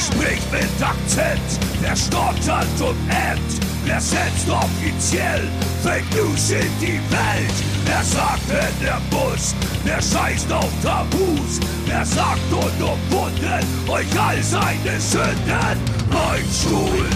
[0.00, 1.60] Wer spricht mit Akzent?
[1.80, 3.60] Wer stottert und ämmt?
[3.84, 5.46] Wer setzt offiziell
[5.82, 7.54] Fake News in die Welt?
[7.84, 9.54] Wer sagt, wenn er muss?
[9.84, 11.60] Wer scheißt auf Tabus?
[11.84, 15.78] Wer sagt unumwunden euch all seine Sünden?
[16.10, 17.06] Beinstuhl!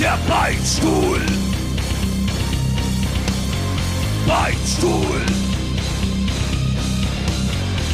[0.00, 1.20] Der Beinstuhl!
[4.26, 5.20] Beinstuhl!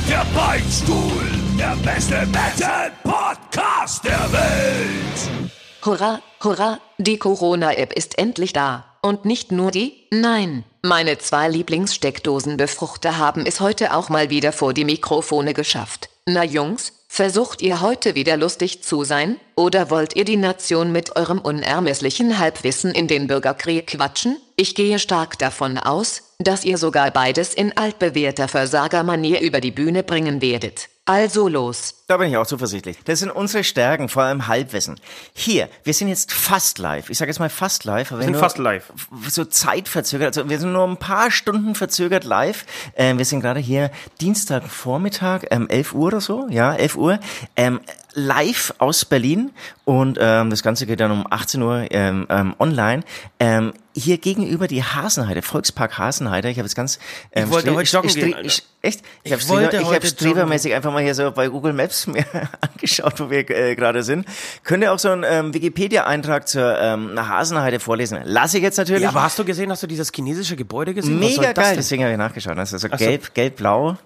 [0.08, 1.41] Der Beinstuhl!
[1.58, 5.50] Der beste Metal-Podcast der Welt!
[5.84, 8.86] Hurra, hurra, die Corona-App ist endlich da.
[9.02, 14.72] Und nicht nur die, nein, meine zwei Lieblingssteckdosenbefruchter haben es heute auch mal wieder vor
[14.72, 16.08] die Mikrofone geschafft.
[16.24, 19.36] Na Jungs, versucht ihr heute wieder lustig zu sein?
[19.54, 24.38] Oder wollt ihr die Nation mit eurem unermesslichen Halbwissen in den Bürgerkrieg quatschen?
[24.56, 30.02] Ich gehe stark davon aus, dass ihr sogar beides in altbewährter Versagermanier über die Bühne
[30.02, 30.88] bringen werdet.
[31.06, 32.01] Also los.
[32.12, 32.98] Da bin ich auch zuversichtlich.
[33.06, 35.00] Das sind unsere Stärken, vor allem Halbwissen.
[35.32, 37.08] Hier, wir sind jetzt fast live.
[37.08, 38.10] Ich sage jetzt mal fast live.
[38.10, 38.92] Wir sind fast live.
[39.30, 40.36] So zeitverzögert.
[40.36, 42.66] Also wir sind nur ein paar Stunden verzögert live.
[42.96, 46.46] Ähm, wir sind gerade hier Dienstagvormittag, ähm, 11 Uhr oder so.
[46.50, 47.18] Ja, 11 Uhr.
[47.56, 47.80] Ähm,
[48.14, 49.50] live aus Berlin
[49.84, 53.02] und ähm, das Ganze geht dann um 18 Uhr ähm, ähm, online.
[53.40, 56.48] Ähm, hier gegenüber die Hasenheide, Volkspark Hasenheide.
[56.48, 56.98] Ich habe jetzt ganz
[57.32, 59.00] ähm, ich wollte heute joggen gehen, ich, echt?
[59.22, 62.24] Ich, ich habe wollte ich habe streamermäßig einfach mal hier so bei Google Maps mir
[62.60, 64.26] angeschaut, wo wir äh, gerade sind.
[64.64, 68.20] Könnt ihr auch so einen ähm, Wikipedia-Eintrag zur ähm, Hasenheide vorlesen?
[68.24, 69.02] Lass ich jetzt natürlich.
[69.02, 71.18] Ja, aber hast du gesehen, hast du dieses chinesische Gebäude gesehen?
[71.18, 72.56] Mega geil, deswegen habe ich nachgeschaut.
[72.56, 72.96] Das ist so, so.
[72.96, 73.96] gelb, gelb-blau.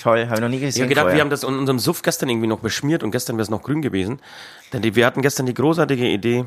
[0.00, 0.70] Toll, habe ich noch nie gesehen.
[0.70, 1.16] Ich habe gedacht, vorher.
[1.16, 3.62] wir haben das in unserem Suff gestern irgendwie noch beschmiert und gestern wäre es noch
[3.62, 4.20] grün gewesen.
[4.72, 6.46] Denn die, wir hatten gestern die großartige Idee,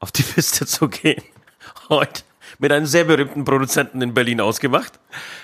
[0.00, 1.22] auf die Piste zu gehen.
[1.88, 2.22] Heute
[2.58, 4.98] mit einem sehr berühmten Produzenten in Berlin ausgemacht.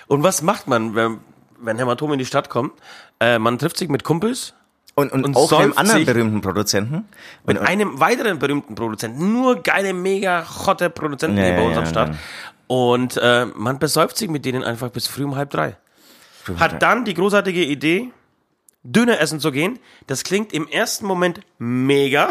[0.06, 1.20] Und was macht man, wenn,
[1.58, 2.72] wenn Hämatom in die Stadt kommt?
[3.20, 4.54] Äh, man trifft sich mit Kumpels.
[4.98, 7.06] Und, und, und auch einem anderen berühmten Produzenten.
[7.46, 9.32] Mit und, einem weiteren berühmten Produzenten.
[9.32, 12.08] Nur geile, mega hotte Produzenten ja, bei uns ja, am Start.
[12.14, 12.18] Ja.
[12.66, 15.76] Und äh, man besäuft sich mit denen einfach bis früh um halb drei.
[16.58, 18.10] Hat dann die großartige Idee,
[18.84, 19.78] Döner essen zu gehen.
[20.06, 22.30] Das klingt im ersten Moment mega.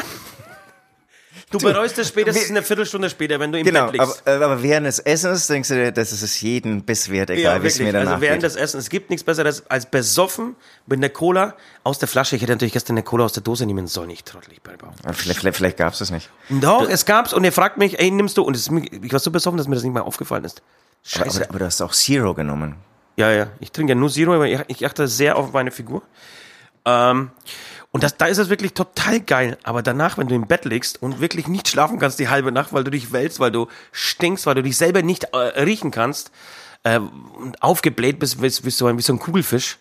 [1.60, 4.28] Du bereust es spätestens eine Viertelstunde später, wenn du im genau, Bett liegst.
[4.28, 7.58] Aber, aber während des Essens denkst du dir, das ist es jeden Biss wert, egal
[7.58, 8.52] ja, wie es mir danach Also während geht.
[8.52, 10.56] des Essens, es gibt nichts Besseres als besoffen
[10.86, 12.36] mit einer Cola aus der Flasche.
[12.36, 14.74] Ich hätte natürlich gestern eine Cola aus der Dose nehmen sollen, nicht trottelig bei
[15.14, 16.30] Vielleicht, vielleicht, vielleicht gab es das nicht.
[16.50, 18.44] Doch, es gab's und er fragt mich, ey, nimmst du?
[18.44, 20.62] Und es, ich war so besoffen, dass mir das nicht mal aufgefallen ist.
[21.04, 21.24] Scheiße.
[21.24, 22.76] Aber, aber, aber du hast auch Zero genommen.
[23.18, 23.48] Ja, ja.
[23.60, 26.02] Ich trinke ja nur Zero, aber ich achte sehr auf meine Figur.
[26.86, 27.32] Ähm,
[27.96, 29.58] und das, da ist es wirklich total geil.
[29.64, 32.74] Aber danach, wenn du im Bett liegst und wirklich nicht schlafen kannst die halbe Nacht,
[32.74, 36.30] weil du dich wälzt, weil du stinkst, weil du dich selber nicht äh, riechen kannst
[36.84, 39.78] äh, und aufgebläht bist, wie, wie, so ein, wie so ein Kugelfisch,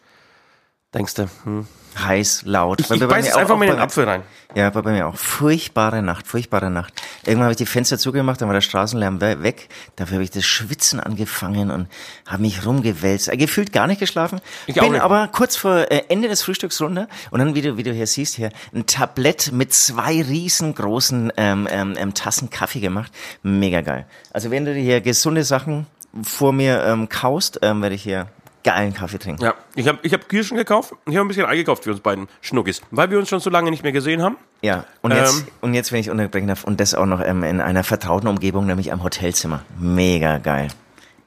[0.95, 1.67] denkst du, hm,
[1.99, 2.81] heiß, laut.
[2.81, 4.23] Ich, ich beiß jetzt einfach mal in den Apfel rein.
[4.55, 5.17] Ja, bei mir auch.
[5.17, 6.93] Furchtbare Nacht, furchtbare Nacht.
[7.25, 9.69] Irgendwann habe ich die Fenster zugemacht, dann war der Straßenlärm weg.
[9.97, 11.89] Dafür habe ich das Schwitzen angefangen und
[12.27, 13.29] habe mich rumgewälzt.
[13.29, 14.41] Äh, gefühlt gar nicht geschlafen.
[14.67, 17.83] Ich Bin aber kurz vor äh, Ende des Frühstücks runter und dann, wie du, wie
[17.83, 23.11] du hier siehst, hier ein Tablett mit zwei riesengroßen ähm, ähm, ähm, Tassen Kaffee gemacht.
[23.43, 24.07] Mega geil.
[24.33, 25.87] Also wenn du dir hier gesunde Sachen
[26.23, 28.29] vor mir ähm, kaust, ähm, werde ich hier
[28.65, 29.45] geilen Kaffee trinken.
[29.45, 30.95] Ja, ich habe ich hab Kirschen gekauft.
[31.07, 33.71] Ich habe ein bisschen eingekauft für uns beiden Schnuckis, weil wir uns schon so lange
[33.71, 34.37] nicht mehr gesehen haben.
[34.63, 37.45] Ja, und jetzt, ähm, und jetzt wenn ich unterbrechen darf, und das auch noch ähm,
[37.45, 39.63] in einer vertrauten Umgebung, nämlich am Hotelzimmer.
[39.79, 40.69] Mega geil.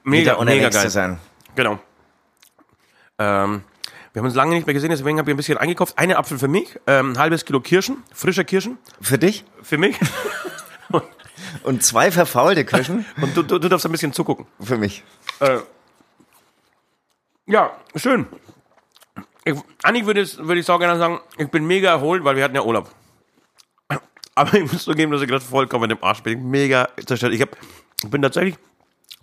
[0.02, 0.82] Mega, mega geil.
[0.82, 1.18] Zu sein.
[1.54, 1.78] Genau.
[3.18, 3.62] Ähm,
[4.12, 5.96] wir haben uns lange nicht mehr gesehen, deswegen habe ich ein bisschen eingekauft.
[5.96, 8.78] Eine Apfel für mich, ähm, ein halbes Kilo Kirschen, frische Kirschen.
[9.00, 9.44] Für dich?
[9.62, 9.96] Für mich.
[11.62, 13.06] und zwei verfaulte Kirschen.
[13.20, 14.46] und du, du, du darfst ein bisschen zugucken.
[14.60, 15.04] Für mich.
[15.40, 15.58] Äh,
[17.48, 18.26] ja, schön.
[19.44, 22.44] Ich, eigentlich würde ich, würde ich so gerne sagen, ich bin mega erholt, weil wir
[22.44, 22.90] hatten ja Urlaub.
[24.34, 26.48] Aber ich muss zugeben, dass ich gerade vollkommen im Arsch bin.
[26.48, 27.32] Mega zerstört.
[27.32, 27.56] Ich, hab,
[28.04, 28.56] ich bin tatsächlich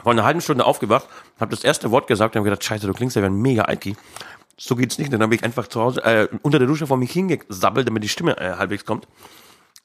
[0.04, 1.07] vor einer halben Stunde aufgewacht,
[1.39, 3.63] habe das erste Wort gesagt und habe gedacht, scheiße, du klingst ja wie ein mega
[3.63, 3.95] Alki.
[4.57, 5.13] So geht's nicht.
[5.13, 8.10] Dann habe ich einfach zu Hause äh, unter der Dusche vor mich hingesabbelt, damit die
[8.10, 9.07] Stimme äh, halbwegs kommt.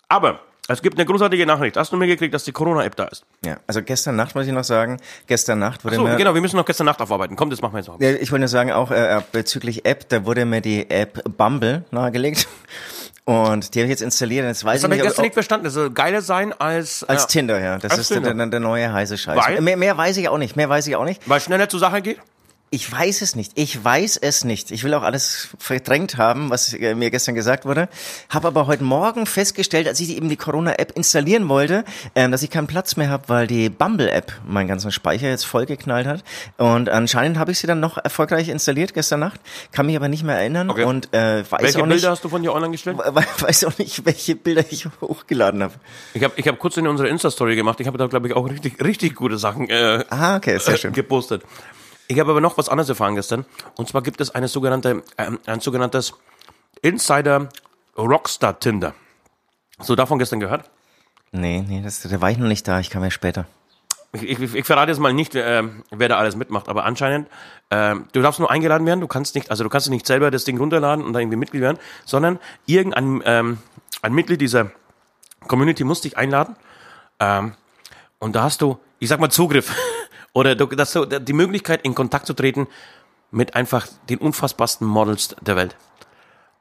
[0.09, 0.41] Aber
[0.73, 1.77] es gibt eine großartige Nachricht.
[1.77, 3.25] Hast du mir gekriegt, dass die Corona-App da ist?
[3.45, 6.17] Ja, also gestern Nacht muss ich noch sagen, gestern Nacht wurde Ach so, mir...
[6.17, 7.37] genau, wir müssen noch gestern Nacht aufarbeiten.
[7.37, 7.91] Komm, das machen wir jetzt.
[8.01, 11.85] Ja, ich wollte nur sagen, auch äh, bezüglich App, da wurde mir die App Bumble
[11.91, 12.49] nahegelegt.
[13.25, 14.45] Und die habe ich jetzt installiert.
[14.47, 15.65] Jetzt weiß das habe ich ich gestern nicht verstanden.
[15.65, 17.05] Das soll geiler sein als...
[17.05, 17.27] Als ja.
[17.29, 17.79] Tinder, ja.
[17.79, 19.39] Das ist der, der, der, neue heiße Scheiß.
[19.39, 19.61] Weil?
[19.61, 20.57] Mehr, mehr weiß ich auch nicht.
[20.57, 21.29] Mehr weiß ich auch nicht.
[21.29, 22.19] Weil schneller zur Sache geht?
[22.73, 23.51] Ich weiß es nicht.
[23.57, 24.71] Ich weiß es nicht.
[24.71, 27.89] Ich will auch alles verdrängt haben, was äh, mir gestern gesagt wurde.
[28.29, 31.85] Habe aber heute Morgen festgestellt, als ich eben die Corona-App installieren wollte,
[32.15, 36.07] ähm, dass ich keinen Platz mehr habe, weil die Bumble-App meinen ganzen Speicher jetzt vollgeknallt
[36.07, 36.23] hat.
[36.59, 39.41] Und anscheinend habe ich sie dann noch erfolgreich installiert gestern Nacht,
[39.73, 40.85] kann mich aber nicht mehr erinnern Okay.
[40.85, 42.99] und äh, weiß Welche auch nicht, Bilder hast du von dir online gestellt?
[42.99, 45.75] we- weiß auch nicht, welche Bilder ich hochgeladen habe.
[46.15, 47.81] Ich habe ich hab kurz in unsere Insta-Story gemacht.
[47.81, 50.93] Ich habe da, glaube ich, auch richtig, richtig gute Sachen äh, Ah, okay, sehr schön.
[51.01, 51.43] gepostet.
[52.11, 53.47] Ich habe aber noch was anderes erfahren gestern.
[53.77, 56.13] Und zwar gibt es eine sogenannte, ähm, ein sogenanntes
[56.83, 57.49] Insider
[57.97, 58.95] Rockstar Tinder.
[59.79, 60.69] So davon gestern gehört?
[61.31, 62.81] Nee, nee, das, da war ich noch nicht da.
[62.81, 63.47] Ich kam ja später.
[64.13, 67.29] Ich, ich, ich verrate jetzt mal nicht, wer, äh, wer da alles mitmacht, aber anscheinend,
[67.69, 70.43] äh, du darfst nur eingeladen werden, du kannst nicht, also du kannst nicht selber das
[70.43, 73.59] Ding runterladen und da irgendwie Mitglied werden, sondern irgendein ähm,
[74.03, 74.73] ein Mitglied dieser
[75.47, 76.57] Community muss dich einladen
[77.21, 77.55] ähm,
[78.19, 79.73] und da hast du, ich sag mal Zugriff
[80.33, 80.93] oder du, das
[81.23, 82.67] die Möglichkeit in Kontakt zu treten
[83.31, 85.77] mit einfach den unfassbarsten Models der Welt.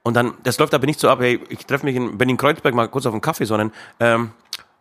[0.04, 2.88] Und dann, das läuft aber nicht so ab, hey, ich treffe mich in Berlin-Kreuzberg mal
[2.88, 4.32] kurz auf einen Kaffee, sondern ähm,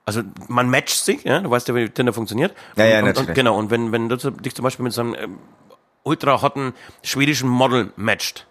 [0.04, 2.54] also man matcht sich, ja, du weißt ja, wie Tinder funktioniert.
[2.76, 3.28] Ja, ja, und, natürlich.
[3.30, 5.38] und, genau, und wenn, wenn du dich zum Beispiel mit so einem ähm,
[6.02, 8.46] ultra hotten schwedischen Model matcht,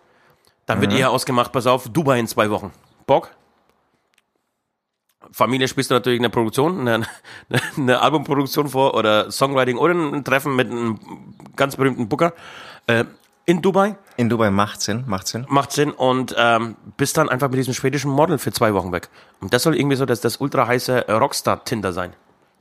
[0.68, 0.82] dann Mhm.
[0.82, 2.72] wird eher ausgemacht, pass auf, Dubai in zwei Wochen.
[3.08, 3.32] Bock?
[5.32, 7.06] Familie spielst du natürlich eine Produktion, eine,
[7.78, 11.00] eine Albumproduktion vor oder Songwriting oder ein Treffen mit einem
[11.56, 12.34] ganz berühmten Booker
[12.88, 13.06] äh,
[13.46, 13.96] in Dubai.
[14.18, 15.46] In Dubai macht Sinn, macht Sinn.
[15.50, 19.10] Macht Sinn und ähm, bist dann einfach mit diesem schwedischen Model für zwei Wochen weg.
[19.40, 22.14] Und das soll irgendwie so das, das ultra heiße Rockstar-Tinder sein.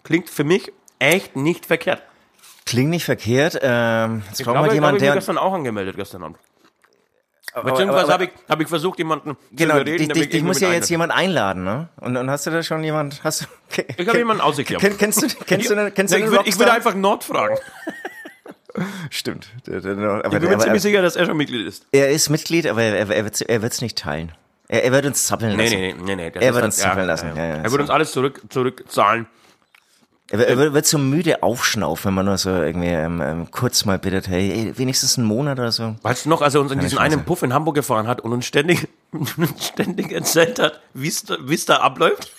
[0.04, 2.02] Klingt für mich echt nicht verkehrt.
[2.66, 3.58] Klingt nicht verkehrt.
[3.62, 5.14] Ähm, jetzt Ich brauchen glaube, wir ich jemanden, mich der.
[5.14, 6.38] gestern auch angemeldet, gestern Abend.
[7.56, 10.08] Aber- Beziehungsweise habe ich, hab ich versucht, jemanden Genau, zu überreden.
[10.08, 11.88] der dich, dich muss ja jetzt jemand einladen, ne?
[12.00, 13.24] Und, und hast du da schon jemand?
[13.24, 13.82] Hast du?
[13.96, 14.80] Ich habe jemanden ausgeklärt.
[14.82, 17.56] Kenn, kennst du, kennst du, den- kennst du ich, würde, ich würde einfach Nord fragen.
[19.10, 19.48] Stimmt.
[19.66, 19.82] Aber, Ich
[20.30, 21.86] bin mir aber ziemlich sicher, dass er schon Mitglied ist.
[21.92, 24.32] er ist Mitglied, aber er, er, wird wird's nicht teilen.
[24.68, 25.76] Er, er wird uns zappeln Nee, lassen.
[25.76, 26.16] nee, nee, nee.
[26.16, 26.30] nee.
[26.30, 27.28] das Er wird dann- uns zappeln lassen.
[27.36, 29.26] Ja, ja, er wird uns alles zurück, zurückzahlen.
[30.30, 34.26] Er, wird- so müde aufschnaufen, wenn man nur so irgendwie ähm, ähm, kurz mal bittet,
[34.28, 35.94] hey, ey, wenigstens einen Monat oder so.
[36.02, 38.32] Weißt du noch, als er uns in diesen einen Puff in Hamburg gefahren hat und
[38.32, 38.88] uns ständig,
[39.60, 42.32] ständig erzählt hat, wie es da- abläuft?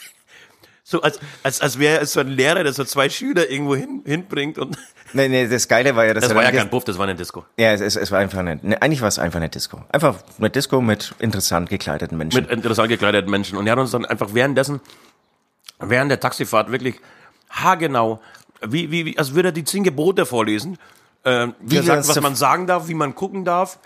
[0.84, 4.02] So als, als, als wäre es so ein Lehrer, der so zwei Schüler irgendwo hin,
[4.06, 4.78] hinbringt und
[5.14, 7.16] Nee, nee, das Geile war ja, dass das war ja kein Puff, das war eine
[7.16, 7.46] Disco.
[7.58, 9.82] Ja, es, es, es war einfach eine, ne, eigentlich war es einfach eine Disco.
[9.90, 12.42] Einfach eine Disco mit interessant gekleideten Menschen.
[12.42, 13.58] Mit interessant gekleideten Menschen.
[13.58, 14.82] Und er hat uns dann einfach währenddessen,
[15.80, 16.96] während der Taxifahrt wirklich
[17.50, 18.22] haargenau,
[18.62, 20.78] wie, wie, wie als würde er die zehn Gebote vorlesen,
[21.24, 23.80] äh, Wie uns was man sagen darf, wie man gucken darf,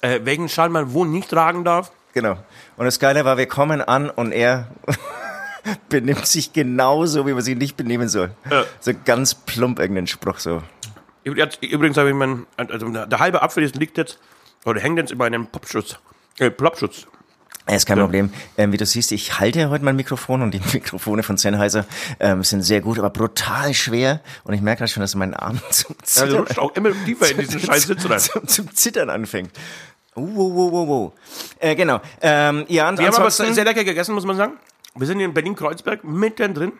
[0.00, 1.92] äh, welchen Schal man wo nicht tragen darf.
[2.14, 2.38] Genau.
[2.76, 4.68] Und das Geile war, wir kommen an und er
[5.88, 8.30] benimmt sich genauso, wie man sich nicht benehmen soll.
[8.50, 8.64] Ja.
[8.80, 10.62] So ganz plump irgendeinen Spruch so.
[11.24, 14.18] Übrigens habe ich meinen, also der halbe Apfel liegt jetzt,
[14.64, 15.98] oder hängt jetzt über einem Popschutz,
[16.38, 17.06] äh, Plopschutz.
[17.68, 18.30] Ja, ist kein Problem.
[18.56, 21.84] Ähm, wie du siehst, ich halte heute mein Mikrofon und die Mikrofone von Sennheiser
[22.20, 24.20] ähm, sind sehr gut, aber brutal schwer.
[24.44, 27.30] Und ich merke halt schon, dass mein Arm zum Er Zittern, rutscht auch immer tiefer
[27.30, 28.20] in diesen scheiß Sitz rein.
[28.20, 29.50] zum, zum Zittern anfängt.
[30.14, 31.12] Uh, wow, wow, wow, wow.
[31.58, 32.00] Äh, genau.
[32.22, 34.54] Ähm, ja, und Wir haben aber sehr lecker gegessen, muss man sagen.
[34.94, 36.72] Wir sind hier in Berlin-Kreuzberg, mittendrin.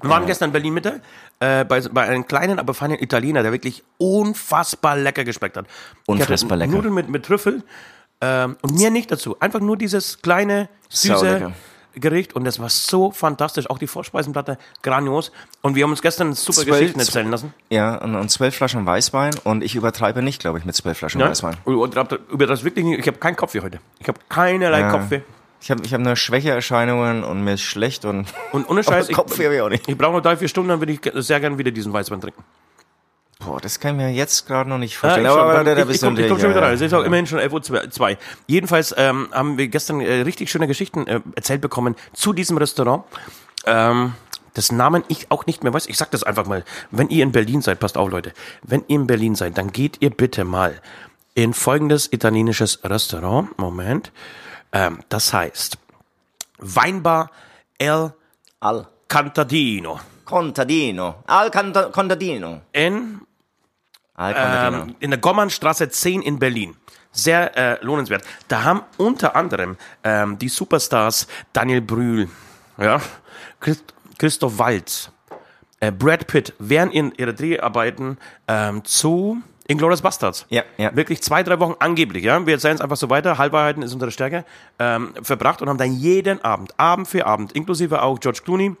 [0.00, 1.00] Wir waren gestern in Berlin-Mitte
[1.40, 5.66] äh, bei, bei einem kleinen, aber feinen Italiener, der wirklich unfassbar lecker geschmeckt hat.
[6.06, 6.72] Unfassbar lecker.
[6.72, 7.62] Nudeln mit, mit Trüffel
[8.22, 9.36] ähm, und mir nicht dazu.
[9.40, 11.52] Einfach nur dieses kleine, süße.
[11.94, 13.68] Gericht und das war so fantastisch.
[13.68, 15.30] Auch die Vorspeisenplatte, grandios.
[15.60, 17.52] Und wir haben uns gestern super Zwölf- Geschichten erzählen lassen.
[17.68, 21.20] ja, und, und zwölf Flaschen Weißwein und ich übertreibe nicht, glaube ich, mit zwölf Flaschen
[21.20, 21.28] Ja?
[21.28, 21.58] Weißwein.
[21.64, 21.94] Und
[22.30, 23.00] über das wirklich nicht.
[23.00, 23.78] Ich habe keinen Kopfweh heute.
[23.98, 24.90] Ich habe keinerlei Ja.
[24.90, 25.20] Kopfweh.
[25.60, 29.14] Ich habe ich hab nur Schwächeerscheinungen und mir ist schlecht und Und ohne Scheiß, ich,
[29.14, 31.92] Kopfweh ich ich brauche noch drei, vier Stunden, dann würde ich sehr gern wieder diesen
[31.92, 32.42] Weißwein trinken.
[33.44, 35.26] Boah, das kann ich mir jetzt gerade noch nicht Ja, vorstellen.
[35.26, 36.74] ich, aber schon, da, da ich, ich, du komm, schon wieder ja, rein.
[36.74, 37.06] Es ist auch ja.
[37.06, 38.16] immerhin schon 11.02 Uhr.
[38.46, 43.04] Jedenfalls ähm, haben wir gestern äh, richtig schöne Geschichten äh, erzählt bekommen zu diesem Restaurant.
[43.66, 44.14] Ähm,
[44.54, 45.86] das Namen ich auch nicht mehr weiß.
[45.86, 46.64] Ich sag das einfach mal.
[46.90, 48.32] Wenn ihr in Berlin seid, passt auf, Leute.
[48.62, 50.80] Wenn ihr in Berlin seid, dann geht ihr bitte mal
[51.34, 53.58] in folgendes italienisches Restaurant.
[53.58, 54.12] Moment.
[54.72, 55.78] Ähm, das heißt
[56.58, 57.30] Weinbar
[57.78, 58.12] El
[58.60, 61.16] Al Cantadino Contadino.
[61.26, 62.60] Al Canta- Contadino.
[62.72, 63.20] in.
[64.18, 66.76] Ähm, in der Gommernstraße 10 in Berlin.
[67.12, 68.24] Sehr äh, lohnenswert.
[68.48, 72.28] Da haben unter anderem ähm, die Superstars Daniel Brühl,
[72.78, 73.00] ja,
[73.60, 73.84] Christ
[74.18, 75.10] Christoph Waltz,
[75.80, 80.46] äh, Brad Pitt während in ihrer Dreharbeiten ähm, zu Inglourious Bastards.
[80.48, 80.94] Ja, ja.
[80.94, 82.46] Wirklich zwei, drei Wochen angeblich, ja.
[82.46, 84.44] Wir erzählen es einfach so weiter, Halbwahrheiten ist unsere Stärke,
[84.78, 88.76] ähm, verbracht und haben dann jeden Abend, Abend für Abend, inklusive auch George Clooney,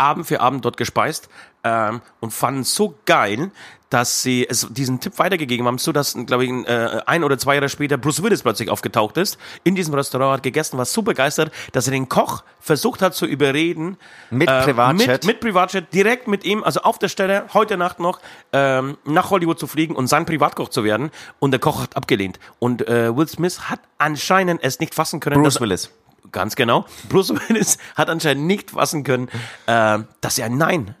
[0.00, 1.28] Abend für Abend dort gespeist
[1.64, 3.50] ähm, und fanden es so geil,
[3.90, 7.56] dass sie es, diesen Tipp weitergegeben haben, so dass, glaube ich, äh, ein oder zwei
[7.56, 11.52] Jahre später Bruce Willis plötzlich aufgetaucht ist, in diesem Restaurant, hat gegessen, war so begeistert,
[11.72, 13.96] dass er den Koch versucht hat zu überreden.
[14.30, 15.08] Mit äh, Privatjet?
[15.08, 18.20] Mit, mit Privatjet, direkt mit ihm, also auf der Stelle, heute Nacht noch,
[18.52, 21.10] ähm, nach Hollywood zu fliegen und sein Privatkoch zu werden.
[21.40, 22.38] Und der Koch hat abgelehnt.
[22.60, 25.42] Und äh, Will Smith hat anscheinend es nicht fassen können.
[25.42, 25.90] Bruce Willis.
[26.32, 26.84] Ganz genau.
[27.08, 29.28] Bruce Willis hat anscheinend nicht fassen können,
[29.66, 30.94] äh, dass er ein Nein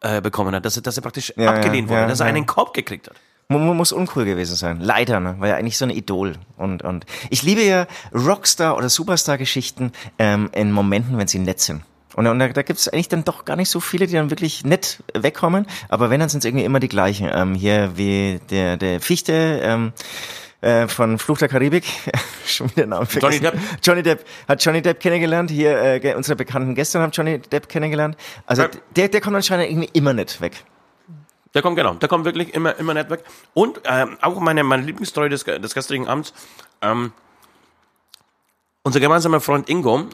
[0.00, 2.26] äh, bekommen hat, dass er, dass er praktisch Ja, abgelehnt ja, wurde, ja, dass er
[2.26, 3.16] einen Korb gekriegt hat.
[3.48, 4.80] Muss uncool gewesen sein.
[4.80, 5.34] Leider, ne?
[5.40, 6.34] War ja eigentlich so ein Idol.
[6.56, 11.82] Und, und ich liebe ja Rockstar- oder Superstar-Geschichten ähm, in Momenten, wenn sie nett sind.
[12.14, 14.30] Und, und da, da gibt es eigentlich dann doch gar nicht so viele, die dann
[14.30, 15.66] wirklich nett wegkommen.
[15.88, 17.28] Aber wenn, dann sind es irgendwie immer die gleichen.
[17.32, 19.92] Ähm, hier wie der, der Fichte, ähm,
[20.60, 21.84] äh, von Fluch der Karibik,
[22.46, 23.42] schon wieder Namen vergessen.
[23.42, 23.78] Johnny Depp.
[23.82, 25.50] Johnny Depp hat Johnny Depp kennengelernt.
[25.50, 28.16] Hier äh, unsere bekannten Gäste haben Johnny Depp kennengelernt.
[28.46, 28.68] Also Ja.
[28.96, 30.64] der, der kommt anscheinend irgendwie immer nicht weg.
[31.54, 33.24] Der kommt genau, der kommt wirklich immer, immer nett weg.
[33.54, 36.32] Und ähm, auch meine, meine Lieblingsstory des, des gestrigen Abends,
[36.80, 37.12] ähm,
[38.82, 40.04] unser gemeinsamer Freund Ingo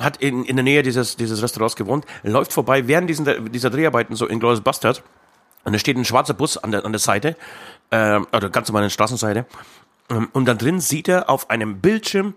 [0.00, 4.16] hat in, in der Nähe dieses, dieses Restaurants gewohnt, läuft vorbei während diesen, dieser Dreharbeiten
[4.16, 5.02] so in Glorious Bastard
[5.64, 7.36] und da steht ein schwarzer Bus an der, an der Seite,
[7.90, 9.46] ähm, oder ganz normal an der Straßenseite
[10.10, 12.34] ähm, und da drin sieht er auf einem Bildschirm,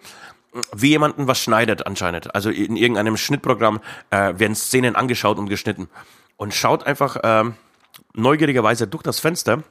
[0.73, 2.33] wie jemanden was schneidet anscheinend.
[2.33, 5.89] Also in irgendeinem Schnittprogramm äh, werden Szenen angeschaut und geschnitten.
[6.37, 7.55] Und schaut einfach ähm,
[8.13, 9.63] neugierigerweise durch das Fenster.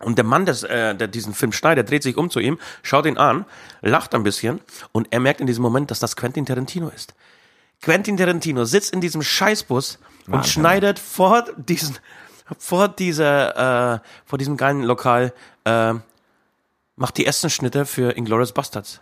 [0.00, 3.06] Und der Mann, des, äh, der diesen Film schneidet, dreht sich um zu ihm, schaut
[3.06, 3.44] ihn an,
[3.80, 4.60] lacht ein bisschen
[4.92, 7.14] und er merkt in diesem Moment, dass das Quentin Tarantino ist.
[7.80, 10.50] Quentin Tarantino sitzt in diesem Scheißbus und Wahnsinn.
[10.50, 11.98] schneidet vor diesen,
[12.58, 15.32] vor dieser, äh, vor diesem geilen Lokal,
[15.64, 15.94] äh,
[16.96, 19.00] macht die ersten Schnitte für Inglourious Bastards.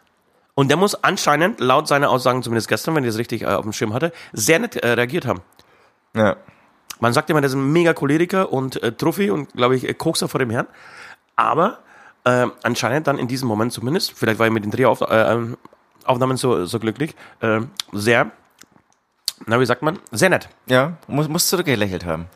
[0.54, 3.62] Und der muss anscheinend, laut seiner Aussagen zumindest gestern, wenn ich das richtig äh, auf
[3.62, 5.40] dem Schirm hatte, sehr nett äh, reagiert haben.
[6.14, 6.36] Ja.
[7.00, 9.94] Man sagt immer, der ist ein mega Choleriker und äh, Trophy und, glaube ich, äh,
[9.94, 10.66] Kokser vor dem Herrn.
[11.36, 11.78] Aber
[12.24, 15.56] äh, anscheinend dann in diesem Moment zumindest, vielleicht war ich mit den Drehaufnahmen äh,
[16.04, 17.60] Aufnahmen so, so glücklich, äh,
[17.92, 18.30] sehr,
[19.46, 20.48] na, wie sagt man, sehr nett.
[20.66, 22.26] Ja, muss, musst du gelächelt haben.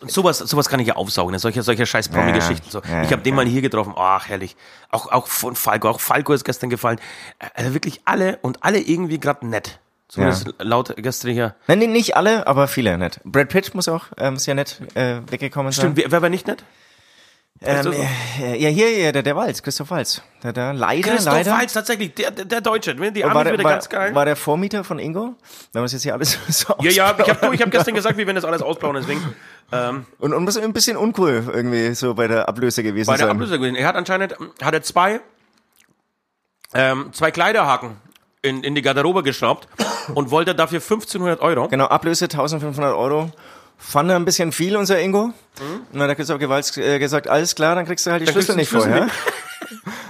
[0.00, 1.38] Und sowas, sowas kann ich ja aufsaugen, ne?
[1.38, 2.70] solche, solche scheiß Promi-Geschichten.
[2.70, 2.80] So.
[2.88, 4.56] Ja, ich habe den mal hier getroffen, ach, herrlich.
[4.90, 7.00] Auch, auch von Falco, auch Falco ist gestern gefallen.
[7.54, 9.78] Also wirklich alle und alle irgendwie gerade nett.
[10.08, 11.54] Zumindest laut gestriger.
[11.68, 13.20] Nein, nee, nicht alle, aber viele nett.
[13.24, 16.04] Brad Pitt muss auch ähm, sehr nett äh, weggekommen Stimmt, sein.
[16.04, 16.64] wer, wer war nicht nett?
[17.62, 20.22] Ähm, äh, ja, hier, hier der, der Walz, Christoph Walz.
[20.42, 21.52] Der, der, leider, Christoph leider.
[21.52, 22.94] Waltz, tatsächlich, der, der, der Deutsche.
[22.94, 24.14] Die war, Arme der, wieder war, ganz geil.
[24.14, 25.34] war der Vormieter von Ingo?
[25.72, 28.16] Wenn wir es jetzt hier alles so ja, ja, ich habe ich hab gestern gesagt,
[28.16, 29.22] wir werden das alles ausbauen, deswegen.
[29.72, 33.36] Ähm, Und, und ein bisschen uncool irgendwie so bei der Ablöse gewesen bei der sein.
[33.36, 33.76] Ablöse gewesen.
[33.76, 35.20] Er hat anscheinend hat er zwei,
[36.72, 37.98] ähm, zwei Kleiderhaken
[38.40, 39.68] in, in die Garderobe geschraubt
[40.14, 41.68] und wollte dafür 1500 Euro.
[41.68, 43.30] Genau, Ablöse 1500 Euro.
[43.80, 45.26] Fand er ein bisschen viel, unser Ingo.
[45.26, 45.32] Mhm.
[45.92, 48.34] Und dann hat Christoph Gewalz äh, gesagt, alles klar, dann kriegst du halt die Dann
[48.34, 49.10] Schlüssel nicht Schlüssel vorher.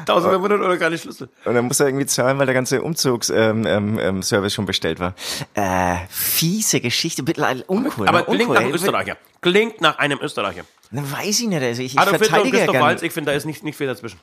[0.01, 1.29] 1500 Euro keine Schlüssel.
[1.45, 4.99] Und dann muss er irgendwie zahlen, weil der ganze Umzugsservice ähm, ähm, Service schon bestellt
[4.99, 5.15] war.
[5.55, 8.09] Äh, fiese Geschichte, bitte uncool.
[8.09, 8.25] Aber ne?
[8.25, 9.17] klingt nach einem Österreicher.
[9.41, 10.63] Klingt nach einem Österreicher.
[10.91, 12.81] Ne, weiß ich nicht, also ich, ich Adolf Hitler und ja Christoph.
[12.81, 14.19] Walz, ich finde, da ist nicht, nicht viel dazwischen.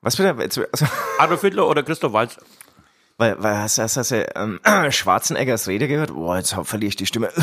[0.00, 0.34] Was bitte?
[0.38, 0.62] Also,
[1.18, 2.38] Adolf Hitler oder Christoph Walz.
[3.16, 6.12] Weil, weil hast, hast, hast du ähm, Schwarzeneggers Rede gehört?
[6.14, 7.30] Boah, jetzt verliere ich die Stimme.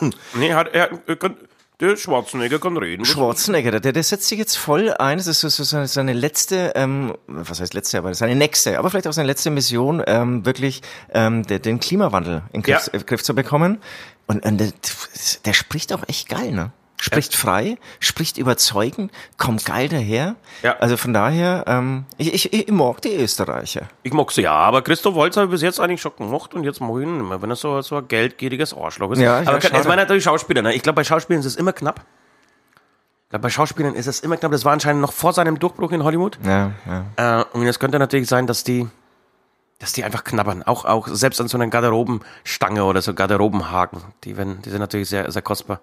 [0.00, 1.36] Nee, nee hat, er, er kann,
[1.80, 3.04] der Schwarzenegger kann reden.
[3.04, 5.18] Schwarzenegger, der, der setzt sich jetzt voll ein.
[5.18, 8.90] Das ist so, so seine, seine letzte, ähm, was heißt letzte, aber seine nächste, aber
[8.90, 10.82] vielleicht auch seine letzte Mission, ähm, wirklich
[11.12, 12.98] ähm, der, den Klimawandel in Griff, Ja.
[12.98, 13.78] äh, Griff zu bekommen.
[14.26, 14.72] Und, und der,
[15.44, 16.72] der spricht auch echt geil, ne?
[17.00, 20.34] Spricht frei, spricht überzeugend, kommt geil daher.
[20.62, 20.76] Ja.
[20.78, 23.82] Also von daher, ähm, ich, ich, ich mag die Österreicher.
[24.02, 26.64] Ich mag sie ja, aber Christoph Walz habe ich bis jetzt eigentlich schon gemacht und
[26.64, 29.20] jetzt mag ich ihn nicht mehr, wenn er so, so ein geldgieriges Arschloch ist.
[29.20, 30.74] Ja, aber ja, jetzt meine natürlich Schauspieler, ne?
[30.74, 32.04] Ich glaube, bei Schauspielern ist es immer knapp.
[33.26, 34.50] Ich glaube, bei Schauspielern ist es immer knapp.
[34.50, 36.38] Das war anscheinend noch vor seinem Durchbruch in Hollywood.
[36.44, 36.72] Ja,
[37.16, 37.42] ja.
[37.42, 38.88] Äh, und es könnte natürlich sein, dass die,
[39.78, 40.64] dass die einfach knabbern.
[40.64, 44.02] Auch, auch selbst an so einer Garderobenstange oder so Garderobenhaken.
[44.24, 45.80] Die, werden, die sind natürlich sehr, sehr kostbar.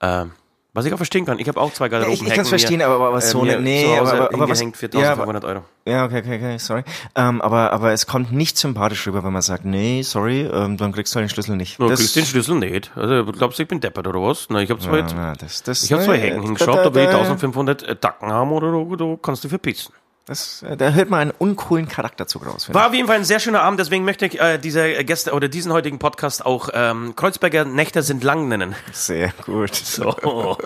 [0.00, 0.32] Ähm,
[0.74, 1.38] was ich auch verstehen kann.
[1.40, 2.26] Ich habe auch zwei ich, Garderobenhaken.
[2.28, 4.86] ich kann es verstehen, aber, aber so eine, nee, aber, aber, aber was, hingehängt für
[5.00, 5.64] ja, 1500 Euro.
[5.86, 6.84] Ja, okay, okay, okay, sorry.
[7.16, 10.92] Ähm, aber, aber es kommt nicht sympathisch rüber, wenn man sagt, nee, sorry, ähm, dann
[10.92, 11.80] kriegst du halt den Schlüssel nicht.
[11.80, 12.92] Du Das- kriegst den Schlüssel nicht.
[12.94, 14.46] Also, glaubst du, ich bin deppert oder was?
[14.50, 16.84] Na, ich habe zwei, ja, ja, das, das, ich hab zwei Hecken da- hingeschaut, da,
[16.84, 19.92] da will ich da, 1500 Tacken haben oder du, du kannst du verpissen.
[20.28, 22.72] Das, äh, da hört man einen uncoolen Charakterzug raus.
[22.72, 25.48] War auf jeden Fall ein sehr schöner Abend, deswegen möchte ich äh, diese Gäste oder
[25.48, 28.74] diesen heutigen Podcast auch ähm, Kreuzberger Nächte sind lang nennen.
[28.92, 29.74] Sehr gut.
[29.74, 30.12] So.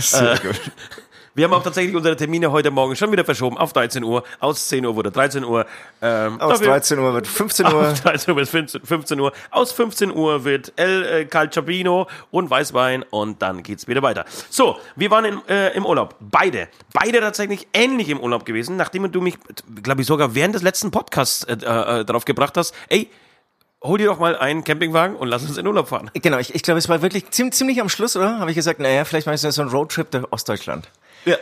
[0.00, 0.60] Sehr gut.
[1.36, 4.22] Wir haben auch tatsächlich unsere Termine heute Morgen schon wieder verschoben auf 13 Uhr.
[4.38, 5.66] Aus 10 Uhr wurde 13 Uhr.
[6.00, 7.88] Ähm, aus dafür, 13 Uhr wird 15 Uhr.
[7.88, 9.32] Aus 13 Uhr wird 15 Uhr.
[9.50, 14.24] Aus 15 Uhr wird El äh, Calciopino und Weißwein und dann geht's wieder weiter.
[14.48, 16.14] So, wir waren in, äh, im Urlaub.
[16.20, 16.68] Beide.
[16.92, 19.34] Beide tatsächlich ähnlich im Urlaub gewesen, nachdem du mich,
[19.82, 23.10] glaube ich, sogar während des letzten Podcasts äh, äh, darauf gebracht hast, ey,
[23.82, 26.12] hol dir doch mal einen Campingwagen und lass uns in Urlaub fahren.
[26.14, 28.38] Genau, ich, ich glaube, es war wirklich ziemlich, ziemlich am Schluss, oder?
[28.38, 30.88] Habe ich gesagt, naja, vielleicht mal so ein Roadtrip durch Ostdeutschland.
[31.24, 31.36] Ja.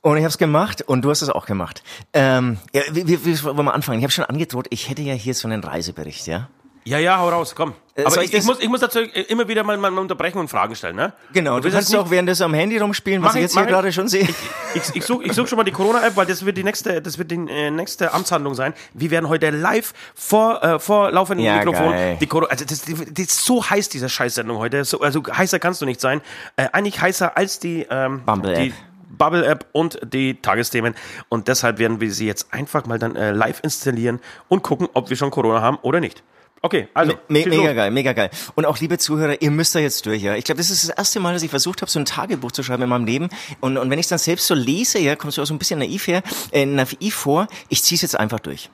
[0.00, 1.82] Und ich habe es gemacht und du hast es auch gemacht.
[2.12, 3.98] Ähm, ja, wie, wie, wie wollen wir anfangen?
[3.98, 6.48] Ich habe schon angedroht, ich hätte ja hier so einen Reisebericht, ja?
[6.88, 7.74] Ja, ja, hau raus, komm.
[7.96, 10.74] Äh, Aber ich, ich, muss, ich muss dazu immer wieder mal, mal unterbrechen und Fragen
[10.74, 11.12] stellen, ne?
[11.34, 13.92] Genau, du, du kannst auch währenddessen am Handy rumspielen, was ich, ich jetzt hier gerade
[13.92, 14.22] schon sehe.
[14.22, 17.02] Ich, ich, ich suche ich such schon mal die Corona-App, weil das wird die nächste,
[17.02, 18.72] das wird die äh, nächste Amtshandlung sein.
[18.94, 22.16] Wir werden heute live vor, äh, vor laufendem ja, Mikrofon geil.
[22.18, 24.84] die Corona, also das, das, ist so heiß, diese Scheißsendung heute.
[24.84, 26.22] So, also heißer kannst du nicht sein.
[26.56, 28.22] Äh, eigentlich heißer als die, ähm,
[28.56, 28.72] die
[29.18, 30.94] Bubble-App und die Tagesthemen.
[31.28, 35.10] Und deshalb werden wir sie jetzt einfach mal dann äh, live installieren und gucken, ob
[35.10, 36.22] wir schon Corona haben oder nicht.
[36.60, 37.14] Okay, also.
[37.28, 38.30] Me mega geil, mega geil.
[38.56, 40.34] Und auch liebe Zuhörer, ihr müsst da jetzt durch, ja.
[40.34, 42.62] Ich glaube, das ist das erste Mal, dass ich versucht habe, so ein Tagebuch zu
[42.62, 43.28] schreiben in meinem Leben.
[43.60, 45.58] Und, und wenn ich es dann selbst so lese, ja, kommst du auch so ein
[45.58, 47.46] bisschen naiv her, äh, naiv vor.
[47.68, 48.70] Ich ziehe es jetzt einfach durch.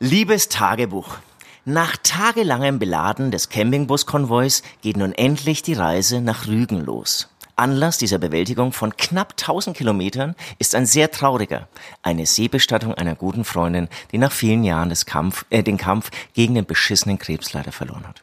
[0.00, 1.18] Liebes Tagebuch.
[1.64, 7.28] Nach tagelangem Beladen des Campingbus-Konvois geht nun endlich die Reise nach Rügen los.
[7.60, 11.68] Anlass dieser Bewältigung von knapp 1000 Kilometern ist ein sehr trauriger,
[12.02, 16.54] eine Seebestattung einer guten Freundin, die nach vielen Jahren des Kampf, äh, den Kampf gegen
[16.54, 18.22] den beschissenen Krebs leider verloren hat.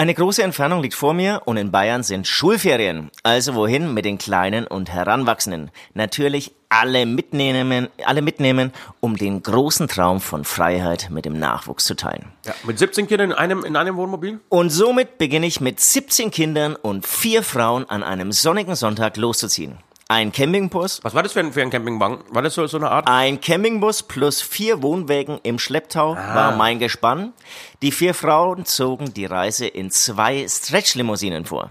[0.00, 3.10] Eine große Entfernung liegt vor mir und in Bayern sind Schulferien.
[3.24, 5.72] Also wohin mit den Kleinen und Heranwachsenden?
[5.92, 11.96] Natürlich alle mitnehmen, alle mitnehmen, um den großen Traum von Freiheit mit dem Nachwuchs zu
[11.96, 12.26] teilen.
[12.46, 14.38] Ja, mit 17 Kindern in einem, in einem Wohnmobil?
[14.48, 19.78] Und somit beginne ich mit 17 Kindern und vier Frauen an einem sonnigen Sonntag loszuziehen.
[20.10, 21.00] Ein Campingbus.
[21.02, 22.20] Was war das für ein, für ein Campingwagen?
[22.30, 23.06] War das so, so eine Art?
[23.06, 26.34] Ein Campingbus plus vier Wohnwägen im Schlepptau ah.
[26.34, 27.34] war mein Gespann.
[27.82, 31.68] Die vier Frauen zogen die Reise in zwei Stretch-Limousinen vor.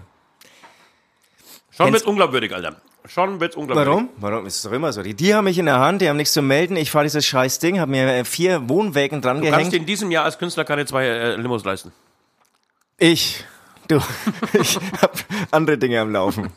[1.72, 2.76] Schon wird unglaubwürdig, Alter.
[3.06, 3.92] Schon wird's unglaubwürdig.
[3.92, 4.08] Warum?
[4.18, 5.02] Warum ist es doch immer so?
[5.02, 6.76] Die, die haben mich in der Hand, die haben nichts zu melden.
[6.76, 9.56] Ich fahre dieses scheiß Ding, habe mir äh, vier Wohnwägen dran du gehängt.
[9.56, 11.90] Du kannst in diesem Jahr als Künstler keine zwei äh, Limos leisten.
[12.98, 13.44] Ich.
[13.88, 14.00] Du,
[14.52, 15.18] ich habe
[15.50, 16.52] andere Dinge am Laufen.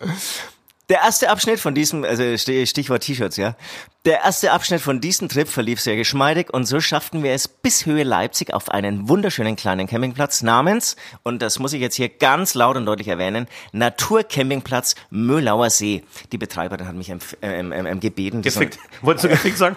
[0.88, 3.56] Der erste Abschnitt von diesem, also Stichwort T-Shirts, ja.
[4.04, 7.86] Der erste Abschnitt von diesem Trip verlief sehr geschmeidig und so schafften wir es bis
[7.86, 12.54] Höhe Leipzig auf einen wunderschönen kleinen Campingplatz namens, und das muss ich jetzt hier ganz
[12.54, 16.04] laut und deutlich erwähnen, Naturcampingplatz Möhlauer See.
[16.30, 18.42] Die Betreiberin hat mich ähm, ähm, ähm, gebeten.
[18.42, 18.78] Gefickt.
[19.02, 19.76] Wolltest du gefickt sagen?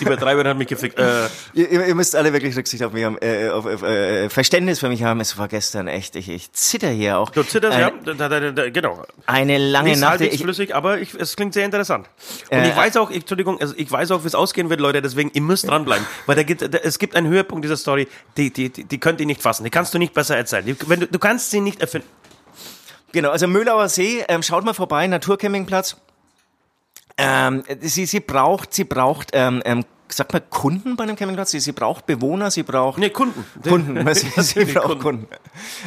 [0.00, 0.98] Die Betreiberin hat mich gefickt.
[0.98, 1.26] Äh.
[1.54, 4.88] Ihr, ihr, müsst alle wirklich Rücksicht auf mich haben, äh, auf, auf äh, Verständnis für
[4.88, 5.20] mich haben.
[5.20, 7.30] Es war gestern echt, ich, ich zitter hier auch.
[7.30, 9.04] Du zitterst, ja, da, da, da, genau.
[9.26, 10.20] Eine lange Nicht Nacht.
[10.20, 12.08] Ich, flüssig, aber ich, es klingt sehr interessant.
[12.50, 14.80] Und äh, ich weiß auch, ich, Entschuldigung, also ich weiß auch, wie es ausgehen wird,
[14.80, 16.06] Leute, deswegen, ihr müsst dranbleiben.
[16.26, 18.06] Weil da gibt, da, es gibt einen Höhepunkt dieser Story,
[18.36, 19.64] die, die, die, die könnt ihr nicht fassen.
[19.64, 20.64] Die kannst du nicht besser erzählen.
[20.64, 22.08] Die, wenn du, du kannst sie nicht erfinden.
[23.12, 25.96] Genau, also Mühlauer See, ähm, schaut mal vorbei, Naturcampingplatz.
[27.18, 31.50] Ähm, sie, sie braucht, sie braucht ähm, ähm, sagt man Kunden bei einem Campingplatz?
[31.50, 32.98] Sie, sie braucht Bewohner, sie braucht.
[32.98, 33.44] Nee, Kunden.
[33.62, 35.02] Kunden, sie, sie braucht Kunden.
[35.02, 35.26] Kunden.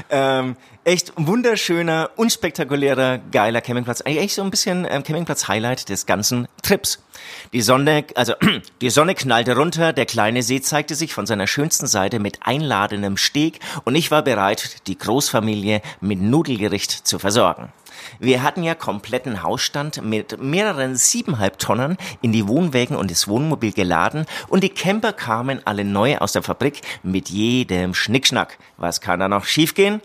[0.10, 4.02] Ähm, echt wunderschöner, unspektakulärer, geiler Campingplatz.
[4.02, 7.04] Eigentlich so ein bisschen ähm, Campingplatz-Highlight des ganzen Trips.
[7.54, 8.34] Die Sonne, also
[8.82, 13.18] die Sonne knallte runter, der kleine See zeigte sich von seiner schönsten Seite mit einladendem
[13.18, 17.72] Steg und ich war bereit, die Großfamilie mit Nudelgericht zu versorgen.
[18.20, 23.74] Wir hatten ja kompletten Hausstand mit mehreren siebeneinhalb Tonnen in die Wohnwägen und das Wohnmobil
[23.74, 28.58] geladen und die Camper kamen alle neu aus der Fabrik mit jedem Schnickschnack.
[28.78, 30.02] Was kann da noch schiefgehen?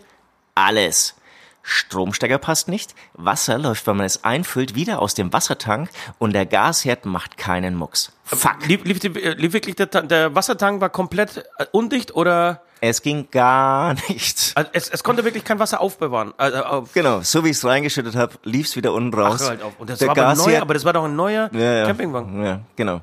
[0.55, 1.15] Alles.
[1.63, 6.45] Stromstecker passt nicht, Wasser läuft, wenn man es einfüllt, wieder aus dem Wassertank und der
[6.45, 8.11] Gasherd macht keinen Mucks.
[8.23, 8.65] Fuck.
[8.65, 12.61] Lief, lief, lief wirklich der, der Wassertank war komplett äh, undicht oder?
[12.79, 14.53] Es ging gar nichts.
[14.55, 16.33] Also es, es konnte wirklich kein Wasser aufbewahren.
[16.37, 19.41] Also auf genau, so wie ich es reingeschüttet habe, lief es wieder unten raus.
[19.43, 19.73] Ach, halt auf.
[19.77, 21.85] Und das der war aber, neu, aber das war doch ein neuer ja, ja.
[21.85, 22.43] Campingwagen.
[22.43, 23.01] Ja, genau.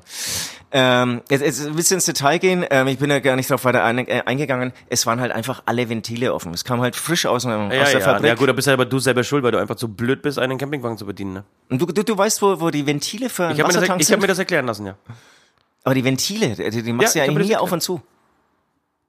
[0.71, 2.63] Ähm, jetzt, jetzt willst du ins Detail gehen?
[2.69, 4.71] Ähm, ich bin ja gar nicht darauf weiter ein, äh, eingegangen.
[4.87, 6.53] Es waren halt einfach alle Ventile offen.
[6.53, 7.99] Es kam halt frisch aus, ja, aus der ja.
[8.01, 8.27] Fabrik.
[8.27, 10.37] Ja gut, da bist ja aber du selber schuld, weil du einfach zu blöd bist,
[10.37, 11.33] einen Campingwagen zu bedienen.
[11.33, 11.43] Ne?
[11.69, 14.07] Und du, du, du weißt, wo, wo die Ventile für ich hab Wassertank mir das,
[14.07, 14.95] Ich habe mir das erklären lassen, ja.
[15.83, 18.01] Aber die Ventile, die, die machst ja, du ja nie auf und zu.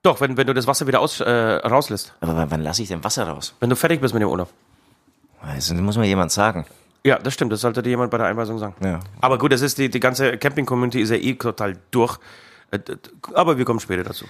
[0.03, 2.15] Doch, wenn, wenn du das Wasser wieder aus, äh, rauslässt.
[2.21, 3.55] Aber wann, wann lasse ich denn Wasser raus?
[3.61, 4.49] Wenn du fertig bist mit dem Urlaub.
[5.43, 6.65] Also, das muss mir jemand sagen.
[7.05, 7.53] Ja, das stimmt.
[7.53, 8.75] Das sollte dir jemand bei der Einweisung sagen.
[8.85, 9.01] Ja.
[9.21, 12.19] Aber gut, das ist die, die ganze Camping-Community ist ja eh total durch.
[12.71, 12.79] Äh,
[13.35, 14.27] aber wir kommen später dazu.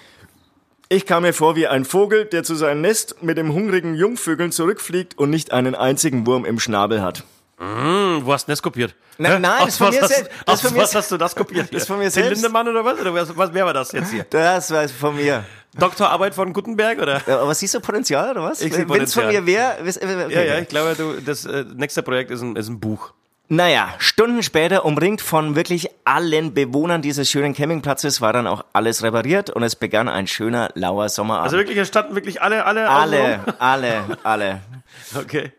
[0.89, 4.51] Ich kam mir vor wie ein Vogel, der zu seinem Nest mit dem hungrigen Jungvögeln
[4.51, 7.25] zurückfliegt und nicht einen einzigen Wurm im Schnabel hat.
[7.61, 8.95] Hm, wo hast du das kopiert?
[9.19, 10.31] Nein, nein, das aus von was mir hast, selbst.
[10.47, 11.75] Das aus von mir was hast du das kopiert?
[11.75, 12.31] Das von mir Den selbst.
[12.43, 12.99] Lindemann oder was?
[12.99, 14.25] Oder was, was wer war das jetzt hier?
[14.31, 15.45] Das war von mir.
[15.79, 17.21] Doktorarbeit von Gutenberg oder?
[17.27, 18.63] Ja, Aber siehst du Potenzial oder was?
[18.63, 19.77] Ich Wenn es von mir wäre.
[19.83, 20.35] wes- äh, okay.
[20.35, 23.13] Ja, ja, ich glaube, du, das äh, nächste Projekt ist ein, ist ein Buch.
[23.53, 29.03] Naja, Stunden später, umringt von wirklich allen Bewohnern dieses schönen Campingplatzes, war dann auch alles
[29.03, 31.45] repariert und es begann ein schöner, lauer Sommerabend.
[31.47, 34.61] Also wirklich, es standen wirklich alle, alle alle, alle, alle.
[35.17, 35.53] Okay.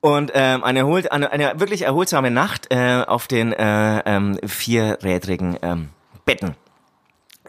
[0.00, 5.58] Und ähm, eine, erholt, eine, eine wirklich erholsame Nacht äh, auf den äh, ähm, vierrädrigen
[5.62, 5.88] ähm,
[6.24, 6.54] Betten.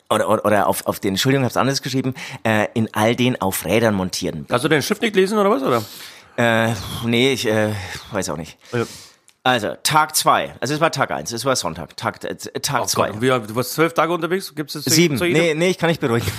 [0.09, 3.15] Oder, oder, oder auf, auf den, Entschuldigung, ich habe es anders geschrieben, äh, in all
[3.15, 4.47] den auf Rädern montierten.
[4.49, 5.62] Hast du den Schrift nicht lesen oder was?
[5.62, 5.83] Oder?
[6.38, 6.73] Äh,
[7.05, 7.73] nee, ich äh,
[8.12, 8.57] weiß auch nicht.
[8.71, 8.83] Ja.
[9.43, 10.53] Also, Tag zwei.
[10.59, 11.95] Also es war Tag eins, es war Sonntag.
[11.97, 13.09] Tag, äh, Tag Oh zwei.
[13.12, 14.53] Gott, wie, du warst zwölf Tage unterwegs?
[14.55, 15.15] Gibt's zu- Sieben.
[15.17, 16.31] Nee, nee, ich kann nicht beruhigen.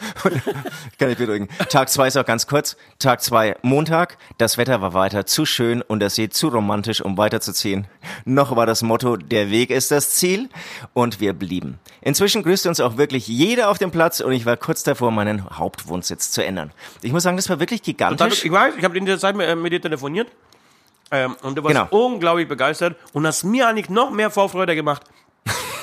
[0.92, 1.48] ich kann nicht beruhigen.
[1.68, 2.76] Tag zwei ist auch ganz kurz.
[2.98, 4.18] Tag zwei, Montag.
[4.38, 7.86] Das Wetter war weiter zu schön und der See zu romantisch, um weiterzuziehen.
[8.24, 10.48] Noch war das Motto, der Weg ist das Ziel.
[10.92, 11.78] Und wir blieben.
[12.02, 15.48] Inzwischen grüßte uns auch wirklich jeder auf dem Platz und ich war kurz davor, meinen
[15.58, 16.72] Hauptwohnsitz zu ändern.
[17.02, 18.44] Ich muss sagen, das war wirklich gigantisch.
[18.44, 20.28] ich weiß, ich habe in der Zeit mit, äh, mit dir telefoniert.
[21.12, 21.88] Ähm, und du warst Genau.
[22.06, 25.02] unglaublich begeistert und hast mir eigentlich noch mehr Vorfreude gemacht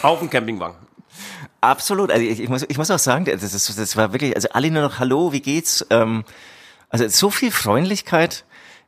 [0.02, 0.78] auf dem Campingwagen.
[1.68, 2.12] Absolut.
[2.12, 4.72] Also ich, ich, muss, ich muss auch sagen, das, ist, das war wirklich, also alle
[4.72, 5.86] nur noch Hallo, wie geht's?
[5.90, 6.24] Ähm,
[6.90, 8.46] also so viel Freundlichkeit.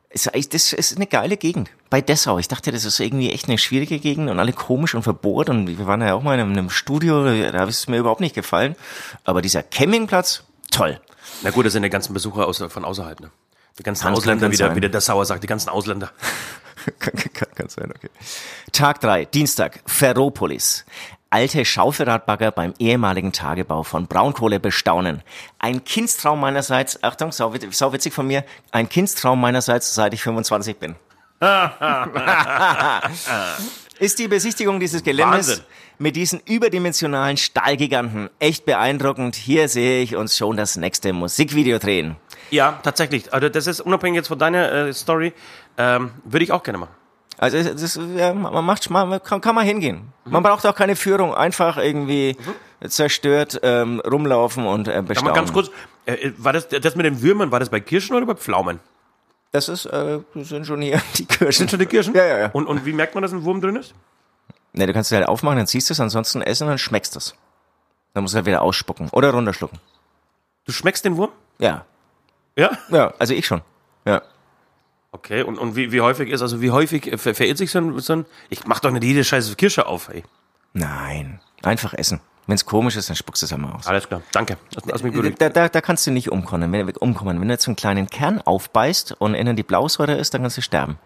[0.08, 1.70] Ist, das ist eine geile Gegend.
[1.90, 2.38] Bei Dessau.
[2.38, 5.50] Ich dachte, das ist irgendwie echt eine schwierige Gegend und alle komisch und verbohrt.
[5.50, 7.98] Und wir waren ja auch mal in einem, in einem Studio, da hat es mir
[7.98, 8.74] überhaupt nicht gefallen.
[9.24, 11.00] Aber dieser Campingplatz, toll.
[11.42, 13.30] Na gut, das sind die ganzen Besucher aus, von außerhalb, ne?
[13.78, 16.10] Die ganzen Kann Ausländer, wie der, wie der Dessauer sagt, die ganzen Ausländer.
[16.98, 18.10] kann, kann, kann sein, okay.
[18.72, 20.84] Tag drei, Dienstag, Ferropolis.
[21.32, 25.22] Alte Schaufelradbagger beim ehemaligen Tagebau von Braunkohle bestaunen.
[25.60, 30.76] Ein Kindstraum meinerseits, Achtung, sau, sau witzig von mir, ein Kindstraum meinerseits, seit ich 25
[30.78, 30.96] bin.
[34.00, 35.64] Ist die Besichtigung dieses Geländes Wahnsinn.
[35.98, 39.36] mit diesen überdimensionalen Stahlgiganten echt beeindruckend.
[39.36, 42.16] Hier sehe ich uns schon das nächste Musikvideo drehen.
[42.50, 43.32] Ja, tatsächlich.
[43.32, 45.32] Also das ist unabhängig jetzt von deiner äh, Story,
[45.78, 46.99] ähm, würde ich auch gerne machen.
[47.40, 50.12] Also das, ja, man macht man kann, kann man hingehen.
[50.26, 52.36] Man braucht auch keine Führung, einfach irgendwie
[52.86, 55.34] zerstört ähm, rumlaufen und äh, bestaunen.
[55.34, 55.70] ganz kurz,
[56.04, 58.78] äh, war das, das mit den Würmern, war das bei Kirschen oder bei Pflaumen?
[59.52, 61.52] Das ist, äh, sind schon hier die Kirschen.
[61.52, 62.14] Sind schon die Kirschen?
[62.14, 62.50] Ja, ja, ja.
[62.52, 63.94] Und, und wie merkt man, dass ein Wurm drin ist?
[64.74, 67.18] Ne, du kannst es halt aufmachen, dann siehst du es, ansonsten essen, dann schmeckst du
[67.20, 67.34] es.
[68.12, 69.78] Dann musst du halt wieder ausspucken oder runterschlucken.
[70.66, 71.30] Du schmeckst den Wurm?
[71.58, 71.86] Ja,
[72.54, 72.70] Ja.
[72.90, 73.62] ja, also ich schon.
[74.04, 74.20] Ja.
[75.12, 77.78] Okay, und, und wie, wie häufig ist, also wie häufig äh, ver verirrt sich so
[77.80, 80.22] ein, so ein, ich mach doch nicht jede scheiße Kirsche auf, ey.
[80.72, 82.20] Nein, einfach essen.
[82.46, 83.86] Wenn es komisch ist, dann spuckst du es einmal aus.
[83.86, 84.56] Alles klar, danke.
[84.84, 85.36] Lass, mich beruhigen.
[85.38, 86.72] Da, da, da kannst du nicht umkommen.
[86.72, 87.40] Wenn, umkommen.
[87.40, 90.56] Wenn du jetzt so einen kleinen Kern aufbeißt und innen die Blausäure ist, dann kannst
[90.56, 90.98] du sterben.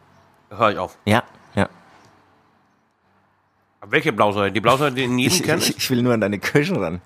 [0.50, 0.96] Hör ich auf.
[1.04, 1.22] Ja,
[1.54, 1.68] ja.
[3.80, 4.52] Aber welche Blausäure?
[4.52, 5.62] Die Blausäure, die in jedem Ich, kennt?
[5.62, 7.02] ich, ich will nur an deine Kirschen ran.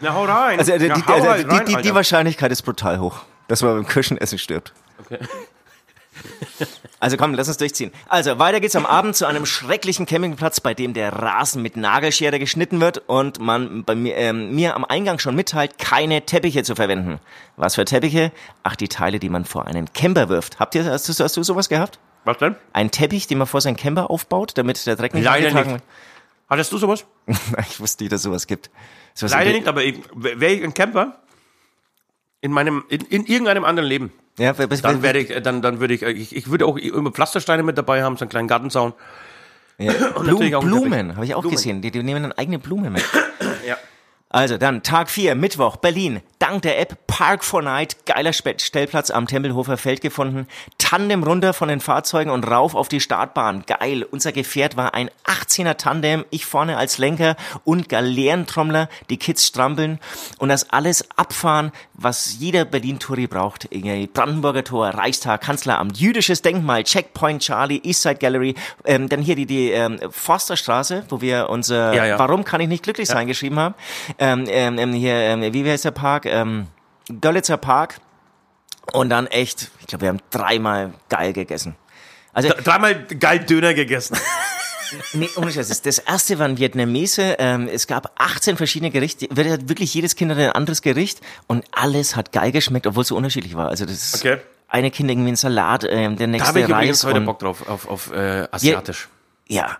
[0.00, 0.58] Na, hau rein.
[0.58, 1.94] Also die, ja, die, hau die, die, rein, die.
[1.94, 4.72] Wahrscheinlichkeit ist brutal hoch, dass man beim Kirschenessen stirbt.
[5.00, 5.18] Okay.
[7.00, 7.90] Also komm, lass uns durchziehen.
[8.08, 12.38] Also, weiter geht's am Abend zu einem schrecklichen Campingplatz, bei dem der Rasen mit Nagelschere
[12.38, 16.76] geschnitten wird und man bei mir, ähm, mir am Eingang schon mitteilt, keine Teppiche zu
[16.76, 17.18] verwenden.
[17.56, 18.30] Was für Teppiche?
[18.62, 20.60] Ach, die Teile, die man vor einen Camper wirft.
[20.60, 21.98] Habt ihr, hast du, hast du sowas gehabt?
[22.24, 22.54] Was denn?
[22.72, 25.82] Ein Teppich, den man vor seinen Camper aufbaut, damit der Dreck nicht Leider nicht.
[26.48, 27.04] Hattest du sowas?
[27.26, 27.38] wird?
[27.70, 28.70] ich wusste nicht, dass sowas gibt.
[29.14, 29.82] Sowas Leider gibt- nicht, aber
[30.40, 31.18] wäre ich ein Camper
[32.40, 35.94] in meinem, in, in irgendeinem anderen Leben, Ja, dann werde ich, äh, dann, dann würde
[35.94, 38.94] ich, äh, ich, ich würde auch immer Pflastersteine mit dabei haben, so einen kleinen Gartenzaun.
[39.78, 39.92] ja.
[40.14, 41.56] auch Blumen, Blumen habe ich auch Blumen.
[41.56, 41.82] gesehen.
[41.82, 43.04] Die, die nehmen eine eigene Blume mit.
[43.66, 43.76] Ja.
[44.32, 46.22] Also dann Tag 4, Mittwoch, Berlin.
[46.38, 50.48] Dank der App Park for Night, geiler Stellplatz am Tempelhofer Feld gefunden.
[50.78, 53.64] Tandem runter von den Fahrzeugen und rauf auf die Startbahn.
[53.66, 54.02] Geil.
[54.02, 60.00] Unser Gefährt war ein 18er Tandem, ich vorne als Lenker und Galeerentrommler, die Kids strampeln
[60.38, 63.68] und das alles abfahren, was jeder Berlin-Touri braucht.
[64.14, 68.54] Brandenburger Tor, Reichstag, Kanzleramt, jüdisches Denkmal, Checkpoint Charlie, Eastside Gallery,
[68.86, 72.18] ähm, dann hier die, die ähm, Forsterstraße, wo wir unser Ja, ja.
[72.18, 73.74] Warum kann ich nicht glücklich sein geschrieben haben.
[74.24, 76.26] Ähm, ähm, ähm, hier, ähm, wie heißt der Park?
[76.26, 76.68] Ähm,
[77.20, 78.00] Görlitzer Park.
[78.92, 81.74] Und dann echt, ich glaube, wir haben dreimal geil gegessen.
[82.32, 84.16] Also, Dreimal geil Döner gegessen.
[85.12, 85.82] nee, ohne Scheiß.
[85.82, 87.36] Das- erste war ein Vietnamese.
[87.38, 89.26] Ähm, es gab 18 verschiedene Gerichte.
[89.30, 91.20] Wird- Wirklich jedes Kind hatte ein anderes Gericht.
[91.48, 93.68] Und alles hat geil geschmeckt, obwohl es so unterschiedlich war.
[93.70, 94.38] Also, das Okay.
[94.68, 96.70] eine Kind irgendwie ein Salat, ähm, der Da nächste habe ich Reis.
[96.70, 99.08] übrigens heute Bock drauf, auf, auf äh, asiatisch.
[99.10, 99.21] Ja,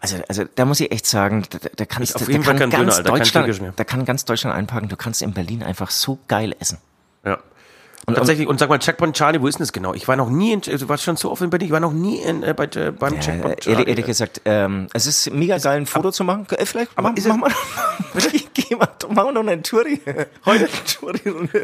[0.01, 2.51] also, also da muss ich echt sagen, da, da kannst Ist auf da, jeden da
[2.51, 4.89] Fall kann ganz Döner, Deutschland, da kann ganz Deutschland einpacken.
[4.89, 6.79] Du kannst in Berlin einfach so geil essen.
[8.03, 8.09] Ja.
[8.09, 9.95] Und tatsächlich, und sag mal, Checkpoint Charlie, wo ist denn das genau?
[9.95, 11.93] Ich war noch nie in, du warst schon so oft in Berlin, ich war noch
[11.93, 13.85] nie in, äh, bei, äh, beim Checkpoint Äh, Charlie.
[13.89, 16.47] ehrlich, gesagt, ähm, es ist mega geil, ein Foto zu machen.
[16.51, 17.53] Äh, vielleicht aber mach, mach mal,
[18.55, 20.01] geh mal, machen wir noch eine Touri.
[20.45, 20.69] Heute?
[21.01, 21.55] Touri und,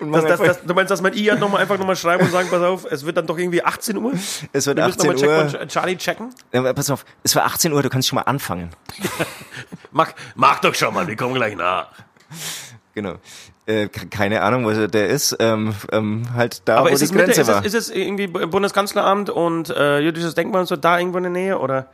[0.00, 2.30] und Das, das, das, du meinst, dass mein I noch mal einfach nochmal schreiben und
[2.32, 4.12] sagen, pass auf, es wird dann doch irgendwie 18 Uhr?
[4.52, 5.48] es wird Wir müssen 18 nochmal Uhr.
[5.48, 6.34] Checkpoint Charlie checken?
[6.52, 8.68] Ja, pass auf, es war 18 Uhr, du kannst schon mal anfangen.
[9.90, 11.88] Mach, mach doch schon mal, wir kommen gleich nach.
[12.94, 13.14] Genau.
[13.66, 15.36] Äh, ke- keine Ahnung, wo der ist.
[15.38, 17.64] Ähm, ähm, halt da, Aber wo ist die es, Grenze ist, es, war.
[17.64, 21.58] ist es irgendwie Bundeskanzleramt und äh, jüdisches Denkmal und so da irgendwo in der Nähe,
[21.58, 21.86] oder?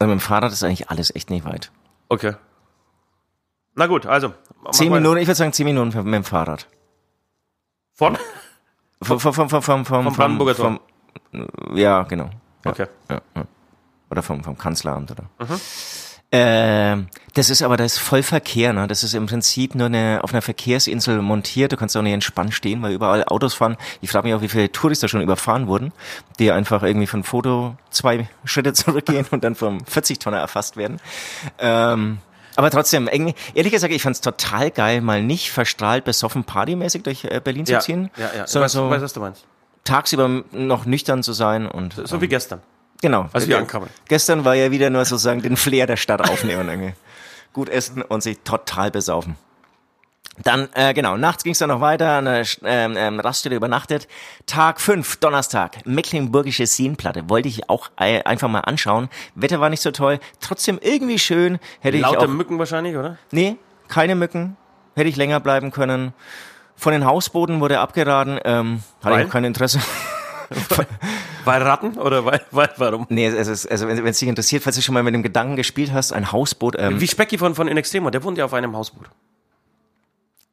[0.00, 1.70] Also mit dem Fahrrad ist eigentlich alles echt nicht weit.
[2.08, 2.34] Okay.
[3.74, 4.34] Na gut, also.
[4.72, 4.92] Zehn.
[4.92, 6.66] Minuten, ich würde sagen zehn Minuten mit dem Fahrrad.
[7.94, 8.18] Von?
[9.02, 10.78] Vom, vom, vom, vom, vom, vom, Vom Brandenburger Tor.
[11.32, 12.30] vom, Ja, genau.
[12.64, 12.86] Ja, Okay.
[13.10, 13.44] ja, ja.
[14.10, 15.24] Oder vom, vom Kanzleramt, oder?
[15.38, 15.60] Mhm.
[16.34, 18.86] Ähm, das ist aber, das ist voll Verkehr, ne?
[18.86, 21.72] Das ist im Prinzip nur eine, auf einer Verkehrsinsel montiert.
[21.72, 23.76] Du kannst auch nicht entspannt stehen, weil überall Autos fahren.
[24.00, 25.92] Ich frage mich auch, wie viele Touristen schon überfahren wurden,
[26.38, 31.00] die einfach irgendwie von Foto zwei Schritte zurückgehen und dann vom 40-Tonner erfasst werden.
[31.58, 32.18] Ähm,
[32.56, 37.02] aber trotzdem, irgendwie- ehrlich gesagt, ich fand es total geil, mal nicht verstrahlt besoffen partymäßig
[37.02, 38.44] durch äh, Berlin zu Ja, ziehen, ja, ja.
[38.44, 39.44] Ich sondern weiß, so weiß, was du meinst.
[39.84, 42.60] tagsüber noch nüchtern zu sein und So wie gestern.
[43.02, 43.28] Genau.
[43.32, 43.90] Als wir ankamen.
[44.08, 46.68] Gestern war ja wieder nur sozusagen den Flair der Stadt aufnehmen.
[46.68, 46.94] irgendwie.
[47.52, 49.36] Gut essen und sich total besaufen.
[50.42, 54.08] Dann, äh, genau, nachts ging es dann noch weiter, an der ähm, ähm, Raststätte übernachtet.
[54.46, 57.28] Tag 5, Donnerstag, Mecklenburgische Seenplatte.
[57.28, 59.10] Wollte ich auch äh, einfach mal anschauen.
[59.34, 61.58] Wetter war nicht so toll, trotzdem irgendwie schön.
[61.80, 63.18] Hätte ich Lauter auch, Mücken wahrscheinlich, oder?
[63.30, 63.56] Nee,
[63.88, 64.56] keine Mücken.
[64.94, 66.14] Hätte ich länger bleiben können.
[66.76, 68.40] Von den Hausbooten wurde abgeraten.
[68.44, 69.20] Ähm, hatte Weil?
[69.20, 69.80] ich auch kein Interesse.
[71.44, 73.06] Weil Ratten oder weil, weil warum?
[73.08, 75.56] Nee, es ist, also wenn es dich interessiert, falls du schon mal mit dem Gedanken
[75.56, 76.76] gespielt hast, ein Hausboot.
[76.78, 79.06] Ähm, Wie Specky von, von In Extremo, der wohnt ja auf einem Hausboot.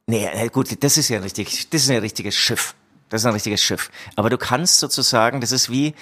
[0.07, 2.73] nee, äh, gut, das ist ja richtig, das ist ein richtiges Schiff.
[3.09, 3.89] Das ist ein richtiges Schiff.
[4.15, 5.93] Aber du kannst sozusagen, das ist wie,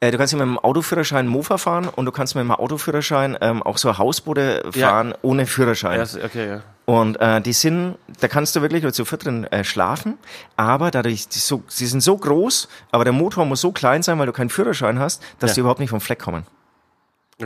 [0.00, 3.36] äh, du kannst ja mit dem Autoführerschein Mofa fahren und du kannst mit dem Autoführerschein
[3.40, 4.88] ähm, auch so Hausboote Ja.
[4.88, 5.98] fahren ohne Führerschein.
[6.00, 6.62] Ja, okay, ja.
[6.90, 10.18] Und äh, die sind, da kannst du wirklich nur zu viert drin äh, schlafen,
[10.56, 14.18] aber dadurch, die, so, sie sind so groß, aber der Motor muss so klein sein,
[14.18, 15.54] weil du keinen Führerschein hast, dass Ja.
[15.54, 16.44] die überhaupt nicht vom Fleck kommen.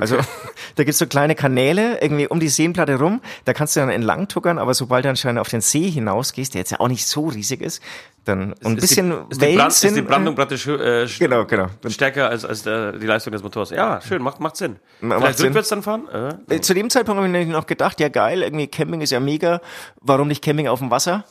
[0.00, 0.16] Also
[0.76, 4.28] da gibt's so kleine Kanäle irgendwie um die Seenplatte rum, da kannst du dann entlang
[4.28, 7.26] tuckern, aber sobald du anscheinend auf den See hinausgehst, der jetzt ja auch nicht so
[7.28, 7.83] riesig ist,
[8.24, 11.07] dann und ein Ist die- bisschen ist die, Wellen Brand, ist die Brandung praktisch äh,
[11.18, 11.66] Genau, genau.
[11.88, 13.70] stärker als, als der, die Leistung des Motors.
[13.70, 14.76] Ja, schön, macht, macht Sinn.
[15.00, 15.46] Macht Vielleicht Sinn.
[15.48, 16.09] rückwärts dann fahren?
[16.48, 19.11] Äh, Äh, Zu dem Zeitpunkt habe ich nämlich noch gedacht, ja geil, irgendwie Camping ist
[19.11, 19.61] ja mega,
[20.00, 21.24] warum nicht Camping auf dem Wasser?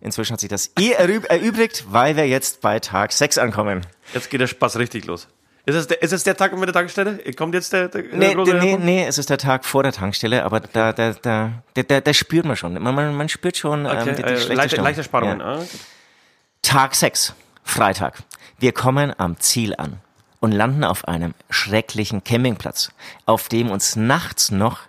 [0.00, 3.80] Inzwischen hat sich das eh erüb- erübrigt, weil wir jetzt bei Tag 6 ankommen.
[4.12, 5.28] jetzt geht der Spaß richtig los.
[5.66, 7.18] Ist es der, ist es der Tag mit der Tankstelle?
[7.34, 10.44] Kommt jetzt der, der, Nee, große nee, nee, es ist der Tag vor der Tankstelle,
[10.44, 12.74] aber da, da, da, da, da, da spürt man schon.
[12.74, 15.40] Man, man, man spürt schon Okay, ähm, die, die äh, schlechte leichte, leichte Spannungen.
[15.40, 15.54] Ja.
[15.54, 15.68] Ah, gut.
[16.60, 18.22] Tag 6, Freitag.
[18.58, 20.00] Wir kommen am Ziel an
[20.40, 22.90] und landen auf einem schrecklichen Campingplatz,
[23.24, 24.80] auf dem uns nachts noch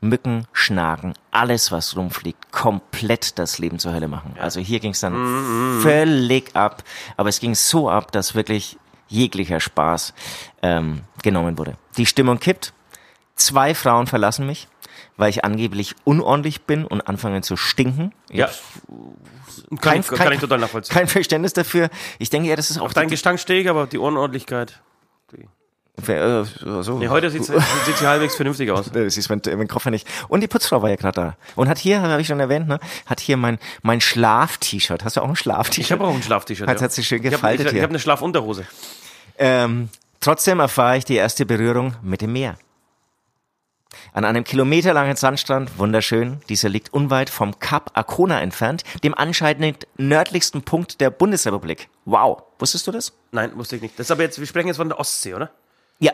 [0.00, 4.36] Mücken, Schnaken, alles was rumfliegt, komplett das Leben zur Hölle machen.
[4.40, 6.82] Also hier ging es dann Mhm, völlig ab,
[7.16, 8.78] aber es ging so ab, dass wirklich
[9.08, 10.14] jeglicher Spaß
[10.62, 11.76] ähm, genommen wurde.
[11.96, 12.72] Die Stimmung kippt,
[13.34, 14.68] zwei Frauen verlassen mich,
[15.16, 18.12] weil ich angeblich unordentlich bin und anfange zu stinken.
[18.30, 18.46] Ich Ja.
[18.48, 20.94] hab Kann, ich, kann ich total nachvollziehen.
[20.94, 21.90] kein Verständnis dafür.
[22.18, 24.80] Ich denke ja, das ist auch Auf deinen Gestank stehe ich, aber die Unordentlichkeit.
[25.30, 25.48] Wer,
[26.06, 26.44] äh,
[26.82, 26.98] so.
[26.98, 28.90] Nee, heute sieht sie halbwegs vernünftig aus.
[28.90, 30.06] Das ist mein, mein Koffer nicht.
[30.28, 31.36] Und die Putzfrau war ja gerade da.
[31.56, 35.04] Und hat hier, habe ich schon erwähnt, ne, hat hier mein, mein Schlaf-T-Shirt.
[35.04, 35.84] Hast du auch ein Schlaf-T-Shirt?
[35.84, 36.68] Ich habe auch ein Schlaf-T-Shirt.
[36.68, 36.84] Hat, ja.
[36.84, 37.82] hat sich schön habe gefaltet ich, ich hier.
[37.82, 38.66] hab eine Schlafunterhose.
[39.38, 39.88] Ähm,
[40.20, 42.56] trotzdem erfahre ich die erste Berührung mit dem Meer.
[44.12, 46.40] An einem kilometerlangen Sandstrand, wunderschön.
[46.48, 51.88] Dieser liegt unweit vom Kap Arkona entfernt, dem anscheinend nördlichsten Punkt der Bundesrepublik.
[52.04, 52.42] Wow.
[52.58, 53.12] Wusstest du das?
[53.32, 53.98] Nein, wusste ich nicht.
[53.98, 55.50] Das ist aber jetzt, wir sprechen jetzt von der Ostsee, oder?
[55.98, 56.12] Ja.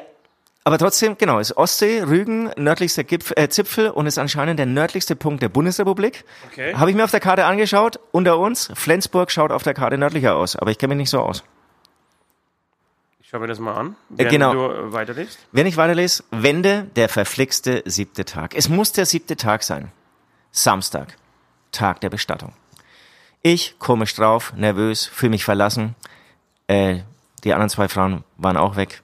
[0.64, 5.14] Aber trotzdem, genau, ist Ostsee, Rügen, nördlichster Gipfel, äh, Zipfel und ist anscheinend der nördlichste
[5.14, 6.24] Punkt der Bundesrepublik.
[6.50, 6.74] Okay.
[6.74, 10.36] Habe ich mir auf der Karte angeschaut, unter uns, Flensburg schaut auf der Karte nördlicher
[10.36, 11.44] aus, aber ich kenne mich nicht so aus.
[13.20, 14.52] Ich schaue mir das mal an, Äh, während genau.
[14.54, 15.38] du weiterliest.
[15.52, 18.54] Wenn ich weiterlese, Wende, der verflixte siebte Tag.
[18.54, 19.92] Es muss der siebte Tag sein.
[20.52, 21.16] Samstag,
[21.72, 22.52] Tag der Bestattung.
[23.42, 25.94] Ich, komisch drauf, nervös, fühle mich verlassen.
[26.68, 27.00] Äh,
[27.42, 29.02] die anderen zwei Frauen waren auch weg.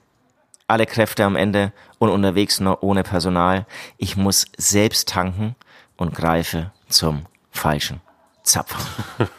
[0.71, 3.65] Alle Kräfte am Ende und unterwegs noch ohne Personal.
[3.97, 5.55] Ich muss selbst tanken
[5.97, 7.99] und greife zum falschen
[8.43, 8.79] Zapfer.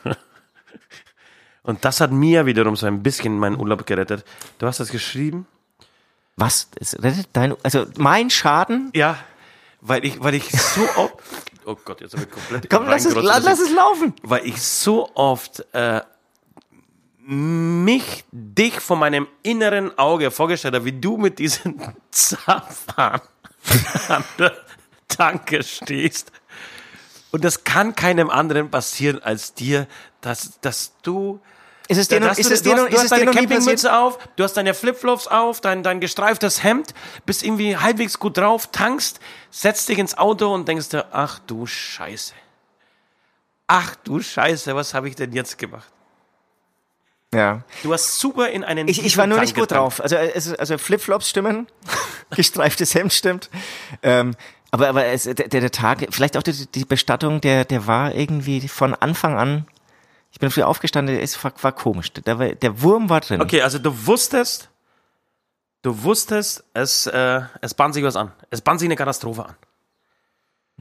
[1.65, 4.25] Und das hat mir wiederum so ein bisschen meinen Urlaub gerettet.
[4.59, 5.47] Du hast das geschrieben.
[6.37, 6.69] Was?
[6.81, 8.91] Es rettet dein, also mein Schaden?
[8.95, 9.17] Ja,
[9.81, 11.15] weil ich, weil ich so oft,
[11.65, 14.13] oh Gott, jetzt habe ich komplett Komm, lass es, lass, es laufen.
[14.23, 16.01] Weil ich so oft äh,
[17.25, 21.77] mich, dich vor meinem inneren Auge vorgestellt habe, wie du mit diesem
[22.11, 23.21] Zapfhahn
[24.09, 24.53] an der
[25.09, 26.33] Tanke stehst.
[27.31, 29.87] Und das kann keinem anderen passieren als dir,
[30.21, 31.41] dass, dass du
[31.89, 33.31] Ist es dir noch, ist du, es du dir noch, hast, du hast dir deine?
[33.31, 36.93] Campingmütze auf, du hast deine Flipflops auf, dein, dein gestreiftes Hemd,
[37.25, 41.67] bist irgendwie halbwegs gut drauf, tankst, setzt dich ins Auto und denkst dir, ach du
[41.67, 42.35] Scheiße.
[43.69, 45.91] Ach du Scheiße, was habe ich denn jetzt gemacht?
[47.35, 47.63] Ja.
[47.83, 50.01] Du hast super in einen Ich, ich war nur nicht gut drauf.
[50.01, 51.67] Also, es, also Flipflops stimmen,
[52.31, 53.51] gestreiftes Hemd stimmt.
[54.03, 54.35] Ähm,
[54.71, 58.67] aber aber es, der, der Tag, vielleicht auch die, die Bestattung, der, der war irgendwie
[58.69, 59.67] von Anfang an.
[60.31, 62.13] Ich bin früh aufgestanden, es war, war komisch.
[62.13, 63.41] Der, der Wurm war drin.
[63.41, 64.71] Okay, also du wusstest,
[65.83, 68.33] du wusstest, es, äh, es bahnt sich was an.
[68.51, 69.57] Es bahnt sich eine Katastrophe an.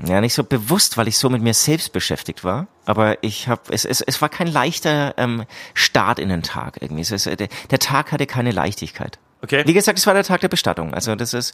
[0.05, 2.67] Ja, nicht so bewusst, weil ich so mit mir selbst beschäftigt war.
[2.85, 7.01] Aber ich habe, es, es, es war kein leichter ähm, Start in den Tag irgendwie.
[7.01, 9.19] Es, ist, der, der Tag hatte keine Leichtigkeit.
[9.43, 9.63] Okay?
[9.65, 10.93] Wie gesagt, es war der Tag der Bestattung.
[10.93, 11.53] Also das ist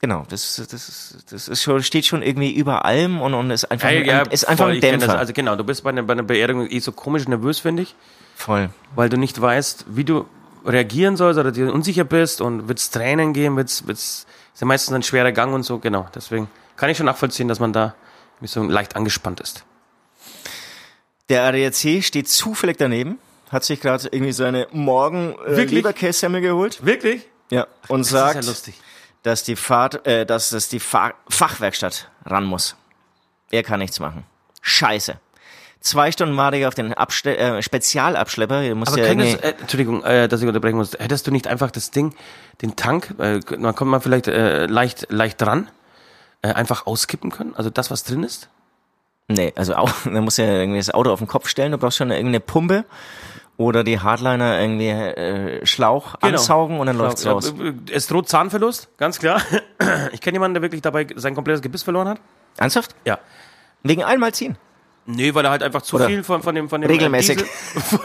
[0.00, 3.64] genau, das, das, ist, das ist schon, steht schon irgendwie über allem und, und ist
[3.70, 5.08] einfach, Ja, ein, ja, ist einfach voll, ein Dämpfer.
[5.08, 5.16] Das.
[5.16, 7.94] Also genau, du bist bei einer, bei einer Beerdigung eh so komisch nervös, finde ich,
[8.34, 8.70] Voll.
[8.94, 10.26] weil du nicht weißt, wie du
[10.64, 14.26] reagieren sollst oder dir unsicher bist und wird's Tränen geben, wird's, wird's,
[14.56, 16.06] ist ja meistens ein schwerer Gang und so, genau.
[16.14, 17.94] Deswegen kann ich schon nachvollziehen, dass man da
[18.40, 19.64] so leicht angespannt ist.
[21.28, 23.18] Der ADAC steht zufällig daneben,
[23.50, 25.62] hat sich gerade irgendwie seine morgen äh?
[25.64, 26.86] Leberkässemmel geholt.
[26.86, 27.28] Wirklich?
[27.50, 27.66] Ja.
[27.88, 28.80] Und Das sagt, ja lustig.
[29.22, 32.76] dass die Fahrt, äh, dass das die Fahr Fachwerkstatt ran muss.
[33.50, 34.24] Er kann nichts machen.
[34.62, 35.20] Scheiße.
[35.80, 38.62] Zwei Stunden warte ich auf den Abste äh, Spezialabschlepper.
[38.62, 40.92] Ihr musst Aber ja könntest, äh, Entschuldigung, äh, dass ich unterbrechen muss.
[40.98, 42.14] Hättest du nicht einfach das Ding,
[42.62, 45.70] den Tank, äh, man kommt mal vielleicht äh, leicht, leicht dran,
[46.42, 47.54] äh, einfach auskippen können?
[47.54, 48.48] Also das, was drin ist?
[49.28, 51.72] nee, also auch, dann musst du ja irgendwie das Auto auf den Kopf stellen.
[51.72, 52.84] Du brauchst schon irgendeine Pumpe
[53.56, 57.54] oder die Hardliner irgendwie äh, Schlauch ansaugen und dann läuft's Ja, raus.
[57.90, 59.40] Es droht Zahnverlust, ganz klar.
[60.12, 62.20] Ich kenne jemanden, der wirklich dabei sein komplettes Gebiss verloren hat.
[62.56, 62.94] Ernsthaft?
[63.04, 63.18] Ja.
[63.82, 64.56] Wegen einmal ziehen.
[65.08, 67.36] Nee, weil er halt einfach zu Oder viel von, von dem, von dem regelmäßig.
[67.36, 67.48] Diesel,
[67.80, 68.00] von,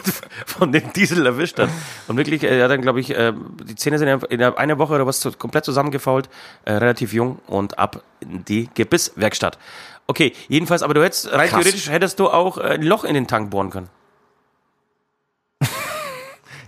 [0.46, 1.70] von dem Diesel erwischt hat.
[2.08, 3.34] Und wirklich, äh, er hat dann, glaube ich, äh,
[3.64, 6.30] die Zähne sind in einer Woche oder was komplett zusammengefault,
[6.66, 9.58] äh, relativ jung und ab in die Gebisswerkstatt.
[10.06, 11.62] Okay, jedenfalls, aber du hättest, rein Krass.
[11.62, 13.90] theoretisch hättest du auch ein Loch in den Tank bohren können.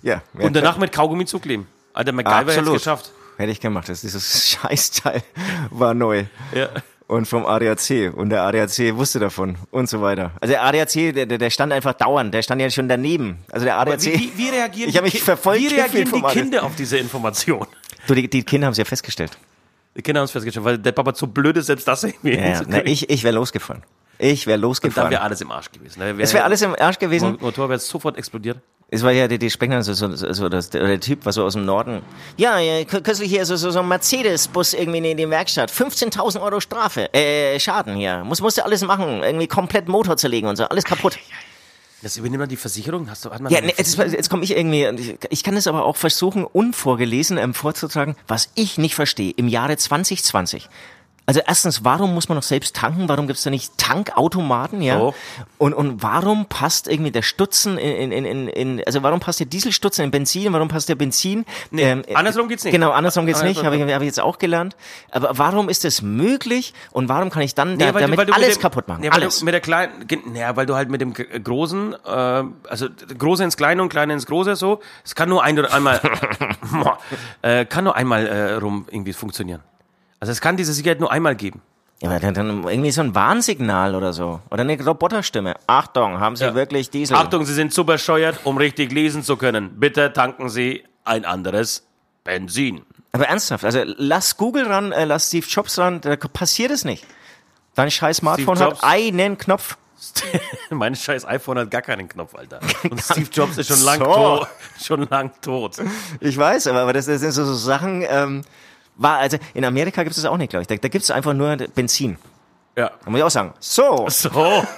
[0.01, 0.21] Ja.
[0.33, 1.65] Und danach mit Kaugummi zukleben.
[1.93, 3.13] Alter, MacGyver hätte es geschafft.
[3.37, 3.87] Hätte ich gemacht.
[3.87, 5.23] Das, dieses Scheißteil
[5.69, 6.25] war neu.
[6.53, 6.67] Ja.
[7.07, 8.13] Und vom ADAC.
[8.15, 9.57] Und der ADAC wusste davon.
[9.71, 10.31] Und so weiter.
[10.39, 12.33] Also der ADAC, der, der stand einfach dauernd.
[12.33, 13.39] Der stand ja schon daneben.
[13.51, 14.01] Also der ADAC.
[14.05, 16.97] Wie, wie, wie reagieren, Ich hab die mich verfolgt wie reagieren die Kinder auf diese
[16.97, 17.67] Information?
[18.07, 19.37] Du, die, die Kinder haben es ja festgestellt.
[19.95, 22.61] Die Kinder haben es festgestellt, weil der Papa zu blöd ist, selbst das irgendwie Ja.
[22.67, 23.83] Na, ich ich wäre losgefahren.
[24.17, 25.11] Ich wäre Und dann losgefahren.
[25.11, 25.99] wäre alles im Arsch gewesen.
[25.99, 26.15] ne?
[26.19, 27.33] Es wäre alles im Arsch gewesen.
[27.33, 28.57] Mo- Motor wäre sofort explodiert.
[28.93, 31.43] Es war ja, die sprechen dann so, so, so, das, der, der Typ war so
[31.43, 32.03] aus dem Norden.
[32.37, 35.71] Ja, ja kü- kürzlich hier so, so, so ein Mercedes-Bus irgendwie in die Werkstatt.
[35.71, 38.23] 15.000 Euro Strafe, äh, Schaden hier.
[38.23, 39.23] Muss, musste alles machen.
[39.23, 40.65] Irgendwie komplett Motor zerlegen und so.
[40.65, 41.17] Alles kaputt.
[42.03, 43.09] Das übernimmt dann die Versicherung?
[43.09, 45.67] Hast du, man Ja, eine ne, jetzt, jetzt komme ich irgendwie, ich, ich kann es
[45.67, 49.31] aber auch versuchen, unvorgelesen ähm, vorzutragen, was ich nicht verstehe.
[49.37, 50.69] Im Jahre 2020.
[51.25, 53.07] Also erstens, warum muss man noch selbst tanken?
[53.07, 54.81] Warum gibt's da nicht Tankautomaten?
[54.81, 54.97] Ja.
[54.99, 55.15] So.
[55.57, 59.47] Und, und warum passt irgendwie der Stutzen in, in, in, in, also warum passt der
[59.47, 60.51] Dieselstutzen in Benzin?
[60.51, 61.45] Warum passt der Benzin?
[61.71, 62.73] Nee, andersrum geht's nicht.
[62.73, 63.79] Genau, andersrum geht's nicht, Andersrum.
[63.81, 64.75] habe ich, hab ich jetzt auch gelernt.
[65.11, 68.33] Aber warum ist das möglich und warum kann ich dann da, weil damit weil du
[68.33, 69.03] mit alles dem- kaputt machen?
[69.03, 69.39] Weil alles.
[69.39, 73.43] Du mit der kleinen, ge- ja, weil du halt mit dem großen, äh, also große
[73.45, 76.01] ins Kleine und Kleine ins Große so, es kann nur ein oder einmal,
[77.41, 79.61] äh, kann nur einmal äh, rum irgendwie funktionieren.
[80.23, 81.61] Also es kann diese Sicherheit nur einmal geben.
[82.01, 84.39] Ja, aber dann, dann irgendwie so ein Warnsignal oder so.
[84.49, 85.55] Oder eine Roboterstimme.
[85.67, 86.55] Achtung, haben Sie Ja.
[86.55, 87.17] wirklich Diesel?
[87.17, 89.81] Achtung, Sie sind zu bescheuert, um richtig lesen zu können.
[89.81, 91.85] Bitte tanken Sie ein anderes
[92.23, 92.83] Benzin.
[93.11, 97.05] Aber ernsthaft, also lass Google ran, äh, lass Steve Jobs ran, da passiert es nicht.
[97.75, 99.75] Dein scheiß Smartphone hat einen Knopf.
[100.69, 102.61] mein scheiß iPhone hat gar keinen Knopf, Alter.
[102.89, 104.05] Und Steve Jobs ist schon lang So.
[104.05, 104.47] tot.
[104.81, 105.75] Schon lang tot.
[106.21, 108.43] Ich weiß, aber, aber das, das sind so, so Sachen, ähm,
[108.95, 110.67] war, also in Amerika gibt es das auch nicht, glaube ich.
[110.67, 112.17] Da, da gibt es einfach nur Benzin.
[112.75, 112.91] Ja.
[113.03, 114.63] Da muss ich auch sagen, so, So.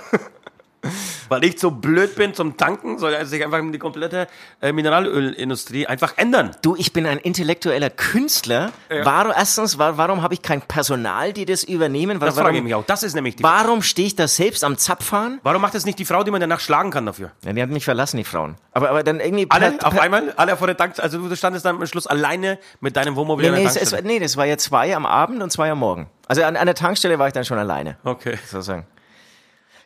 [1.30, 4.28] weil ich so blöd bin zum Tanken, soll sich einfach die komplette
[4.62, 6.52] äh, Mineralölindustrie einfach ändern.
[6.62, 8.72] Du, ich bin ein intellektueller Künstler.
[8.90, 9.06] Ja.
[9.06, 12.20] Warum, erstens, warum habe ich kein Personal, die das übernehmen?
[12.20, 12.86] Das warum, frage ich mich auch.
[12.86, 15.40] Das ist nämlich die Warum stehe ich da selbst am Zapfhahn?
[15.44, 17.32] Warum macht das nicht die Frau, die man danach schlagen kann dafür?
[17.44, 18.56] Ja, die hat mich verlassen, die Frauen.
[18.72, 19.48] Aber, aber dann irgendwie...
[19.50, 20.34] Alle auf einmal?
[20.38, 20.96] Alle vor der Tank...
[21.00, 24.20] Also du standest dann am Schluss alleine mit deinem Wohnmobil nee, nee, es, es, nee,
[24.20, 26.10] das war ja zwei am Abend und zwei am Morgen.
[26.28, 27.98] Also an, an der Tankstelle war ich dann schon alleine.
[28.04, 28.38] Okay.
[28.46, 28.86] Sozusagen.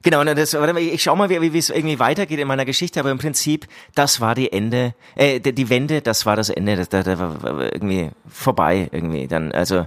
[0.01, 3.01] Genau, das, warte mal, ich schau mal, wie, wie es irgendwie weitergeht in meiner Geschichte,
[3.01, 6.87] aber im Prinzip, das war die Ende, äh, die, Wende, das war das Ende, das,
[6.87, 9.85] das, das war irgendwie vorbei irgendwie dann, also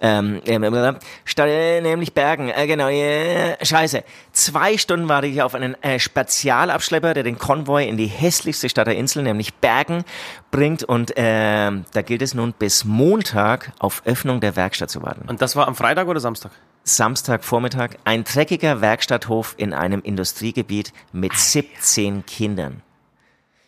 [0.00, 4.02] ähm, äh, äh, nämlich Bergen, äh, genau, äh, scheiße.
[4.32, 8.88] Zwei Stunden warte ich auf einen äh, Spezialabschlepper, der den Konvoi in die hässlichste Stadt
[8.88, 10.04] der Insel, nämlich Bergen,
[10.50, 15.28] bringt und äh, da gilt es nun bis Montag auf Öffnung der Werkstatt zu warten.
[15.28, 16.50] Und das war am Freitag oder Samstag?
[16.84, 22.82] Samstagvormittag ein dreckiger Werkstatthof in einem Industriegebiet mit 17 Kindern.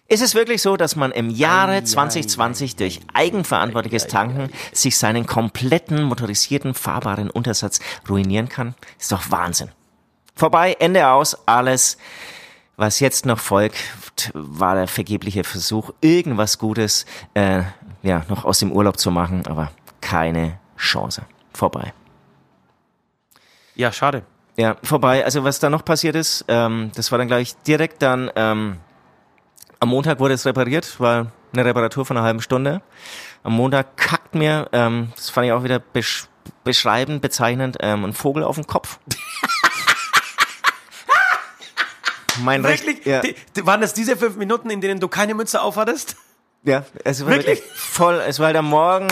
[0.08, 6.04] Ist es wirklich so, dass man im Jahre 2020 durch eigenverantwortliches Tanken sich seinen kompletten
[6.04, 8.76] motorisierten fahrbaren Untersatz ruinieren kann?
[9.00, 9.70] Ist doch Wahnsinn.
[10.36, 11.98] Vorbei, Ende aus, alles.
[12.76, 13.76] Was jetzt noch folgt,
[14.34, 17.62] war der vergebliche Versuch, irgendwas Gutes äh,
[18.02, 21.22] ja, noch aus dem Urlaub zu machen, aber keine Chance.
[21.52, 21.92] Vorbei.
[23.76, 24.24] Ja, schade.
[24.56, 25.24] Ja, vorbei.
[25.24, 28.78] Also was da noch passiert ist, ähm, das war dann gleich direkt dann, ähm,
[29.78, 32.80] am Montag wurde es repariert, war eine Reparatur von einer halben Stunde.
[33.42, 36.28] Am Montag kackt mir, ähm, das fand ich auch wieder besch
[36.62, 39.00] beschreibend, bezeichnend, ähm, ein Vogel auf den Kopf.
[42.40, 42.98] mein Wirklich?
[42.98, 43.20] Recht, ja.
[43.20, 46.16] die, die, waren das diese fünf Minuten, in denen du keine Mütze aufhattest?
[46.62, 48.22] Ja, es war wirklich, wirklich voll.
[48.26, 49.08] Es war halt am Morgen.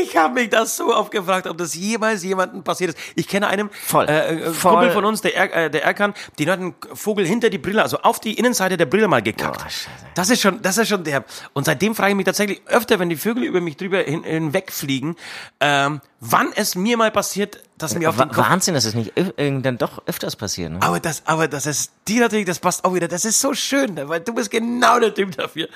[0.00, 2.98] Ich habe mich das so oft gefragt, ob das jemals jemandem passiert ist.
[3.14, 4.06] Ich kenne einen Voll.
[4.06, 4.72] Äh, äh Voll.
[4.72, 7.82] Kumpel von uns, der, er, äh, der Erkan, den hat einen Vogel hinter die Brille,
[7.82, 9.60] also auf die Innenseite der Brille mal gekackt.
[9.64, 11.24] Oh, das ist schon, das ist schon der.
[11.54, 15.16] Und seitdem frage ich mich tatsächlich öfter, wenn die Vögel über mich drüber hin, hinwegfliegen,
[15.60, 18.48] ähm, wann es mir mal passiert, dass mir auf den Kopf...
[18.48, 20.72] Wahnsinn, dass es nicht dann doch öfters passiert.
[20.72, 20.82] Ne?
[20.82, 23.08] Aber das, aber das ist die natürlich, das passt auch wieder.
[23.08, 25.68] Das ist so schön, weil du bist genau der Typ dafür.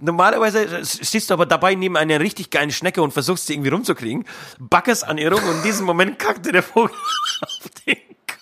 [0.00, 4.24] Normalerweise stehst du aber dabei neben einer richtig geilen Schnecke und versuchst sie irgendwie rumzukriegen,
[4.58, 6.96] backest an ihr rum und in diesem Moment kackte der Vogel
[7.42, 7.98] auf den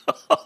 [0.07, 0.45] Kopf.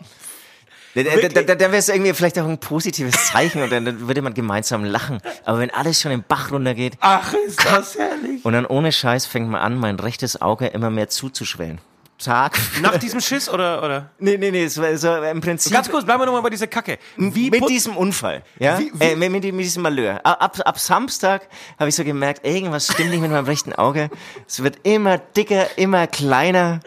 [0.94, 4.32] Da, da, da, wäre es irgendwie vielleicht auch ein positives Zeichen und dann würde man
[4.32, 5.18] gemeinsam lachen.
[5.44, 6.94] Aber wenn alles schon im Bach runtergeht.
[7.00, 8.44] Ach, ist das herrlich.
[8.44, 11.80] Und dann ohne Scheiß fängt man an, mein rechtes Auge immer mehr zuzuschwellen.
[12.18, 12.58] Tag.
[12.80, 13.82] Nach diesem Schiss oder?
[13.82, 14.10] oder?
[14.18, 15.72] Nee, nee, nee, es war, es war im Prinzip.
[15.72, 16.98] Ganz kurz, bleiben wir nochmal bei dieser Kacke.
[17.16, 18.78] Wie mit diesem Unfall, ja?
[18.78, 19.04] Wie, wie?
[19.04, 20.20] Äh, mit, mit, diesem Malheur.
[20.24, 24.10] Ab, ab Samstag habe ich so gemerkt, irgendwas stimmt nicht mit meinem rechten Auge.
[24.46, 26.80] Es wird immer dicker, immer kleiner.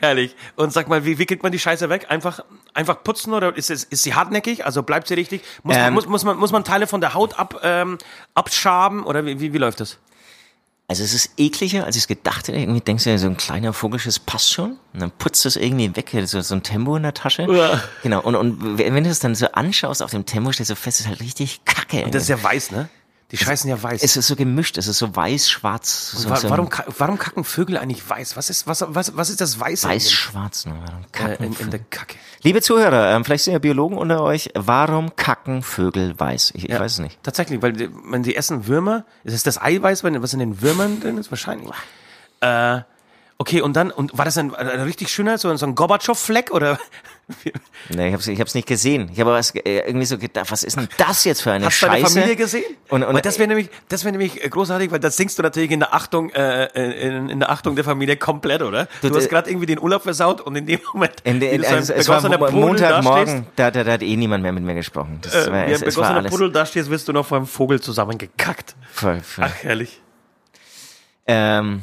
[0.00, 0.36] Herrlich.
[0.56, 2.06] Und sag mal, wie, wie kriegt man die Scheiße weg?
[2.08, 2.40] Einfach,
[2.72, 4.64] einfach putzen oder ist, es, ist sie hartnäckig?
[4.64, 5.42] Also bleibt sie richtig?
[5.64, 7.98] Muss, ähm, man, muss, muss, man, muss man Teile von der Haut ab, ähm,
[8.34, 9.98] abschaben oder wie, wie, wie läuft das?
[10.90, 12.58] Also es ist ekliger, als ich es gedacht hätte.
[12.58, 14.78] Irgendwie denkst du ja, so ein kleiner Vogelschiss passt schon.
[14.94, 17.42] Und dann putzt es irgendwie weg, so, so ein Tempo in der Tasche.
[17.42, 17.82] Ja.
[18.02, 18.22] Genau.
[18.22, 21.04] Und, und wenn du es dann so anschaust auf dem Tempo, stellst du fest, es
[21.04, 22.04] ist halt richtig kacke.
[22.04, 22.88] Und das ist ja weiß, ne?
[23.30, 24.02] Die scheißen ja weiß.
[24.02, 26.12] Es ist so gemischt, es ist so weiß-schwarz.
[26.12, 28.36] So, wa warum, warum kacken Vögel eigentlich weiß?
[28.38, 29.86] Was ist, was, was, was ist das Weiße?
[29.86, 30.74] Weiß-schwarz, ne?
[30.86, 32.16] Warum kacken äh, in, in, der Kacke.
[32.42, 34.48] Liebe Zuhörer, ähm, vielleicht sind ja Biologen unter euch.
[34.54, 36.52] Warum kacken Vögel weiß?
[36.54, 37.22] Ich, ich ja, weiß es nicht.
[37.22, 41.18] Tatsächlich, weil wenn sie essen Würmer, ist es das Eiweiß, was in den Würmern drin
[41.18, 41.30] ist?
[41.30, 41.70] Wahrscheinlich.
[42.40, 42.80] Äh,
[43.40, 46.76] Okay, und dann, und war das ein, ein richtig schöner, so, so ein Gorbatschow-Fleck oder?
[47.90, 49.10] nee, ich hab's, ich hab's nicht gesehen.
[49.12, 51.74] Ich habe aber äh, irgendwie so gedacht, was ist denn das jetzt für eine Hast
[51.74, 52.04] Scheiße?
[52.04, 52.76] Hast du Familie gesehen?
[52.88, 55.80] Und, und, das wäre nämlich, das wäre nämlich großartig, weil das singst du natürlich in
[55.80, 58.88] der Achtung, äh, in, in der Achtung der Familie komplett, oder?
[59.02, 61.92] Du, du hast gerade irgendwie den Urlaub versaut und in dem Moment, in, in, also
[61.92, 65.18] es war Montagmorgen, da, da, da hat eh niemand mehr mit mir gesprochen.
[65.22, 66.30] Das äh, war, es, es war alles.
[66.30, 68.74] Puddel da stehst, wirst du noch vor einem Vogel zusammengekackt.
[68.90, 69.44] Voll, voll.
[69.46, 70.00] Ach, herrlich.
[71.26, 71.82] Ähm,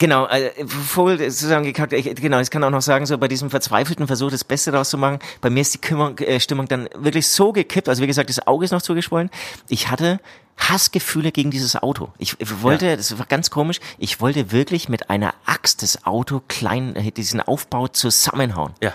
[0.00, 1.92] Genau, äh, Vogel sozusagen gekackt.
[1.92, 5.20] Ich, genau, ich kann auch noch sagen, so bei diesem verzweifelten Versuch, das Beste rauszumachen,
[5.40, 7.88] bei mir ist die Kümmung, äh, Stimmung dann wirklich so gekippt.
[7.88, 9.30] Also wie gesagt, das Auge ist noch zugeschwollen.
[9.68, 10.18] Ich hatte
[10.58, 12.12] Hassgefühle gegen dieses Auto.
[12.18, 12.96] Ich, ich wollte, ja.
[12.96, 17.40] das war ganz komisch, ich wollte wirklich mit einer Axt das Auto klein, äh, diesen
[17.40, 18.72] Aufbau zusammenhauen.
[18.82, 18.92] Ja.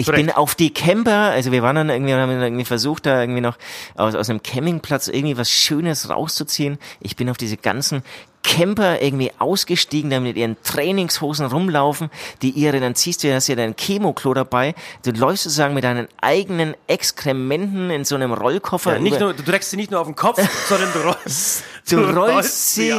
[0.00, 0.26] Ich Korrekt.
[0.26, 3.58] bin auf die Camper, also wir waren dann irgendwie, haben irgendwie versucht, da irgendwie noch
[3.96, 6.78] aus, aus einem Campingplatz irgendwie was Schönes rauszuziehen.
[7.00, 8.04] Ich bin auf diese ganzen
[8.44, 12.10] Camper irgendwie ausgestiegen, da mit ihren Trainingshosen rumlaufen,
[12.42, 14.74] die ihre, dann ziehst du ja, hast ja dein Chemoklo dabei,
[15.04, 18.94] du läufst sozusagen mit deinen eigenen Exkrementen in so einem Rollkoffer.
[18.94, 21.98] Ja, nicht nur, du trägst sie nicht nur auf den Kopf, sondern du rollst Du,
[21.98, 22.94] rollst sie,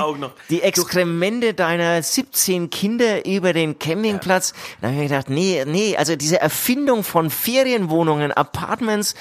[0.50, 4.54] die Exkremente deiner 17 Kinder über den Campingplatz.
[4.82, 9.16] Da habe ich mir gedacht, nee, nee, also diese Erfindung von Ferienwohnungen, Apartments,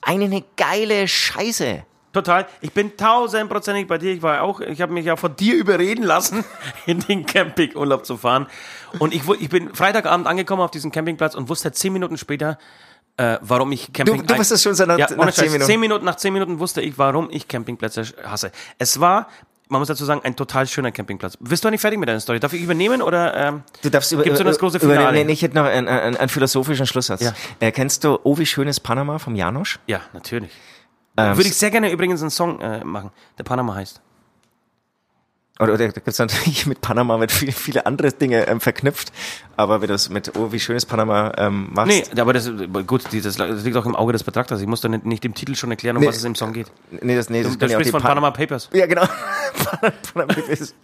[0.00, 1.82] eine, eine geile Scheiße.
[2.12, 2.48] Total.
[2.60, 4.12] Ich bin tausendprozentig bei dir.
[4.12, 6.44] Ich war auch, ich habe mich ja von dir überreden lassen,
[6.86, 8.48] in den Campingurlaub zu fahren.
[8.98, 12.58] Und ich, ich bin Freitagabend angekommen auf diesen Campingplatz und wusste zehn Minuten später,
[13.16, 14.18] äh, warum ich Camping.
[14.18, 15.66] Du- du wusstest schon nach- ja, nach zehn Minuten.
[15.66, 16.04] Zehn Minuten.
[16.04, 18.50] Nach zehn Minuten wusste ich, warum ich Campingplätze hasse.
[18.78, 19.28] Es war,
[19.68, 21.36] man muss dazu sagen, ein total schöner Campingplatz.
[21.38, 22.40] Bist du nicht fertig mit deiner Story?
[22.40, 23.36] Darf ich übernehmen oder?
[23.36, 25.24] Ähm, Du darfst über, Gibt's so das große Finale?
[25.24, 27.20] Nee, ich hätte noch einen, einen, einen philosophischen Schlusssatz.
[27.22, 27.32] Ja.
[27.60, 29.78] Äh, kennst du Oh, wie schön ist Panama vom Janosch?
[29.86, 30.50] ja, natürlich.
[31.16, 34.00] Ähm, Würde ich sehr gerne übrigens einen Song äh, machen, der Panama heißt.
[35.58, 39.12] Oder, oder da gibt's natürlich mit Panama mit viel, viele andere Dinge ähm, verknüpft.
[39.60, 41.88] Aber wenn du es mit Oh, wie schön ist Panama ähm, machst.
[42.14, 42.50] Nee, aber das,
[42.86, 44.60] gut, das, das liegt auch im Auge des Betrachters.
[44.60, 46.08] Ich muss doch nicht, nicht im Titel schon erklären, um Nee.
[46.08, 46.68] was es im Song geht.
[46.90, 48.70] nee, das, nee, das Du, du ja auch sprichst von Pa- Panama Papers.
[48.72, 49.02] Ja, genau.
[50.14, 50.74] Panama Papers.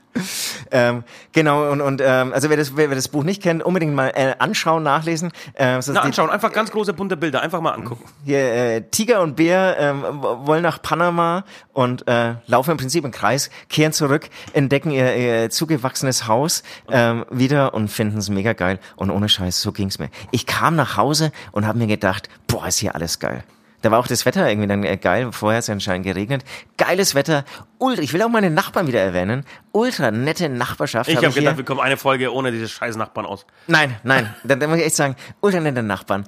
[0.71, 3.95] ähm, genau, und, und ähm, also wer das, wer, wer das Buch nicht kennt, unbedingt
[3.95, 5.31] mal äh, anschauen, nachlesen.
[5.57, 8.05] Ähm, so Na, anschauen, einfach ganz große bunte Bilder, einfach mal angucken.
[8.25, 13.11] Hier, äh, Tiger und Bär ähm, wollen nach Panama und äh, laufen im Prinzip im
[13.11, 18.66] Kreis, kehren zurück, entdecken ihr, ihr zugewachsenes Haus ähm, wieder und finden es mega geil.
[18.97, 20.11] Und ohne Scheiß, so ging's mir.
[20.31, 23.45] Ich kam nach Hause und habe mir gedacht, boah, ist hier alles geil.
[23.83, 25.31] Da war auch das Wetter irgendwie dann äh, geil.
[25.33, 26.45] Vorher hat es anscheinend geregnet.
[26.77, 27.45] Geiles Wetter.
[27.79, 29.45] Ultra, ich will auch meine Nachbarn wieder erwähnen.
[29.73, 31.09] Ultra nette Nachbarschaft.
[31.09, 31.43] Ich hab habe hier.
[31.43, 33.47] gedacht, wir kommen eine Folge ohne diese scheiß Nachbarn aus.
[33.67, 36.25] Nein, nein, da, da muss ich echt sagen, ultra nette Nachbarn.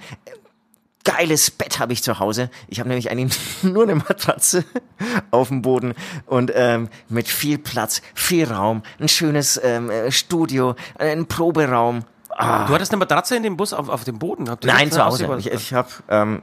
[1.04, 2.50] Geiles Bett habe ich zu Hause.
[2.68, 4.64] Ich habe nämlich eigentlich nur eine Matratze
[5.30, 5.94] auf dem Boden
[6.26, 12.04] und ähm, mit viel Platz, viel Raum, ein schönes ähm, äh, Studio, ein Proberaum.
[12.38, 14.64] Ah, Du hattest eine Matratze in dem Bus auf, auf dem Boden gehabt?
[14.64, 15.28] nein, zu Hause.
[15.38, 16.42] Ich, ich habe ähm,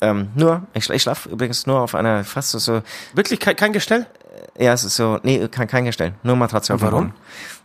[0.00, 2.82] ähm, nur, ich, ich schlaf übrigens nur auf einer fast so, so
[3.14, 4.06] Wirklich kein, kein Gestell?
[4.58, 7.04] ja, es ist so, nee, kein, kein Gestell, nur Matratze auf dem Warum?
[7.10, 7.14] Boden.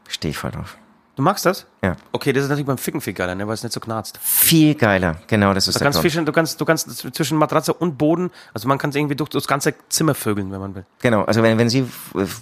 [0.08, 0.78] Stehe ich voll drauf.
[1.16, 1.66] Du magst das?
[1.84, 1.96] Ja.
[2.12, 4.18] Okay, das ist natürlich beim Ficken viel geiler, ne, weil es nicht so knarzt.
[4.22, 6.12] Viel geiler, genau, das ist Du der kannst, Grund.
[6.12, 9.30] fischen, du, kannst, du kannst zwischen Matratze und Boden, also man kann es irgendwie durch
[9.30, 10.86] das ganze Zimmer vögeln, wenn man will.
[11.02, 11.88] Genau, also wenn, wenn sie,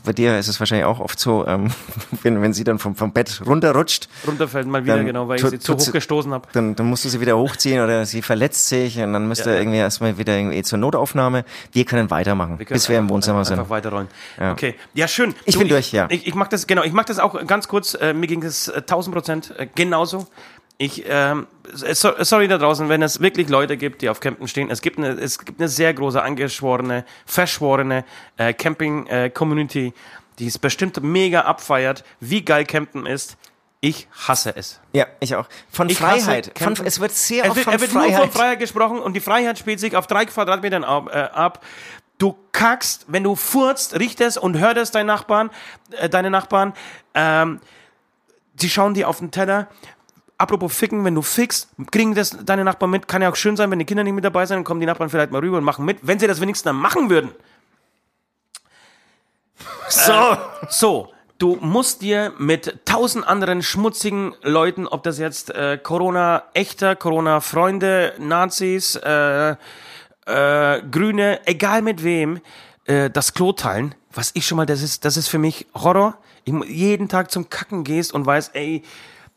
[0.05, 1.69] bei dir ist es wahrscheinlich auch oft so, ähm,
[2.23, 5.59] wenn, wenn sie dann vom, vom Bett runterrutscht, Runterfällt mal wieder, genau, weil ich sie
[5.59, 6.47] zu hoch gestoßen habe.
[6.53, 9.47] dann, dann musst du sie wieder hochziehen oder sie verletzt sich und dann müsst ihr
[9.47, 9.59] Ja, ja.
[9.59, 11.43] irgendwie erstmal wieder irgendwie zur Notaufnahme.
[11.73, 13.59] Wir können weitermachen, bis wir im Wohnzimmer einfach, sind.
[13.59, 14.07] Einfach weiterrollen.
[14.39, 15.35] Okay, ja schön.
[15.43, 16.07] Ich bin durch, ja.
[16.09, 18.69] Ich, ich mag das, genau, ich mag das auch ganz kurz, äh, mir ging es
[18.69, 20.27] äh, 1000 Prozent äh, genauso.
[20.77, 24.69] Ich, ähm, so, sorry da draußen, wenn es wirklich Leute gibt, die auf Campen stehen.
[24.69, 28.03] Es gibt eine, es gibt eine sehr große, angeschworene, verschworene
[28.35, 29.93] äh, Camping-Community,
[30.37, 33.37] die es bestimmt mega abfeiert, wie geil Campen ist.
[33.79, 34.81] Ich hasse es.
[34.93, 35.47] Ja, ich auch.
[35.69, 36.51] Von Ich Freiheit.
[36.57, 38.21] Von, es wird sehr Es oft wird, von wird nur Freiheit.
[38.21, 41.09] von Freiheit gesprochen und die Freiheit spielt sich auf drei Quadratmetern ab.
[41.13, 41.63] Äh, ab.
[42.17, 45.51] Du kackst, wenn du furzt, riecht es und hört es deinen Nachbarn,
[45.91, 46.73] äh, deine Nachbarn.
[47.13, 47.59] Ähm,
[48.59, 49.67] sie schauen dir auf den Teller.
[50.37, 53.07] Apropos ficken, wenn du fickst, kriegen das deine Nachbarn mit.
[53.07, 54.85] Kann ja auch schön sein, wenn die Kinder nicht mit dabei sind, dann kommen die
[54.85, 55.99] Nachbarn vielleicht mal rüber und machen mit.
[56.01, 57.31] Wenn sie das wenigstens dann machen würden.
[59.87, 60.37] So.
[60.69, 61.11] So.
[61.37, 68.95] Du musst dir mit tausend anderen schmutzigen Leuten, ob das jetzt äh, Corona-Echter, Corona-Freunde, Nazis,
[68.95, 69.55] äh,
[70.25, 72.39] äh, Grüne, egal mit wem,
[72.85, 73.95] äh, das Klo teilen.
[74.13, 76.17] Was ich schon mal, das ist, das ist für mich Horror.
[76.45, 78.83] Jeden Tag zum Kacken gehst und weißt, ey,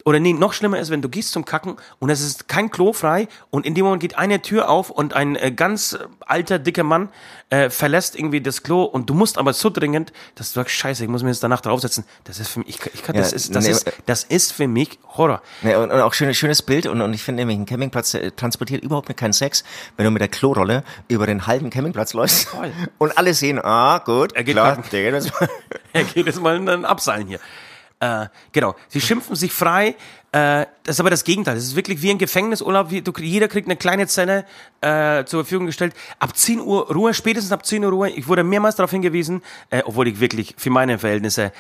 [0.09, 2.93] oder nee, noch schlimmer ist, wenn du gehst zum Kacken und es ist kein Klo
[2.95, 6.59] frei und in dem Moment geht eine Tür auf und ein äh, ganz äh, alter,
[6.59, 7.11] dicker Mann
[7.51, 11.03] äh, verlässt irgendwie das Klo und du musst aber so dringend, dass du sagst, scheiße,
[11.05, 12.05] ich muss mir jetzt danach draufsetzen.
[12.25, 14.25] Das ist für mich, ich, kann- ich kann, das Ja, ist, das nee, ist, das
[14.25, 15.43] ist für mich Horror.
[15.63, 18.31] Ja, und, und auch schönes, schönes Bild und, und ich finde nämlich, ein Campingplatz äh,
[18.31, 19.63] transportiert überhaupt keinen Sex,
[19.97, 22.73] wenn du mit der Klorolle über den halben Campingplatz läufst Voll.
[22.99, 25.49] und alle sehen, ah, gut, Er geht klar, der geht jetzt mal.
[25.93, 27.41] Er geht jetzt mal in den Abseilen hier.
[28.01, 28.77] Äh, genau.
[28.89, 29.97] Sie schimpfen sich frei.
[30.31, 31.57] Äh, das ist aber das Gegenteil.
[31.57, 32.91] Das ist wirklich wie ein Gefängnisurlaub.
[32.91, 34.45] Wie, du, jeder kriegt eine kleine Zelle
[34.81, 35.95] äh, zur Verfügung gestellt.
[36.19, 38.11] Ab 10 Uhr Ruhe, spätestens ab 10 Uhr Ruhe.
[38.11, 41.53] Ich wurde mehrmals darauf hingewiesen, äh, obwohl ich wirklich für meine Verhältnisse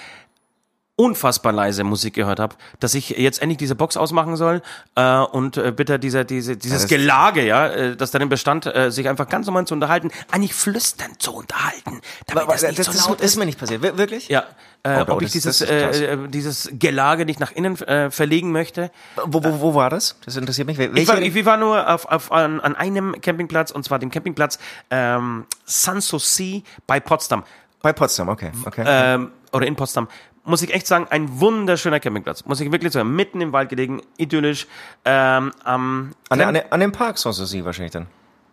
[0.98, 4.62] unfassbar leise Musik gehört habe, dass ich jetzt endlich diese Box ausmachen soll
[4.96, 8.90] äh, und äh, bitte diese, diese, dieses das- Gelage, ja, äh, das darin bestand, äh,
[8.90, 12.86] sich einfach ganz normal zu unterhalten, eigentlich flüsternd zu unterhalten, damit Aber das nicht das,
[12.86, 14.28] so laut ist mir nicht passiert, Wir- wirklich?
[14.28, 14.40] ja,
[14.82, 17.80] äh, Oh, oh, ob ich das- dieses, das ist äh, dieses Gelage nicht nach innen
[17.82, 18.90] äh, verlegen möchte.
[19.24, 20.16] Wo, wo, wo war das?
[20.24, 20.78] Das interessiert mich.
[20.78, 23.84] Wel- Ich war, welche- ich, wir waren nur auf, auf, an, an einem Campingplatz, und
[23.84, 24.58] zwar dem Campingplatz
[24.90, 27.44] ähm, Sanssouci bei Potsdam.
[27.82, 28.50] Bei Potsdam, okay.
[28.66, 28.82] okay.
[28.86, 30.08] Ähm, oder in Potsdam.
[30.48, 32.46] Muss ich echt sagen, ein wunderschöner Campingplatz.
[32.46, 34.66] Muss ich wirklich sagen, mitten im Wald gelegen, idyllisch.
[35.04, 38.06] Ähm, am an, an, an dem Park sonst Sie wahrscheinlich dann.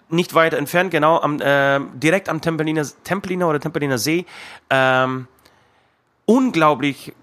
[0.10, 4.26] nicht weit entfernt, genau, am, äh, direkt am Tempeliner, Templiner oder Tempeliner See.
[4.70, 5.28] Ähm,
[6.26, 7.14] unglaublich,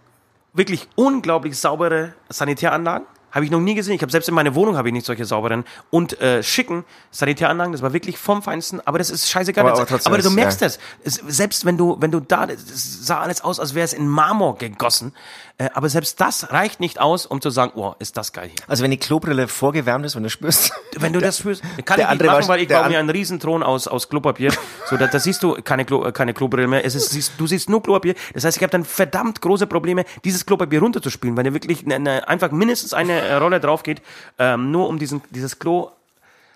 [0.54, 3.06] wirklich unglaublich saubere Sanitäranlagen.
[3.32, 3.94] Habe ich noch nie gesehen.
[3.94, 7.72] Ich habe selbst in meiner Wohnung habe ich nicht solche sauberen und äh, schicken Sanitäranlagen.
[7.72, 8.80] Das war wirklich vom Feinsten.
[8.86, 9.64] Aber das ist scheißegal.
[9.72, 10.66] Aber- Aber, aber du merkst ja.
[10.66, 10.78] das.
[11.02, 14.06] Es, selbst wenn du, wenn du da, es sah alles aus, als wäre es in
[14.06, 15.14] Marmor gegossen.
[15.58, 18.68] Äh, aber selbst das reicht nicht aus, um zu sagen, oh, ist das geil hier.
[18.68, 20.72] Also wenn die Klobrille vorgewärmt ist, wenn du spürst.
[20.96, 23.88] Wenn du das fühlst, kann ich nicht machen, weil ich baue mir einen Riesenthron aus,
[23.88, 24.52] aus Klopapier.
[24.88, 26.84] So, da, da siehst du keine, Klo, äh, keine Klobrille mehr.
[26.84, 28.14] Es ist, siehst, du siehst nur Klopapier.
[28.34, 31.94] Das heißt, ich habe dann verdammt große Probleme, dieses Klopapier runterzuspielen, weil da wirklich eine,
[31.96, 34.02] eine, einfach mindestens eine äh, Rolle drauf geht,
[34.38, 35.90] ähm, nur um diesen, dieses Klo.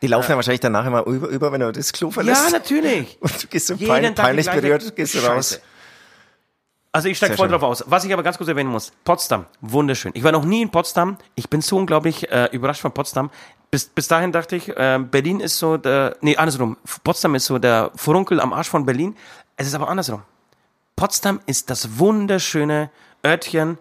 [0.03, 2.53] Die laufen ja wahrscheinlich danach immer über, über wenn du das Klo Ja, verlässt.
[2.53, 3.17] natürlich.
[3.21, 5.61] Und du gehst so Jeden pein, peinlich berührt, gehst du raus.
[6.93, 7.53] Also ich steige voll schön.
[7.53, 7.85] drauf aus.
[7.87, 10.13] Was ich aber ganz kurz erwähnen muss, Potsdam, wunderschön.
[10.15, 11.19] Ich war noch nie in Potsdam.
[11.35, 13.31] Ich bin so unglaublich äh, überrascht von Potsdam.
[13.71, 16.77] Bis, bis dahin dachte ich, äh, Berlin ist so der, nee, andersrum.
[17.05, 19.15] Potsdam ist so der Furunkel am Arsch von Berlin.
[19.57, 20.23] Es ist aber andersrum.
[20.95, 22.91] Potsdam ist das wunderschöne
[23.25, 23.77] Örtchen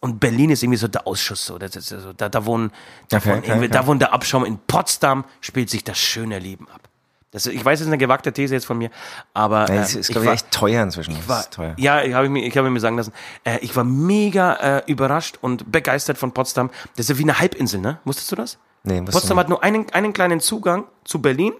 [0.00, 1.46] und Berlin ist irgendwie so der Ausschuss.
[1.46, 1.56] So.
[1.56, 2.72] Das ist so da, da, wohnen,
[3.08, 3.68] da, Okay, wohnen okay, okay.
[3.68, 4.44] da wohnt der Abschaum.
[4.44, 6.89] In Potsdam spielt sich das schöne Leben ab.
[7.32, 8.90] Das, ich weiß, das ist eine gewagte These jetzt von mir,
[9.34, 11.14] aber Ja, äh, das ist, ich glaube ich, war- echt teuer inzwischen.
[11.14, 11.74] Das war, ist teuer.
[11.78, 13.12] Ja, ich habe mir, ich habe mir sagen lassen.
[13.44, 16.70] Äh, ich war mega äh, überrascht und begeistert von Potsdam.
[16.96, 17.98] Das ist ja wie eine Halbinsel, ne?
[18.04, 18.58] Wusstest du das?
[18.82, 21.52] Nee, Potsdam hat nur einen, einen kleinen Zugang zu Berlin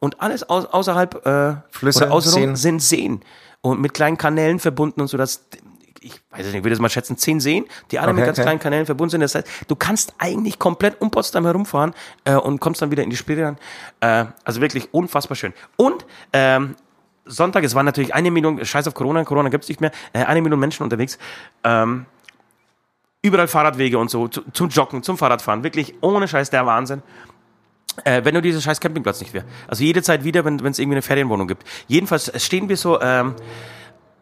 [0.00, 2.56] und alles au außerhalb äh, Flüsse, außenrum Seen.
[2.56, 3.20] sind Seen
[3.62, 5.16] und mit kleinen Kanälen verbunden und so.
[5.16, 5.46] Dass,
[6.06, 8.26] ich weiß es nicht, ich würde es mal schätzen, zehn Seen, die alle mit Okay,
[8.26, 8.44] ganz okay.
[8.44, 9.20] kleinen Kanälen verbunden sind.
[9.22, 11.94] Das heißt, du kannst eigentlich komplett um Potsdam herumfahren
[12.24, 13.58] äh, und kommst dann wieder in die Spree rein.
[14.00, 15.52] Äh, also wirklich unfassbar schön.
[15.76, 16.76] Und ähm,
[17.24, 20.40] Sonntag, es waren natürlich eine Million, scheiß auf Corona, Corona gibt's nicht mehr, äh, eine
[20.40, 21.18] Million Menschen unterwegs.
[21.64, 22.06] Ähm,
[23.22, 25.64] überall Fahrradwege und so, zu, zum Joggen, zum Fahrradfahren.
[25.64, 27.02] Wirklich ohne Scheiß der Wahnsinn.
[28.04, 29.46] Äh, wenn nur dieser scheiß Campingplatz nicht wäre.
[29.66, 31.64] Also jede Zeit wieder, wenn es irgendwie eine Ferienwohnung gibt.
[31.88, 33.34] Jedenfalls stehen wir so ähm,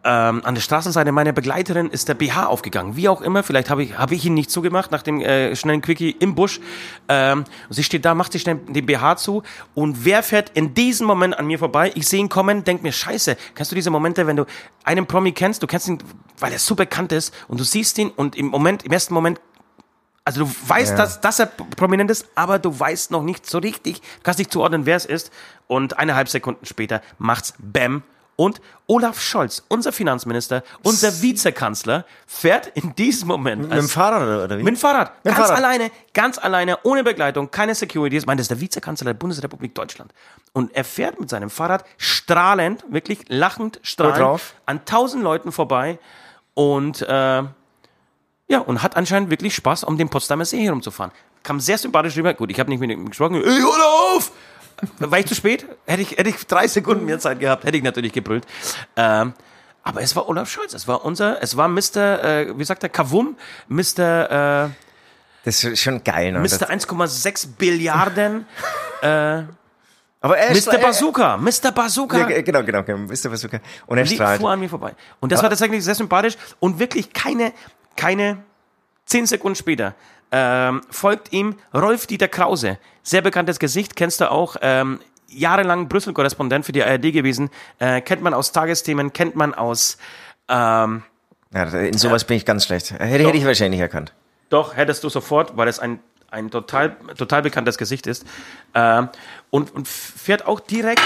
[0.05, 1.13] ähm, an der Straßenseite.
[1.13, 2.95] Meine Begleiterin ist der BH aufgegangen.
[2.97, 5.81] Wie auch immer, vielleicht habe ich, hab ich ihn nicht zugemacht nach dem äh, schnellen
[5.81, 6.61] Quickie im Busch.
[7.09, 9.43] Ähm, sie steht da, macht sich schnell den BH zu.
[9.75, 11.91] Und wer fährt in diesem Moment an mir vorbei?
[11.95, 14.45] Ich sehe ihn kommen, denk mir, scheiße, kennst du diese Momente, wenn du
[14.85, 15.99] einen Promi kennst, du kennst ihn,
[16.39, 19.41] weil er so bekannt ist und du siehst ihn und im Moment, im ersten Moment
[20.27, 20.97] also du weißt, Ja.
[20.97, 24.87] dass, dass er prominent ist, aber du weißt noch nicht so richtig, kannst nicht zuordnen,
[24.87, 25.31] wer es ist.
[25.67, 28.03] Und eineinhalb Sekunden später macht's Bäm.
[28.37, 34.59] Und Olaf Scholz, unser Finanzminister, unser Vizekanzler, fährt in diesem Moment Mit dem Fahrrad oder,
[34.59, 34.63] wie?
[34.63, 35.65] mit dem Fahrrad, Mit ganz Fahrrad.
[35.65, 38.17] alleine, ganz alleine, ohne Begleitung, keine Security.
[38.17, 40.13] Ich meine, das ist der Vizekanzler der Bundesrepublik Deutschland.
[40.53, 45.99] Und er fährt mit seinem Fahrrad strahlend, wirklich lachend, strahlend an tausend Leuten vorbei
[46.55, 47.43] und äh,
[48.47, 51.13] ja, und hat anscheinend wirklich Spaß, um den Potsdamer See herumzufahren.
[51.43, 52.35] Kam sehr sympathisch rüber.
[52.35, 53.37] Gut, ich habe nicht mit ihm gesprochen.
[53.37, 54.33] Ey, hör auf!
[54.99, 55.67] War ich zu spät?
[55.87, 58.47] Hätte ich, hätte ich drei Sekunden mehr Zeit gehabt, hätte ich natürlich gebrüllt.
[58.97, 59.35] Ähm,
[59.83, 62.89] aber es war Olaf Scholz, es war unser, es war Mr., äh, wie sagt er,
[62.89, 63.37] Kavum,
[63.69, 64.71] Mr., äh,
[65.45, 66.33] Das ist schon geil.
[66.33, 66.41] Ne?
[66.41, 66.59] Mr.
[66.59, 68.47] Das, 1,6 Billiarden,
[70.25, 70.79] aber er Mr.
[70.79, 71.71] Bazooka, Mr.
[71.71, 72.31] Bazooka.
[72.31, 72.99] Ja, genau, genau, genau.
[73.01, 73.29] Mr.
[73.29, 73.61] Bazooka.
[73.85, 74.41] Und er strahlt.
[74.41, 74.95] fuhr an mir vorbei.
[75.21, 77.53] Und das war tatsächlich sehr sympathisch und wirklich keine,
[77.95, 78.39] keine
[79.05, 79.95] zehn Sekunden später
[80.37, 82.79] ähm, folgt ihm Rolf-Dieter Krause.
[83.05, 84.57] Sehr bekanntes Gesicht, kennst du auch.
[84.61, 87.51] Ähm, jahrelang Brüssel-Korrespondent für die ARD gewesen.
[87.79, 89.97] Äh, kennt man aus Tagesthemen, kennt man aus...
[90.49, 91.05] Ähm,
[91.53, 92.91] Ja, in sowas bin ich ganz schlecht.
[92.91, 94.13] Hätte, hätte ich wahrscheinlich erkannt.
[94.51, 98.27] Doch, hättest du sofort, weil es ein, ein total, total bekanntes Gesicht ist.
[98.75, 99.09] Ähm,
[99.51, 101.03] und, und fährt auch direkt,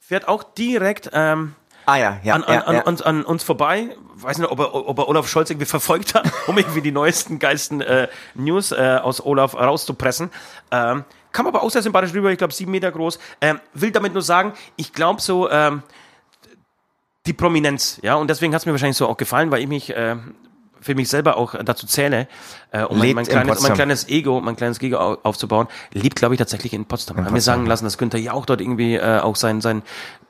[0.00, 1.54] fährt auch direkt ähm,
[1.86, 2.34] Ah ja, ja.
[2.34, 2.82] an, an, ja, an, ja.
[2.82, 3.96] Uns, an uns vorbei.
[4.16, 7.38] Weiß nicht, ob er, ob er Olaf Scholz irgendwie verfolgt hat, um irgendwie die neuesten,
[7.38, 10.30] geilsten äh, News äh, aus Olaf rauszupressen.
[10.70, 13.18] Ähm, kam aber auch sehr sympathisch rüber, ich glaube sieben Meter groß.
[13.40, 15.82] Ähm, will damit nur sagen, ich glaube so, ähm,
[17.26, 19.90] die Prominenz, ja, und deswegen hat es mir wahrscheinlich so auch gefallen, weil ich mich
[19.94, 20.16] äh,
[20.80, 22.28] für mich selber auch dazu zähle,
[22.70, 26.16] äh, um mein, mein, in kleines, mein kleines Ego, mein kleines Ego au- aufzubauen, lebt,
[26.16, 27.16] glaube ich, tatsächlich in Potsdam.
[27.16, 29.82] Haben Potsdam, sagen lassen, dass Günther ja auch dort irgendwie äh, auch sein, sein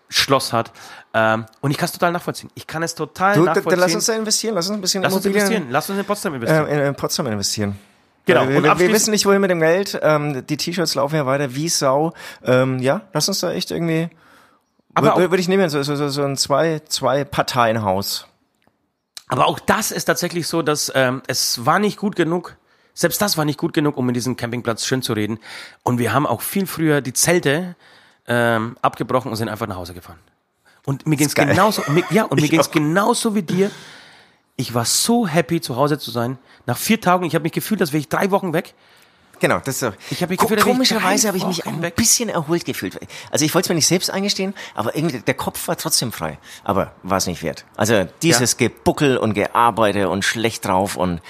[0.09, 0.73] Schloss hat.
[1.15, 2.51] Ähm, und ich kann es total nachvollziehen.
[2.55, 3.71] Ich kann es total Du, nachvollziehen.
[3.71, 4.55] dann lass uns da investieren.
[4.55, 5.73] Lass uns ein bisschen Lass uns Immobilien, investieren.
[5.73, 6.67] Lass uns in Potsdam investieren.
[6.69, 7.79] äh, in, Potsdam investieren.
[8.27, 8.41] Genau.
[8.41, 9.99] Weil Wir, Und wir, wissen nicht, wohin mit dem Geld.
[10.03, 12.13] Ähm, die T-Shirts laufen ja weiter wie Sau.
[12.45, 14.11] Ähm, ja, lass uns da echt irgendwie.
[14.95, 18.27] Aber Würde ich nehmen, so, so, so, so ein zwei, zwei Parteienhaus.
[19.29, 22.57] Aber auch das ist tatsächlich so, dass ähm, es war nicht gut genug.
[22.95, 25.39] Selbst das war nicht gut genug, um in diesem Campingplatz schön zu reden.
[25.83, 27.77] Und wir haben auch viel früher die Zelte
[28.29, 30.19] ähm, abgebrochen und sind einfach nach Hause gefahren.
[30.85, 31.47] Und mir ging's geil.
[31.47, 32.71] genauso, mir, ja, und mir auch.
[32.71, 33.71] genauso wie dir.
[34.57, 36.39] Ich war so happy, zu Hause zu sein.
[36.65, 38.75] Nach vier Tagen, ich habe mich gefühlt, als wäre ich drei Wochen weg.
[39.39, 39.93] Genau, das ist so.
[40.11, 42.99] Ich hab mich Ko- gefühlt, Komischerweise habe ich mich ein bisschen erholt gefühlt.
[43.31, 46.39] Also ich wollte es mir nicht selbst eingestehen, aber irgendwie der Kopf war trotzdem frei.
[46.65, 47.67] Aber war es nicht wert.
[47.77, 51.21] Also dieses Gebuckel und Gearbeite und schlecht drauf und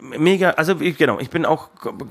[0.00, 1.68] mega, also ich, genau, ich bin auch,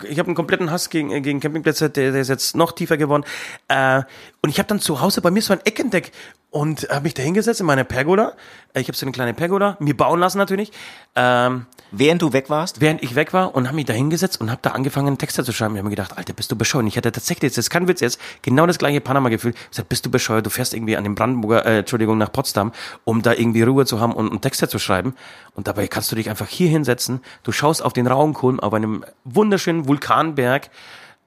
[0.07, 2.97] ich habe einen kompletten Hass gegen, äh, gegen Campingplätze, der, der ist jetzt noch tiefer
[2.97, 3.23] geworden.
[3.67, 4.03] Äh,
[4.41, 6.11] und ich habe dann zu Hause, bei mir so ein Eckendeck
[6.49, 8.33] und habe mich da hingesetzt in meine Pergola.
[8.73, 10.71] Äh, Ich habe so eine kleine Pergola, mir bauen lassen natürlich.
[11.15, 14.49] Ähm, während du weg warst, während ich weg war und habe mich da hingesetzt und
[14.49, 15.75] habe da angefangen, einen Text zu schreiben.
[15.75, 16.83] Ich habe mir gedacht, Alter, bist du bescheuert?
[16.83, 19.53] Und Ich hatte tatsächlich, jetzt, das ist kein Witz jetzt, genau das gleiche Panama-Gefühl.
[19.55, 20.45] Ich gesagt, bist du bescheuert?
[20.45, 22.71] Du fährst irgendwie an den Brandenburger, äh, Entschuldigung, nach Potsdam,
[23.03, 25.15] um da irgendwie Ruhe zu haben und einen Text zu schreiben.
[25.53, 27.21] Und dabei kannst du dich einfach hier hinsetzen.
[27.43, 30.69] Du schaust auf den Raumkulm, auf einem wunderschönen Vulkanberg,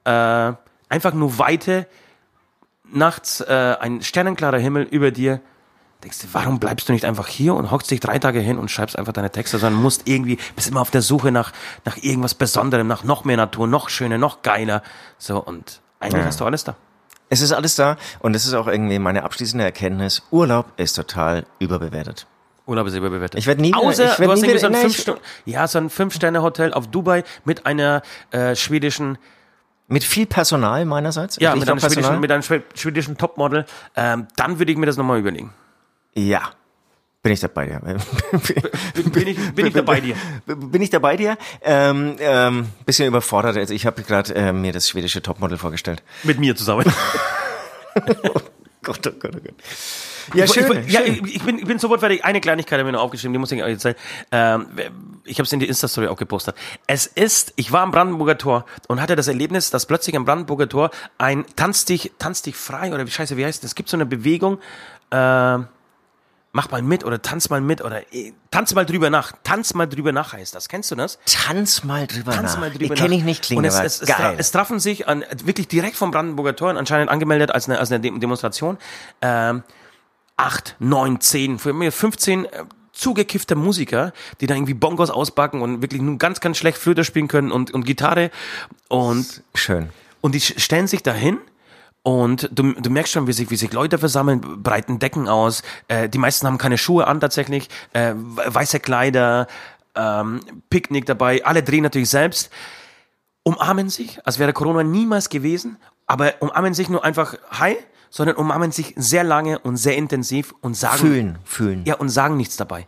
[0.05, 0.53] äh,
[0.89, 1.87] einfach nur Weite,
[2.93, 5.41] nachts äh, ein sternenklarer Himmel über dir.
[6.03, 8.71] Denkst du, warum bleibst du nicht einfach hier und hockst dich drei Tage hin und
[8.71, 11.53] schreibst einfach deine Texte, sondern musst irgendwie, bist immer auf der Suche nach,
[11.85, 14.83] nach irgendwas Besonderem, nach noch mehr Natur, noch schöner, noch geiler.
[15.19, 16.75] So, und eigentlich hast du alles da.
[17.29, 20.23] es ist alles da und das ist auch irgendwie meine abschließende Erkenntnis.
[20.33, 22.27] Urlaub ist total überbewertet.
[22.67, 23.39] Urlaub ist überbewertet.
[23.39, 25.21] Ich werd nie Außer ich werd du hast nie irgendwie wieder- so ein fünf Stunden,
[25.45, 29.19] ja, so ein Fünf-Sterne-Hotel auf Dubai mit einer äh, schwedischen
[29.93, 31.37] Mit viel Personal meinerseits.
[31.39, 33.67] Ja, mit einem, schwedischen, mit einem schwe- schwedischen Topmodel.
[33.95, 35.53] Ähm, dann würde ich mir das nochmal überlegen.
[36.15, 36.51] Ja.
[37.23, 37.79] Bin ich da bei dir?
[39.13, 40.17] Bin, ich, bin ich da bei dir?
[40.47, 41.37] Bin ich da bei dir?
[41.63, 43.57] Ähm, ähm, bisschen überfordert.
[43.59, 46.03] Also ich habe gerade äh, mir das schwedische Topmodel vorgestellt.
[46.25, 46.85] Mit mir zusammen.
[48.83, 49.55] Gott, oh Gott, oh Gott.
[50.35, 50.85] Ja, Ich- schön.
[50.87, 51.25] Ich, ja, schön.
[51.27, 52.25] ich, ich bin, ich bin sofort fertig.
[52.25, 53.97] Eine Kleinigkeit habe ich noch aufgeschrieben, die muss ich euch erzählen.
[54.31, 54.67] Ähm,
[55.25, 56.57] ich habe es in die Insta-Story auch gepostet.
[56.87, 60.69] Es ist, ich war am Brandenburger Tor und hatte das Erlebnis, dass plötzlich am Brandenburger
[60.69, 63.71] Tor ein Tanz dich, tanz dich frei oder wie scheiße, wie heißt das?
[63.71, 64.59] Es gibt so eine Bewegung,
[65.11, 65.59] äh,
[66.55, 69.33] mach mal mit oder tanz mal mit oder äh, tanz mal drüber nach.
[69.43, 70.69] Tanz mal drüber nach heißt das.
[70.69, 71.19] Kennst du das?
[71.25, 72.61] Tanz mal drüber Tanz nach.
[72.61, 73.17] mal drüber Kenne nach.
[73.17, 74.35] ich nicht, klingt und es, es, es, tra- geil.
[74.39, 78.01] es trafen sich an, wirklich direkt vom Brandenburger Tor, anscheinend angemeldet als eine, als eine
[78.01, 78.77] Dem- Demonstration,
[79.23, 79.63] ähm,
[80.43, 82.49] acht, neun, zehn, für mir 15 äh,
[82.93, 87.29] zugekiffte Musiker, die da irgendwie Bongos ausbacken und wirklich nur ganz, ganz schlecht Flöte spielen
[87.29, 88.31] können und, und Gitarre
[88.89, 89.89] und Schön.
[90.21, 91.39] und die stellen sich dahin
[92.03, 95.63] und du, du merkst schon, wie sich, wie sich Leute versammeln, breiten Decken aus.
[95.89, 99.47] Äh, die meisten haben keine Schuhe an tatsächlich, äh, weiße Kleider,
[99.95, 101.45] ähm, Picknick dabei.
[101.45, 102.51] Alle drehen natürlich selbst,
[103.45, 105.77] umarmen sich, als wäre Corona niemals gewesen,
[106.07, 107.77] aber umarmen sich nur einfach hi,
[108.13, 111.83] sondern umarmen sich sehr lange und sehr intensiv und sagen Fühlen, fühlen.
[111.87, 112.87] ja und sagen nichts dabei.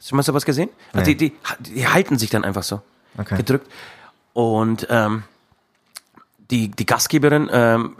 [0.00, 0.70] Hast du sowas gesehen?
[0.94, 2.80] Also die, die, die halten sich dann einfach so
[3.18, 3.36] Okay.
[3.36, 3.70] gedrückt
[4.32, 5.24] und ähm,
[6.50, 7.96] die, die Gastgeberin, ähm,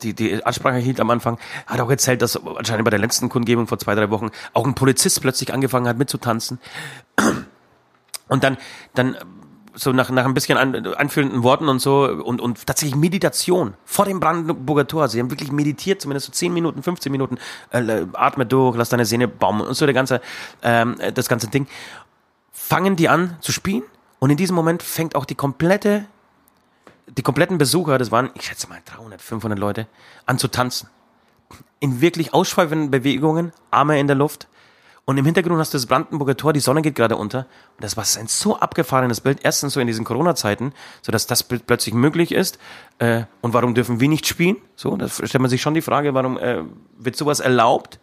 [0.00, 3.66] die die Ansprache hielt am Anfang, hat auch erzählt, dass anscheinend bei der letzten Kundgebung
[3.66, 6.58] vor zwei, drei Wochen auch ein Polizist plötzlich angefangen hat mitzutanzen.
[8.28, 8.56] Und dann,
[8.94, 9.16] dann
[9.76, 14.06] so nach, nach ein bisschen an, anfühlenden Worten und so und, und tatsächlich Meditation vor
[14.06, 15.08] dem Brandenburger Tor.
[15.08, 17.38] Sie haben wirklich meditiert, zumindest so 10 Minuten, 15 Minuten.
[17.70, 20.20] Äh, atme durch, lass deine Sehne baumeln und so der ganze,
[20.62, 21.68] ähm, das ganze Ding.
[22.52, 23.84] Fangen die an zu spielen
[24.18, 26.06] und in diesem Moment fängt auch die komplette
[27.06, 29.86] die kompletten Besucher, das waren, ich schätze mal 300, 500 Leute,
[30.26, 30.88] an zu tanzen.
[31.78, 34.48] In wirklich ausschweifenden Bewegungen, Arme in der Luft.
[35.08, 37.46] Und im Hintergrund hast du das Brandenburger Tor, die Sonne geht gerade unter.
[37.76, 41.44] Und das war ein so abgefahrenes Bild, erstens so in diesen Corona-Zeiten, so dass das
[41.44, 42.58] Bild plötzlich möglich ist.
[42.98, 44.56] Äh, und warum dürfen wir nicht spielen?
[44.74, 46.62] So, da stellt man sich schon die Frage, warum äh,
[46.98, 48.00] wird sowas erlaubt?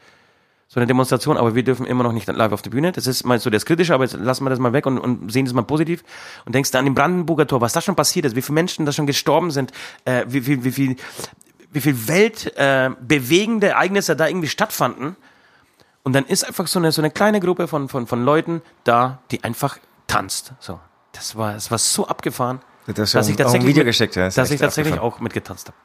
[0.73, 2.91] so eine Demonstration, aber wir dürfen immer noch nicht live auf der Bühne.
[2.91, 5.31] Das ist mal so das Kritische, aber jetzt lassen wir das mal weg und, und
[5.31, 6.03] sehen das mal positiv.
[6.45, 8.83] Und denkst du an den Brandenburger Tor, was da schon passiert ist, wie viele Menschen
[8.87, 9.71] da schon gestorben sind,
[10.05, 10.95] äh, wie viel, wie viel,
[11.71, 15.15] wie viel weltbewegende äh, Ereignisse da irgendwie stattfanden.
[16.03, 19.19] Und dann ist einfach so eine, so eine kleine Gruppe von, von, von Leuten da,
[19.31, 19.77] die einfach
[20.07, 20.53] tanzt.
[20.59, 20.79] So.
[21.13, 24.15] Das war, das war so abgefahren, Das dass ich auch ein tatsächlich, Video mit, geschickt,
[24.15, 25.13] ja, dass ich tatsächlich abgefahren.
[25.13, 25.77] auch mitgetanzt habe.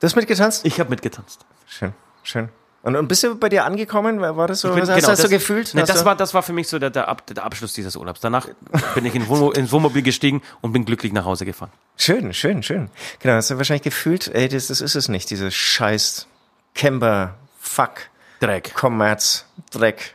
[0.00, 0.64] Du hast mitgetanzt?
[0.64, 1.44] Ich habe mitgetanzt.
[1.66, 2.48] Schön, schön.
[2.82, 4.20] Und, und bist du bei dir angekommen?
[4.20, 4.68] War das so?
[4.68, 5.74] Ich bin- hast du genau, das so gefühlt?
[5.74, 7.96] Ne, das du- war, das war für mich so der, der, Ab, der Abschluss dieses
[7.96, 8.20] Urlaubs.
[8.20, 8.46] Danach
[8.94, 11.72] bin ich in Wohnmo ins Wohnmobil gestiegen und bin glücklich nach Hause gefahren.
[11.96, 12.88] Schön, schön, schön.
[13.18, 16.28] Genau, hast du wahrscheinlich gefühlt, ey, das, das ist es nicht, dieses scheiß
[16.76, 18.02] Camber, Fuck,
[18.38, 18.72] Dreck.
[18.74, 20.14] Kommerz, Dreck,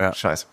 [0.00, 0.12] Ja.
[0.14, 0.46] Scheiß.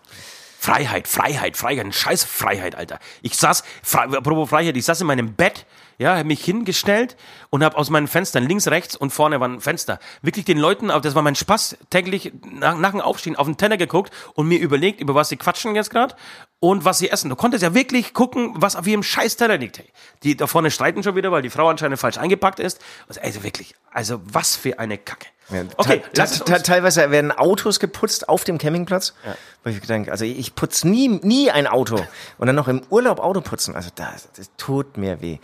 [0.59, 2.99] Freiheit, Freiheit, Freiheit, scheiß Freiheit, Alter.
[3.23, 5.65] Ich saß, Fre apropos Freiheit, ich saß in meinem Bett,
[5.97, 7.17] ja, hab mich hingestellt
[7.49, 9.99] und hab aus meinen Fenstern links, rechts und vorne waren Fenster.
[10.21, 13.77] Wirklich den Leuten, das war mein Spaß, täglich nach, nach dem Aufstehen auf den Teller
[13.77, 16.15] geguckt und mir überlegt, über was sie quatschen jetzt gerade
[16.61, 17.29] und was sie essen.
[17.29, 19.79] Du konntest ja wirklich gucken, was auf ihrem scheiß Teller liegt.
[19.79, 19.87] Hey.
[20.23, 22.79] Die da vorne streiten schon wieder, weil die Frau anscheinend falsch eingepackt ist.
[23.21, 25.25] Also wirklich, also was für eine Kacke.
[25.49, 29.13] Ja, okay, teilweise werden Autos geputzt auf dem Campingplatz.
[29.25, 29.35] Ja.
[29.63, 31.97] Wo ich denke, also ich putze nie, nie ein Auto.
[32.37, 33.75] Und dann noch im Urlaub Auto putzen.
[33.75, 35.39] Also das, das tut mir weh.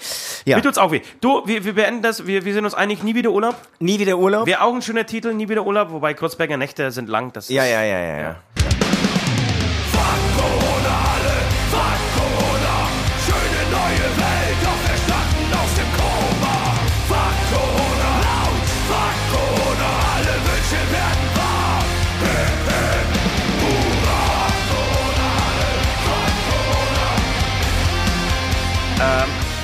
[0.46, 0.58] Ja.
[0.58, 1.02] Mir tut's auch weh.
[1.20, 2.26] Du, wir, wir beenden das.
[2.26, 3.56] Wir, wir sind uns einig, nie wieder Urlaub.
[3.80, 4.48] Nie wieder Urlaub.
[4.48, 5.92] Wäre auch ein schöner Titel, nie wieder Urlaub.
[5.92, 7.34] Wobei Kurzberger Nächte sind lang.
[7.34, 8.36] Das ja, ja, ja, ja, ja.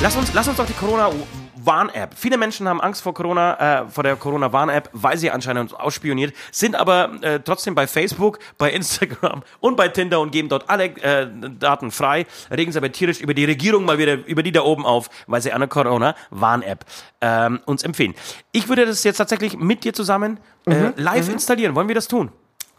[0.03, 1.09] Lass, uns, lass uns doch die Corona
[1.55, 2.13] Warn-App.
[2.15, 6.35] Viele Menschen haben Angst vor Corona, äh, vor der Corona-Warn-App, weil sie anscheinend uns ausspioniert,
[6.51, 10.85] sind aber äh, trotzdem bei Facebook, bei Instagram und bei Tinder und geben dort alle
[11.01, 11.27] äh,
[11.57, 14.85] Daten frei, regen sich aber tierisch über die Regierung mal wieder, über die da oben
[14.85, 16.85] auf, weil sie eine Corona-Warn-App
[17.21, 18.13] ähm, uns empfehlen.
[18.51, 20.37] Ich würde das jetzt tatsächlich mit dir zusammen
[20.67, 20.93] äh, mhm.
[20.97, 21.33] live mhm.
[21.33, 21.75] installieren.
[21.75, 22.29] Wollen wir das tun?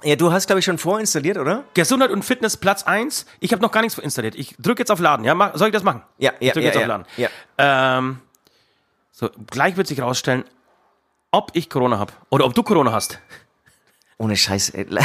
[0.03, 1.65] Ja, du hast, glaube ich, schon vorinstalliert, oder?
[1.73, 3.27] Gesundheit und Fitness Platz 1.
[3.41, 4.35] Ich habe noch gar nichts vorinstalliert.
[4.35, 5.25] Ich drücke jetzt auf Laden.
[5.25, 6.03] Ja, mach, soll ich das machen?
[6.19, 6.69] Ja, ja, ich drück ja.
[6.69, 7.07] jetzt ja, auf Laden.
[7.17, 7.29] Ja.
[7.99, 8.19] Ähm,
[9.13, 10.45] so, gleich wird sich rausstellen,
[11.31, 13.21] ob ich Corona habe oder ob du Corona hast.
[14.19, 14.71] Ohne Scheiß.
[14.71, 14.87] Ey.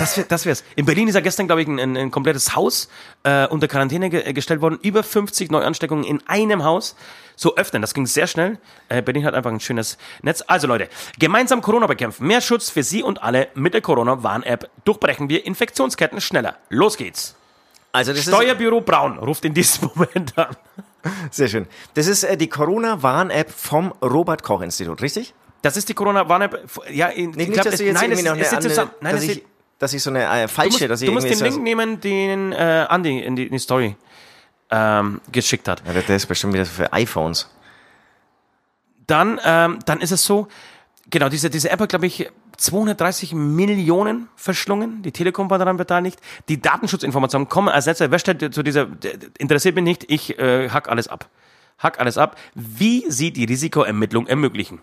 [0.00, 0.64] Das, wär, das wär's.
[0.76, 2.88] In Berlin ist ja gestern, glaube ich, ein, ein, komplettes Haus
[3.22, 4.78] äh, unter Quarantäne ge äh, gestellt worden.
[4.80, 6.96] Über 50 Neuansteckungen in einem Haus.
[7.36, 8.58] So öffnen, das ging sehr schnell.
[8.88, 10.42] Äh, Berlin hat einfach ein schönes Netz.
[10.46, 10.88] Also Leute,
[11.18, 12.26] gemeinsam Corona bekämpfen.
[12.26, 14.70] Mehr Schutz für Sie und alle mit der Corona-Warn-App.
[14.86, 16.56] Durchbrechen wir Infektionsketten schneller.
[16.70, 17.34] Los geht's.
[17.92, 20.56] Also das Steuerbüro Braun ruft in diesem Moment an.
[21.30, 21.66] Sehr schön.
[21.92, 25.34] Das ist äh, die Corona-Warn-App vom Robert-Koch-Institut, richtig?
[25.62, 26.68] Das ist die Corona-Warn-App.
[26.90, 29.44] Ja, ich nee, nicht, glaub, es, nein, es, es andere, zusammen, nein, dass, ich,
[29.78, 32.00] dass ich so eine äh, falsche, du musst, dass ich Du musst den Link nehmen,
[32.00, 33.96] den äh, Andi in die, in die Story
[34.70, 35.82] ähm, geschickt hat.
[35.86, 37.50] Ja, der ist bestimmt wieder für iPhones.
[39.06, 40.48] Dann, ähm, dann ist es so,
[41.10, 45.02] genau, diese, diese App hat, glaube ich, 230 Millionen verschlungen.
[45.02, 46.20] Die Telekom war daran beteiligt.
[46.48, 48.10] Die Datenschutzinformationen kommen als letzter.
[48.10, 48.86] Wer stellt zu dieser,
[49.38, 51.28] interessiert mich nicht, ich äh, hack alles ab.
[51.78, 52.36] Hack alles ab.
[52.54, 54.80] Wie sie die Risikoermittlung ermöglichen.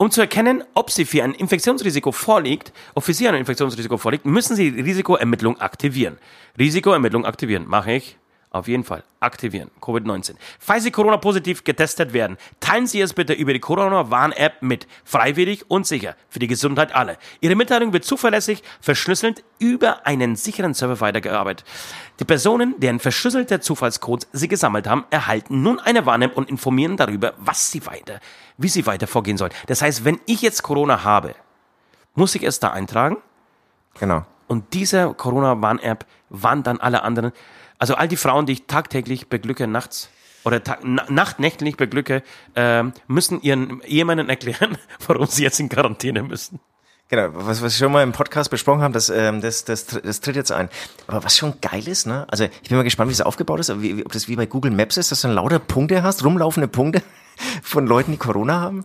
[0.00, 4.26] Um zu erkennen, ob sie für ein Infektionsrisiko vorliegt, ob für sie ein Infektionsrisiko vorliegt,
[4.26, 6.18] müssen sie Risikoermittlung aktivieren.
[6.56, 7.66] Risikoermittlung aktivieren.
[7.66, 8.16] Mache ich.
[8.50, 9.70] Auf jeden Fall aktivieren.
[9.82, 10.34] Covid-19.
[10.58, 14.86] Falls Sie Corona-positiv getestet werden, teilen Sie es bitte über die Corona-Warn-App mit.
[15.04, 16.16] Freiwillig und sicher.
[16.30, 17.18] Für die Gesundheit alle.
[17.40, 21.66] Ihre Mitteilung wird zuverlässig, verschlüsselt über einen sicheren Server weitergearbeitet.
[22.20, 27.34] Die Personen, deren verschlüsselte Zufallscodes Sie gesammelt haben, erhalten nun eine Warn-App und informieren darüber,
[27.36, 28.18] was Sie weiter,
[28.56, 29.52] wie Sie weiter vorgehen sollen.
[29.66, 31.34] Das heißt, wenn ich jetzt Corona habe,
[32.14, 33.18] muss ich es da eintragen?
[34.00, 34.24] Genau.
[34.46, 37.32] Und diese Corona-Warn-App warnt dann alle anderen,
[37.78, 40.10] also all die Frauen, die ich tagtäglich beglücke nachts
[40.44, 42.22] oder tag, nachtnächtlich beglücke,
[42.54, 46.60] äh, müssen ihren Ehemännern erklären, warum sie jetzt in Quarantäne müssen.
[47.10, 50.20] Genau, was, was wir schon mal im Podcast besprochen haben, das, ähm, das, das, das
[50.20, 50.68] tritt jetzt ein.
[51.06, 52.26] Aber was schon geil ist, ne?
[52.28, 54.70] Also ich bin mal gespannt, wie es aufgebaut ist, wie, ob das wie bei Google
[54.72, 57.02] Maps ist, dass du dann lauter Punkte hast, rumlaufende Punkte
[57.62, 58.84] von Leuten, die Corona haben.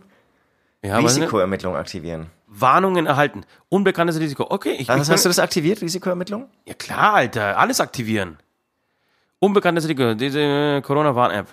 [0.82, 2.26] Ja, Risikoermittlung aktivieren.
[2.46, 3.44] Warnungen erhalten.
[3.68, 4.46] Unbekanntes Risiko.
[4.48, 4.88] Okay, ich.
[4.88, 6.48] Also hast du das aktiviert, Risikoermittlung?
[6.66, 7.58] Ja klar, Alter.
[7.58, 8.38] Alles aktivieren.
[9.44, 11.46] Unbekanntes Risiko, diese Corona-Warn-App.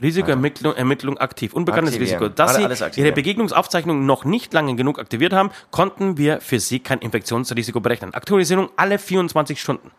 [0.00, 1.52] Risikoermittlung Ermittlung aktiv.
[1.52, 2.22] Unbekanntes Aktivieren.
[2.22, 2.34] Risiko.
[2.34, 6.98] Da Sie Ihre Begegnungsaufzeichnung noch nicht lange genug aktiviert haben, konnten wir für Sie kein
[6.98, 8.14] Infektionsrisiko berechnen.
[8.14, 9.90] Aktualisierung alle 24 Stunden.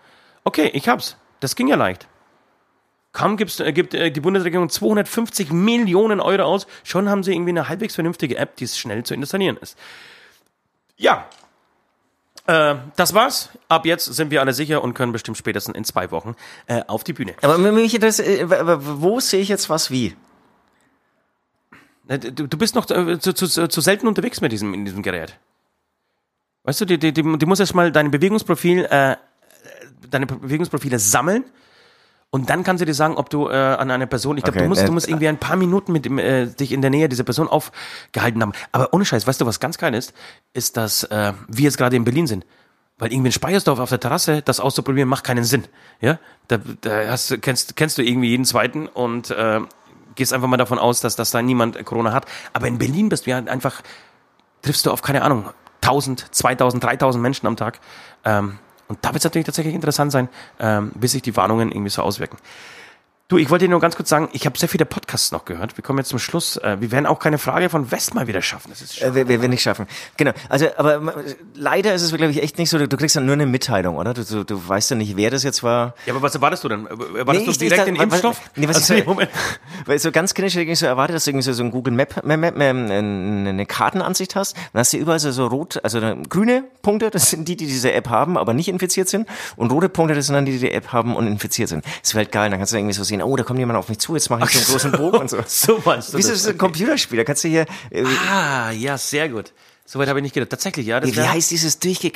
[0.43, 1.17] Okay, ich hab's.
[1.39, 2.07] Das ging ja leicht.
[3.11, 7.51] Kaum gibt's, äh, gibt äh, die Bundesregierung 250 Millionen Euro aus, schon haben sie irgendwie
[7.51, 9.77] eine halbwegs vernünftige App, die schnell zu installieren ist.
[10.95, 11.25] Ja,
[12.49, 13.49] äh, das war's.
[13.67, 16.35] Ab jetzt sind wir alle sicher und können bestimmt spätestens in zwei Wochen
[16.65, 17.35] äh, auf die Bühne.
[17.41, 18.45] Aber mich das, äh,
[18.99, 20.15] wo sehe ich jetzt was wie?
[22.07, 25.37] Äh, du, du bist noch zu, zu, zu selten unterwegs mit diesem, in diesem Gerät.
[26.63, 29.15] Weißt du, die, die, die, die muss erstmal dein Bewegungsprofil, äh,
[30.09, 31.45] deine Bewegungsprofile sammeln
[32.31, 34.65] und dann kann sie dir sagen, ob du äh, an einer Person, ich glaube, okay,
[34.65, 37.23] du musst, du musst irgendwie ein paar Minuten mit äh, dich in der Nähe dieser
[37.23, 38.53] Person aufgehalten haben.
[38.71, 40.13] Aber ohne Scheiß, weißt du, was ganz geil ist?
[40.53, 42.45] Ist, dass äh, wir jetzt gerade in Berlin sind.
[42.99, 45.63] Weil irgendwie in Speyersdorf auf der Terrasse das auszuprobieren, macht keinen Sinn.
[46.01, 46.19] Ja,
[46.49, 49.61] da, da hast, kennst, kennst du irgendwie jeden zweiten und äh,
[50.15, 52.25] gehst einfach mal davon aus, dass, dass da niemand Corona hat.
[52.53, 53.81] Aber in Berlin bist du ja einfach,
[54.61, 55.49] triffst du auf, keine Ahnung,
[55.81, 57.79] 1000, 2000, 3000 Menschen am Tag.
[58.23, 58.59] Ähm,
[58.89, 60.27] und da wird es natürlich tatsächlich interessant sein,
[60.59, 62.37] ähm, bis sich die Warnungen irgendwie so auswirken.
[63.29, 65.77] Du, ich wollte dir nur ganz kurz sagen, ich habe sehr viele Podcasts noch gehört.
[65.77, 66.57] Wir kommen jetzt zum Schluss.
[66.57, 68.71] Äh, wir werden auch keine Frage von West mal wieder schaffen.
[68.71, 69.85] Das ist äh, wir, wir, wir nicht schaffen.
[70.17, 70.31] Genau.
[70.49, 72.79] Also, aber äh, leider ist es, glaube ich, echt nicht so.
[72.79, 74.15] Du, du kriegst dann nur eine Mitteilung, oder?
[74.15, 75.93] Du, du, du weißt ja nicht, wer das jetzt war.
[76.07, 76.87] Ja, aber was erwartest du denn?
[76.87, 78.41] Erwartest nee, du direkt den Impfstoff?
[78.55, 79.29] Nee, was also, ich, Moment.
[79.85, 82.25] Weil so ganz kindisch irgendwie so erwartet, dass du irgendwie so, so ein Google Map,
[82.25, 84.57] Map, Map eine Kartenansicht hast.
[84.73, 87.93] Dann hast du überall so, so rot, also grüne Punkte, das sind die, die diese
[87.93, 89.27] App haben, aber nicht infiziert sind.
[89.55, 91.85] Und rote Punkte, das sind dann die, die die App haben und infiziert sind.
[92.01, 92.49] Das wäre halt geil.
[92.49, 94.43] Dann kannst du irgendwie so sehen, oh, da kommt jemand auf mich zu, jetzt mache
[94.43, 95.37] ich so einen großen Bogen und so.
[95.47, 97.17] so meinst du Wie ist das ein Computerspiel?
[97.17, 97.65] Da kannst du hier.
[97.89, 99.53] Äh, ah, ja, sehr gut.
[99.85, 100.51] Soweit habe ich nicht gedacht.
[100.51, 101.03] Tatsächlich, ja.
[101.03, 102.11] wie, wie heißt dieses durchge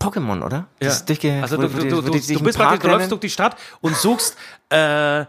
[0.00, 0.68] Pokémon, oder?
[0.80, 0.94] Ja.
[1.00, 3.94] Durchge also du, du, du, du, du bist praktisch, du läufst durch die Stadt und
[3.94, 4.36] suchst
[4.70, 5.26] äh,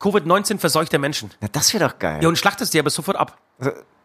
[0.00, 1.30] Covid-19 verseuchte Menschen.
[1.40, 2.22] Ja, das wäre doch geil.
[2.22, 3.38] Ja, und schlachtest die aber sofort ab.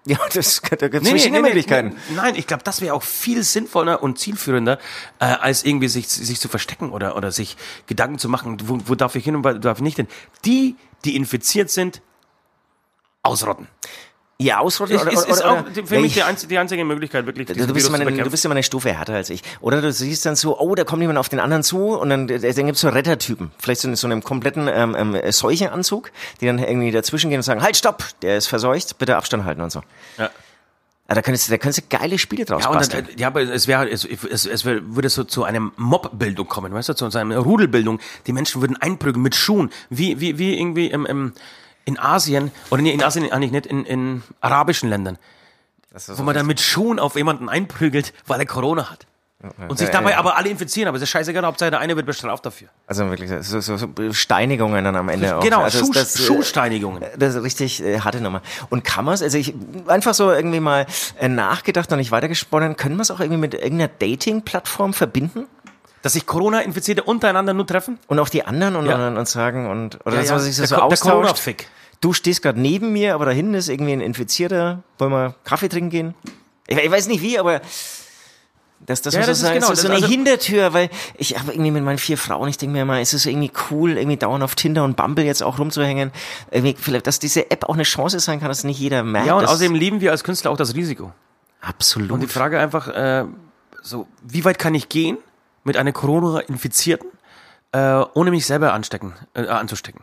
[0.05, 1.97] Ja, das, da gibt es nee, verschiedene nee, nee, Möglichkeiten.
[2.15, 4.79] nein, ich glaube, das wäre auch viel sinnvoller und zielführender,
[5.19, 8.95] äh, als irgendwie sich, sich zu verstecken oder, oder sich Gedanken zu machen, wo, wo
[8.95, 10.07] darf ich hin und wo darf ich nicht hin.
[10.45, 12.01] Die, die infiziert sind,
[13.23, 13.67] ausrotten.
[14.41, 17.45] Ja, ausrotten oder, ist, ist oder, auch für mich die, einzige, die einzige Möglichkeit, wirklich
[17.45, 19.41] du, bist immer eine, du bist immer eine Stufe härter als ich.
[19.59, 22.27] Oder du siehst dann so, oh, da kommt jemand auf den anderen zu und dann,
[22.27, 23.51] dann gibt's so Rettertypen.
[23.57, 27.43] Vielleicht so in so einem kompletten ähm, ähm, Seuchenanzug, die dann irgendwie dazwischen gehen und
[27.43, 29.81] sagen, halt, stopp, der ist verseucht, bitte Abstand halten und so.
[30.17, 30.29] Ja.
[31.09, 33.07] Ja, da könntest, du, da könntest du geile Spiele draus ja, basteln.
[33.07, 36.89] Dann, ja, aber es wäre, es, es, es würde so zu einem Mobbildung kommen, weißt
[36.89, 37.99] du, zu einer Rudelbildung.
[38.27, 41.33] Die Menschen würden einprügeln mit Schuhen, wie, wie, wie irgendwie im, im
[41.89, 45.17] in Asien, oder nee, in Asien eigentlich nicht, in, in arabischen Ländern,
[46.07, 49.05] wo man dann mit Schuhen auf jemanden einprügelt, weil er Corona hat.
[49.69, 52.45] Und sich dabei aber alle infizieren, aber es ist scheißegal, Hauptsache der eine wird bestraft
[52.45, 52.67] dafür.
[52.87, 55.41] Also wirklich, so, so, so Steinigungen dann am Ende auch.
[55.41, 57.05] Genau, also Schuh, das, äh, Schuhsteinigungen.
[57.17, 58.41] Das ist richtig äh, harte Nummer.
[58.69, 59.53] Und kann man es, also ich
[59.87, 60.85] einfach so irgendwie mal
[61.17, 65.47] äh, nachgedacht und nicht weitergesponnen, können wir es auch irgendwie mit irgendeiner Dating-Plattform verbinden?
[66.01, 67.97] Dass sich Corona-Infizierte untereinander nur treffen?
[68.07, 69.07] Und auch die anderen und, ja.
[69.07, 70.39] und, und sagen und oder ja, ja.
[70.39, 71.05] sich das der, so austauscht.
[71.05, 71.67] Der Corona-Fick
[72.01, 74.83] du stehst gerade neben mir, aber da hinten ist irgendwie ein Infizierter.
[74.97, 76.15] Wollen wir Kaffee trinken gehen?
[76.67, 77.61] Ich, ich weiß nicht wie, aber
[78.85, 79.55] das, das ja, muss das so sein.
[79.55, 82.57] Genau, so, so eine also Hintertür, weil ich habe irgendwie mit meinen vier Frauen, ich
[82.57, 85.59] denke mir mal, ist es irgendwie cool, irgendwie dauernd auf Tinder und Bumble jetzt auch
[85.59, 86.11] rumzuhängen.
[86.51, 89.27] Irgendwie vielleicht, dass diese App auch eine Chance sein kann, dass nicht jeder merkt.
[89.27, 91.11] Ja, und außerdem lieben wir als Künstler auch das Risiko.
[91.61, 92.11] Absolut.
[92.11, 93.25] Und die Frage einfach, äh,
[93.83, 95.17] so, wie weit kann ich gehen
[95.65, 97.09] mit einer Corona-Infizierten,
[97.73, 100.01] äh, ohne mich selber anstecken, äh, anzustecken?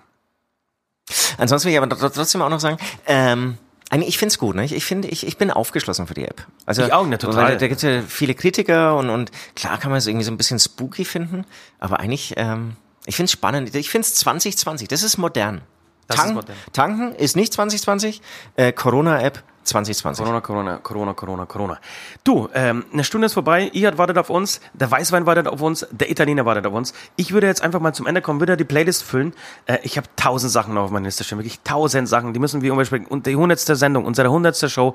[1.39, 3.59] Ansonsten will ich aber trotzdem auch noch sagen, ähm,
[3.93, 4.65] ich finde es gut, ne?
[4.65, 6.47] Ich finde, ich, ich bin aufgeschlossen für die App.
[6.67, 7.53] Also, ich auch, ne, total.
[7.53, 10.33] Da, da gibt es ja viele Kritiker und, und klar kann man es irgendwie so
[10.33, 11.45] ein bisschen spooky finden,
[11.79, 12.77] aber eigentlich, ähm,
[13.07, 13.75] ich finde es spannend.
[13.75, 15.63] Ich finde es 2020, das ist modern.
[16.09, 16.57] Das Tank, ist modern.
[16.73, 18.21] Tanken ist nicht 2020,
[18.57, 20.25] äh, Corona-App 2020.
[20.25, 21.79] Corona, Corona, Corona, Corona, Corona.
[22.25, 25.87] Du, ähm, eine Stunde ist vorbei, Iad wartet auf uns, der Weißwein wartet auf uns,
[25.91, 26.95] der Italiener wartet auf uns.
[27.17, 29.35] Ich würde jetzt einfach mal zum Ende kommen, würde die Playlist füllen.
[29.67, 32.62] Äh, ich habe tausend Sachen noch auf meiner Liste stehen, wirklich tausend Sachen, die müssen
[32.62, 33.07] wir übersprechen.
[33.07, 34.95] Und die hundertste Sendung, unsere hundertste Show,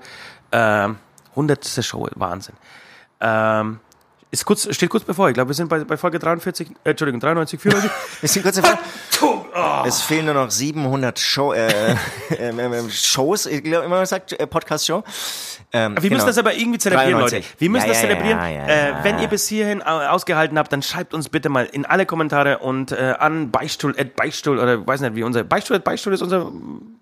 [0.51, 0.89] äh,
[1.35, 2.55] hundertste Show, Wahnsinn.
[3.19, 3.79] Ähm,
[4.31, 5.27] ist kurz, steht kurz bevor.
[5.27, 7.91] Ich glaube, wir sind bei, bei Folge 43, äh, Entschuldigung, 93, 94.
[8.21, 8.79] wir sind kurz davor.
[9.53, 9.83] Oh.
[9.85, 11.67] Es fehlen nur noch 700 Show, äh,
[12.29, 15.03] äh, äh, Shows, ich glaube immer sagt äh, Podcast-Show.
[15.73, 16.15] Ähm, wir genau.
[16.15, 17.39] müssen das aber irgendwie zelebrieren, 93.
[17.39, 17.59] Leute.
[17.59, 18.39] Wir müssen ja, das zelebrieren.
[18.39, 21.85] Ja, ja, äh, wenn ihr bis hierhin ausgehalten habt, dann schreibt uns bitte mal in
[21.85, 25.83] alle Kommentare und äh, an Beistuhl, at Beistuhl oder weiß nicht, wie unser Beistuhl, at
[25.83, 26.51] Beistuhl ist unser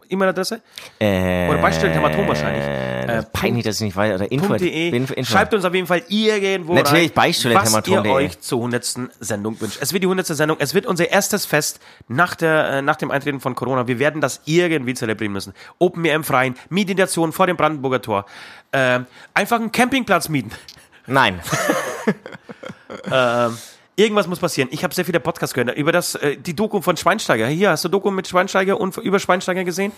[0.10, 0.62] E-Mail-Adresse?
[1.00, 2.64] Äh, oder Hämatom wahrscheinlich.
[2.64, 4.16] Äh, peinlich, dass ich nicht weiß.
[4.16, 4.54] Oder info.
[4.54, 5.32] Info, info.
[5.32, 8.84] Schreibt uns auf jeden Fall irgendwo Natürlich Beistuhl was ihr euch zur 100.
[9.20, 9.78] Sendung wünscht.
[9.82, 10.28] Es wird die 100.
[10.28, 10.58] Sendung.
[10.60, 13.88] Es wird unser erstes Fest nach, der, äh, nach dem Eintreten von Corona.
[13.88, 15.54] Wir werden das irgendwie zelebrieren müssen.
[15.80, 18.26] Open Air im Freien, Meditation vor dem Brandenburger Tor.
[18.72, 19.02] Äh,
[19.34, 20.52] einfach einen Campingplatz mieten.
[21.08, 21.40] Nein.
[23.12, 23.58] ähm,
[24.00, 24.70] Irgendwas muss passieren.
[24.72, 27.48] Ich habe sehr viele Podcasts gehört über das, äh, die Doku von Schweinsteiger.
[27.48, 29.92] Hier hast du Doku mit Schweinsteiger und über Schweinsteiger gesehen,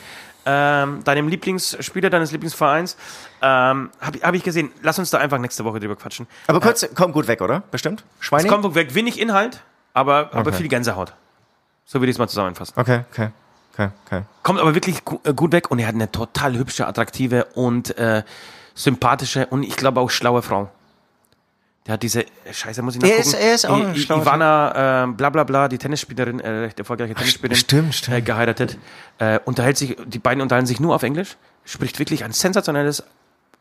[0.43, 2.97] ähm, deinem Lieblingsspieler deines Lieblingsvereins.
[3.43, 4.71] Ähm, habe hab ich gesehen.
[4.81, 6.25] Lass uns da einfach nächste Woche drüber quatschen.
[6.47, 7.61] Aber kurz, äh, kommt gut weg, oder?
[7.69, 8.03] Bestimmt.
[8.19, 8.45] Schweine.
[8.45, 8.95] Es kommt gut weg.
[8.95, 9.61] Wenig Inhalt,
[9.93, 10.37] aber okay.
[10.37, 11.13] aber viel Gänsehaut.
[11.85, 12.73] So würde ich es mal zusammenfassen.
[12.77, 13.29] Okay, okay.
[13.73, 14.23] Okay, okay.
[14.41, 18.23] Kommt aber wirklich äh, gut weg und er hat eine total hübsche, attraktive und äh,
[18.73, 20.71] sympathische und ich glaube auch schlaue Frau.
[21.87, 23.19] Der hat diese, Scheiße, muss ich nachgucken.
[23.19, 26.49] Er ist, er ist auch I, I, Ivana, äh, bla bla bla, die Tennisspielerin, äh,
[26.49, 27.57] recht erfolgreiche Tennisspielerin.
[27.57, 28.17] Stimmt, stimmt.
[28.17, 28.77] Äh, geheiratet.
[29.17, 31.37] Äh, unterhält sich, die beiden unterhalten sich nur auf Englisch.
[31.65, 33.03] Spricht wirklich ein sensationelles,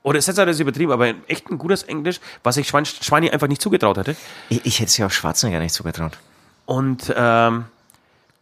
[0.03, 3.97] oder sensationelles übertrieben, aber echt ein gutes Englisch, was ich Schwein, Schweini einfach nicht zugetraut
[3.97, 4.17] hätte.
[4.51, 6.19] Ich, ich hätte es ja auch Schwarzenegger nicht zugetraut.
[6.67, 7.65] Und ähm,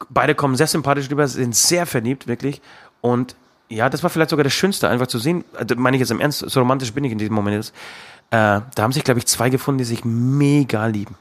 [0.09, 2.61] beide kommen sehr sympathisch rüber, sind sehr verliebt, wirklich.
[3.01, 3.37] Und
[3.68, 6.20] ja, das war vielleicht sogar das Schönste, einfach zu sehen, also meine ich jetzt im
[6.20, 7.74] Ernst, so romantisch bin ich in diesem Moment jetzt,
[8.31, 11.16] äh, da haben sich, glaube ich, zwei gefunden, die sich mega lieben.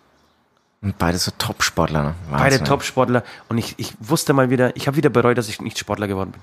[0.82, 2.03] Und beide so Top-Sportler.
[2.03, 2.16] Ne?
[2.32, 3.24] Beide Top-Sportler.
[3.49, 6.32] Und ich, ich wusste mal wieder, ich habe wieder bereut, dass ich nicht Sportler geworden
[6.32, 6.41] bin.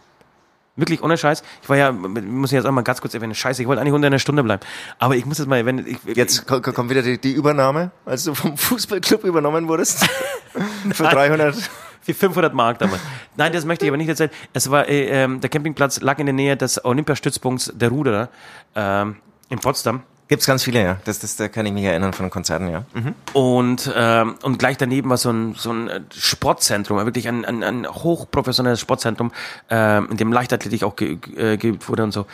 [0.76, 1.44] Wirklich ohne Scheiß.
[1.62, 3.94] Ich war ja, muss ich jetzt auch mal ganz kurz erwähnen, Scheiße, ich wollte eigentlich
[3.94, 4.62] unter einer Stunde bleiben.
[4.98, 8.34] Aber ich muss jetzt mal, wenn ich, Jetzt kommt wieder die, die Übernahme, als du
[8.34, 10.04] vom Fußballclub übernommen wurdest.
[10.92, 11.54] Für 300.
[12.00, 13.00] Für 500 Mark damals.
[13.36, 14.30] Nein, das möchte ich aber nicht erzählen.
[14.52, 18.28] Es war, äh, ähm, der Campingplatz lag in der Nähe des Olympiastützpunkts der Ruderer
[18.74, 19.16] ähm,
[19.48, 20.02] in Potsdam.
[20.26, 20.96] Gibt's ganz viele, ja.
[21.04, 22.84] Das, das, da kann ich mich erinnern von Konzerten, ja.
[22.94, 23.14] Mhm.
[23.34, 27.86] Und, ähm, und gleich daneben war so ein, so ein Sportzentrum, wirklich ein, ein, ein
[27.86, 29.32] hochprofessionelles Sportzentrum,
[29.68, 32.26] ähm, in dem Leichtathletik auch ge, äh, geübt wurde und so.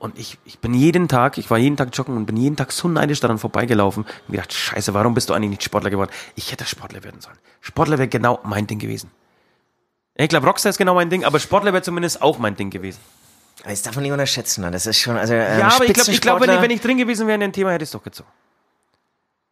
[0.00, 2.72] Und ich, ich bin jeden Tag, ich war jeden Tag joggen und bin jeden Tag
[2.72, 6.10] so neidisch daran vorbeigelaufen und gedacht, scheiße, warum bist du eigentlich nicht Sportler geworden?
[6.34, 7.38] Ich hätte Sportler werden sollen.
[7.60, 9.10] Sportler wäre genau mein Ding gewesen.
[10.14, 13.00] Ich glaube, Rockstar ist genau mein Ding, aber Sportler wäre zumindest auch mein Ding gewesen.
[13.64, 14.70] Das darf man nicht unterschätzen, ne?
[14.70, 16.96] das ist schon, also, ähm, Ja, aber ich glaube, glaub, wenn, ich, wenn ich drin
[16.96, 18.28] gewesen wäre in dem Thema, hätte ich es doch gezogen.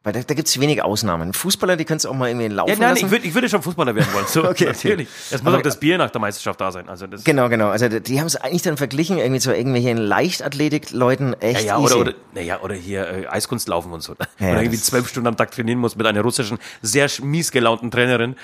[0.05, 1.33] Weil da, da gibt es wenig Ausnahmen.
[1.33, 3.07] Fußballer, die können es auch mal irgendwie laufen Ja, nein, lassen.
[3.07, 4.27] ich würde ich würde schon Fußballer werden wollen.
[4.29, 5.09] So, Okay, natürlich.
[5.33, 6.89] Es muss Aber- auch das Bier nach der Meisterschaft da sein.
[6.89, 7.71] Also das, Genau, genau.
[7.71, 11.93] Also die, haben es eigentlich dann verglichen irgendwie zu irgendwelchen Leichtathletik-Leuten ja, echt ja, easy.
[11.95, 14.15] oder, oder, naja, oder hier äh, Eiskunst laufen und so.
[14.39, 17.91] Ja, oder irgendwie zwölf Stunden am Tag trainieren muss mit einer russischen, sehr mies gelaunten
[17.91, 18.37] Trainerin.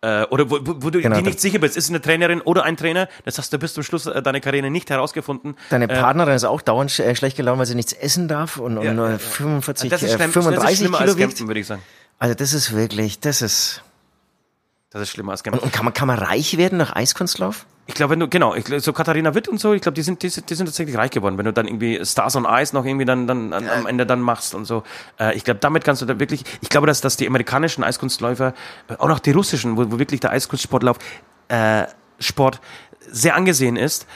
[0.00, 2.40] Äh, oder wo, wo, wo du Genau, dir nicht sicher bist, ist es eine Trainerin
[2.40, 3.08] oder ein Trainer.
[3.24, 5.56] Das hast du bis zum Schluss äh, deiner Karriere nicht herausgefunden.
[5.70, 8.58] Deine Äh, Partnerin ist auch dauernd sch äh, schlecht gelaunt, weil sie nichts essen darf
[8.58, 9.18] und, und Ja, nur ja, ja.
[9.18, 11.28] 45, das ist, äh, schlimm, das ist 35 Kilo als wiegt.
[11.30, 11.82] Campen, würde ich sagen.
[12.20, 13.82] Also das ist wirklich, das ist...
[14.90, 15.60] Das ist schlimmer als Campen.
[15.60, 17.66] und kann, man, kann man reich werden nach Eiskunstlauf?
[17.86, 20.22] Ich glaube, wenn du, genau, ich, so Katharina Witt und so, ich glaube, die sind,
[20.22, 22.84] die, sind- die sind tatsächlich reich geworden, wenn du dann irgendwie Stars on Ice noch
[22.86, 24.82] irgendwie dann, dann an, am Ende dann machst und so.
[25.18, 28.54] Äh, ich glaube, damit kannst du da wirklich, ich glaube, dass, dass die amerikanischen Eiskunstläufer,
[28.88, 30.98] äh, auch noch die russischen, wo, wo wirklich der Eiskunstsportlauf,
[31.48, 31.84] äh,
[32.18, 32.60] Sport
[33.10, 34.06] sehr angesehen ist,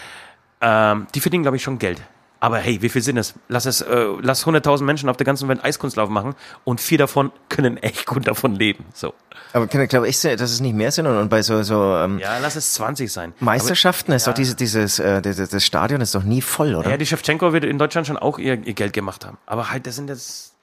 [0.60, 2.02] ähm, die verdienen, glaube ich, schon Geld.
[2.42, 3.34] Aber hey, wie viel sind es?
[3.48, 6.34] Lass es, äh, lass 100.000 Menschen auf der ganzen Welt Eiskunstlauf machen
[6.64, 8.84] und vier davon können echt gut davon leben.
[8.94, 9.14] So.
[9.52, 12.18] Aber ich glaube echt, dass es nicht mehr sind und, und bei so, so ähm,
[12.18, 13.32] Ja, lass es 20 sein.
[13.38, 16.90] Meisterschaften ist doch diese, dieses, äh, das, das Stadion ist doch nie voll, oder?
[16.90, 19.38] Ja, die Shevchenko wird in Deutschland schon auch ihr, ihr Geld gemacht haben.
[19.46, 20.54] Aber halt, das sind jetzt.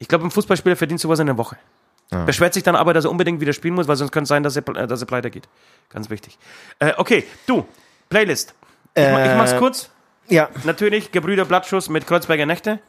[0.00, 1.56] Ich glaube, ein Fußballspieler verdient sowas in der Woche.
[2.26, 4.42] Beschwert sich dann aber, dass er unbedingt wieder spielen muss, weil sonst könnte es sein,
[4.42, 5.48] dass er, äh, dass er pleite geht.
[5.88, 6.36] Ganz wichtig.
[6.80, 7.64] Äh, okay, du,
[8.10, 8.54] Playlist.
[8.94, 9.88] Ich, ma- ich mach's kurz.
[10.28, 10.48] Ja.
[10.64, 12.80] Natürlich, Gebrüder Blattschuss mit Kreuzberger Nächte.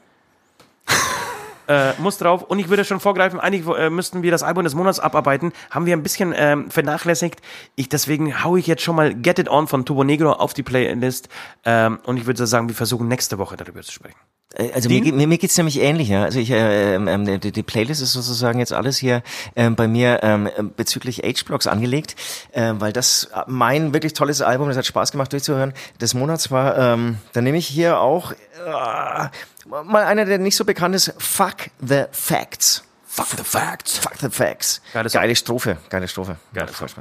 [1.67, 2.43] äh, muss drauf.
[2.43, 5.53] Und ich würde schon vorgreifen, eigentlich äh, müssten wir das Album des Monats abarbeiten.
[5.69, 7.41] Haben wir ein bisschen ähm, vernachlässigt.
[7.75, 10.63] Ich, deswegen hau ich jetzt schon mal Get It On von Turbo Negro auf die
[10.63, 11.29] Playlist.
[11.65, 14.17] Ähm, und ich würde sagen, wir versuchen nächste Woche darüber zu sprechen.
[14.55, 16.23] Äh, Also mir, geht- mir, mir geht's nämlich ähnlich, ja.
[16.23, 19.23] Also ich, äh, ähm, ähm, die, die Playlist ist sozusagen jetzt alles hier
[19.55, 22.15] ähm, bei mir ähm, bezüglich H-Blocks angelegt,
[22.51, 26.77] äh, weil das mein wirklich tolles Album, das hat Spaß gemacht durchzuhören, des Monats war.
[26.77, 29.29] Ähm, dann nehme ich hier auch äh,
[29.65, 32.83] mal einer, der nicht so bekannt ist, Fuck the Facts.
[33.05, 33.97] Fuck the facts.
[33.99, 34.81] Fuck the Facts.
[34.91, 35.07] Geile.
[35.09, 36.37] Geile Strophe, geile Strophe.
[36.53, 36.95] Geile Spaß.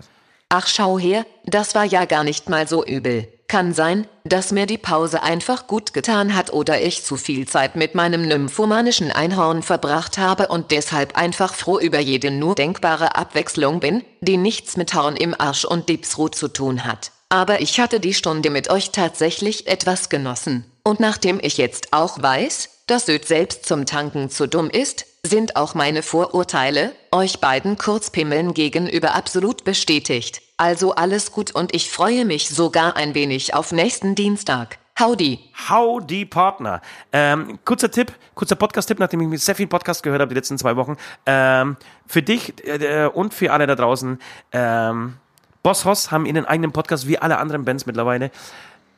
[0.50, 3.28] Ach schau her, das war ja gar nicht mal so übel.
[3.48, 7.76] Kann sein, dass mir die Pause einfach gut getan hat oder ich zu viel Zeit
[7.76, 13.80] mit meinem nymphomanischen Einhorn verbracht habe und deshalb einfach froh über jede nur denkbare Abwechslung
[13.80, 17.12] bin, die nichts mit Horn im Arsch und Dipsruh zu tun hat.
[17.28, 20.64] Aber ich hatte die Stunde mit euch tatsächlich etwas genossen.
[20.84, 25.56] Und nachdem ich jetzt auch weiß, dass Söd selbst zum Tanken zu dumm ist, sind
[25.56, 30.41] auch meine Vorurteile, euch beiden Kurzpimmeln gegenüber absolut bestätigt.
[30.62, 34.78] Also alles gut und ich freue mich sogar ein wenig auf nächsten Dienstag.
[34.96, 35.40] Howdy.
[35.68, 36.80] How die Partner.
[37.12, 40.76] Ähm, kurzer Tipp, kurzer Podcast-Tipp, nachdem ich sehr viel Podcast gehört habe die letzten zwei
[40.76, 40.96] Wochen.
[41.26, 44.20] Ähm, für dich äh, und für alle da draußen.
[44.52, 45.16] Ähm,
[45.64, 48.30] Boss Hoss haben ihren eigenen Podcast, wie alle anderen Bands mittlerweile.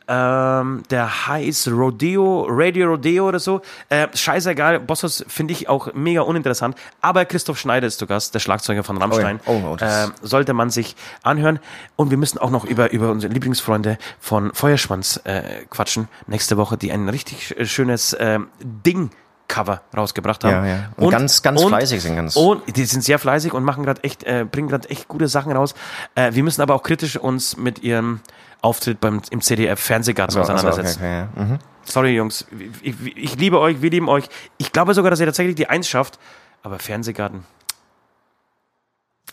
[0.07, 3.61] Ähm, der heißt Rodeo, Radio Rodeo oder so.
[3.89, 6.75] Äh, scheißegal, Bossos finde ich auch mega uninteressant.
[7.01, 9.39] Aber Christoph Schneider ist zu Gast, der Schlagzeuger von Rammstein.
[9.45, 9.59] Oh ja.
[9.65, 11.59] Oh, oh, ähm, sollte man sich anhören.
[11.95, 16.07] Und wir müssen auch noch über, über unsere Lieblingsfreunde von Feuerschwanz äh, quatschen.
[16.27, 19.09] Nächste Woche, die ein richtig sch- schönes ähm, Ding.
[19.47, 20.65] Cover rausgebracht haben.
[20.65, 20.89] Ja, ja.
[20.97, 24.23] Und ganz- ganz fleißig sind ganz- Und die sind sehr fleißig und machen gerade echt,
[24.23, 25.75] äh, bringen gerade echt gute Sachen raus.
[26.15, 28.21] Äh, wir müssen aber auch kritisch uns mit ihrem
[28.61, 30.99] Auftritt beim, im CDF Fernsehgarten So, also, okay, auseinandersetzen.
[30.99, 31.43] okay, ja.
[31.43, 31.59] Mhm.
[31.83, 32.45] Sorry, Jungs.
[32.81, 34.25] Ich, ich, ich liebe euch, wir lieben euch.
[34.57, 36.17] Ich glaube sogar, dass ihr tatsächlich die Eins schafft.
[36.63, 37.43] Aber Fernsehgarten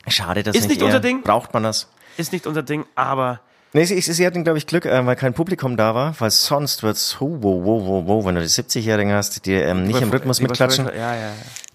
[0.08, 0.86] Schade, dass Ist nicht eher.
[0.86, 1.22] unser Ding.
[1.22, 1.88] Braucht man das?
[2.18, 3.40] ist nicht unser Ding, aber
[3.74, 6.82] Nee, sie, sie hatten, glaube ich, Glück, äh, weil kein Publikum da war, weil sonst
[6.82, 10.10] wird's, oh, wow, wow, wow, wow, wenn du die 70-Jährigen hast, die ähm, nicht im
[10.10, 11.32] Rhythmus Über- mitklatschen, Ja, ja, ja.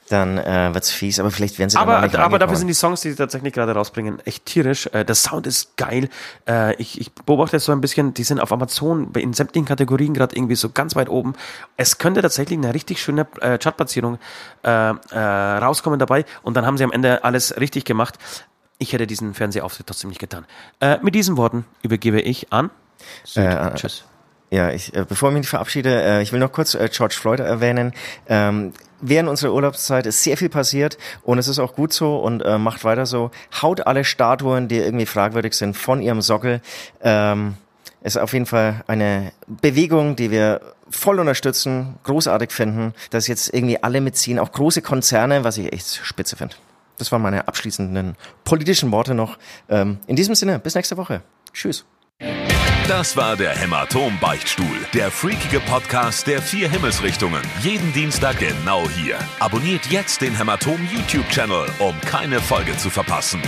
[0.10, 3.02] dann äh, wird's fies, aber vielleicht werden sie aber, dann aber dafür sind die Songs,
[3.02, 4.88] die sie tatsächlich gerade rausbringen, echt tierisch.
[4.93, 6.08] Äh, der Sound ist geil.
[6.48, 10.14] Äh, ich, ich beobachte es so ein bisschen, die sind auf Amazon in sämtlichen Kategorien
[10.14, 11.34] gerade irgendwie so ganz weit oben.
[11.78, 14.20] Es könnte tatsächlich eine richtig schöne äh, Chartplatzierung
[14.64, 18.20] äh, äh, rauskommen dabei und dann haben sie am Ende alles richtig gemacht.
[18.80, 20.46] Ich hätte diesen Fernsehauftritt trotzdem nicht getan.
[20.80, 22.70] Äh, mit diesen Worten übergebe ich an.
[23.36, 24.04] Äh, Tschüss.
[24.50, 27.40] Ja, ich, äh, bevor ich mich verabschiede, äh, ich will noch kurz äh, George Floyd
[27.40, 27.94] erwähnen.
[28.30, 28.72] Ähm,
[29.02, 32.58] während unserer Urlaubszeit ist sehr viel passiert und es ist auch gut so und äh,
[32.58, 33.32] macht weiter so.
[33.62, 36.62] Haut alle Statuen, die irgendwie fragwürdig sind, von ihrem Sockel.
[37.02, 37.56] Ähm,
[38.04, 43.84] ist auf jeden Fall eine Bewegung, die wir voll unterstützen, großartig finden, dass jetzt irgendwie
[43.84, 46.56] alle mitziehen, auch große Konzerne, was ich echt spitze finde.
[46.98, 49.38] Das waren meine abschließenden politischen Worte noch.
[49.69, 51.22] Ähm, in diesem Sinne, bis nächste Woche.
[51.53, 51.86] Tschüss.
[52.88, 57.41] Das war der Hämatom-Beichtstuhl, der freakige Podcast der vier Himmelsrichtungen.
[57.61, 59.18] Jeden Dienstag genau hier.
[59.40, 63.41] Abonniert jetzt den Hämatom YouTube-Channel, um keine Folge zu verpassen.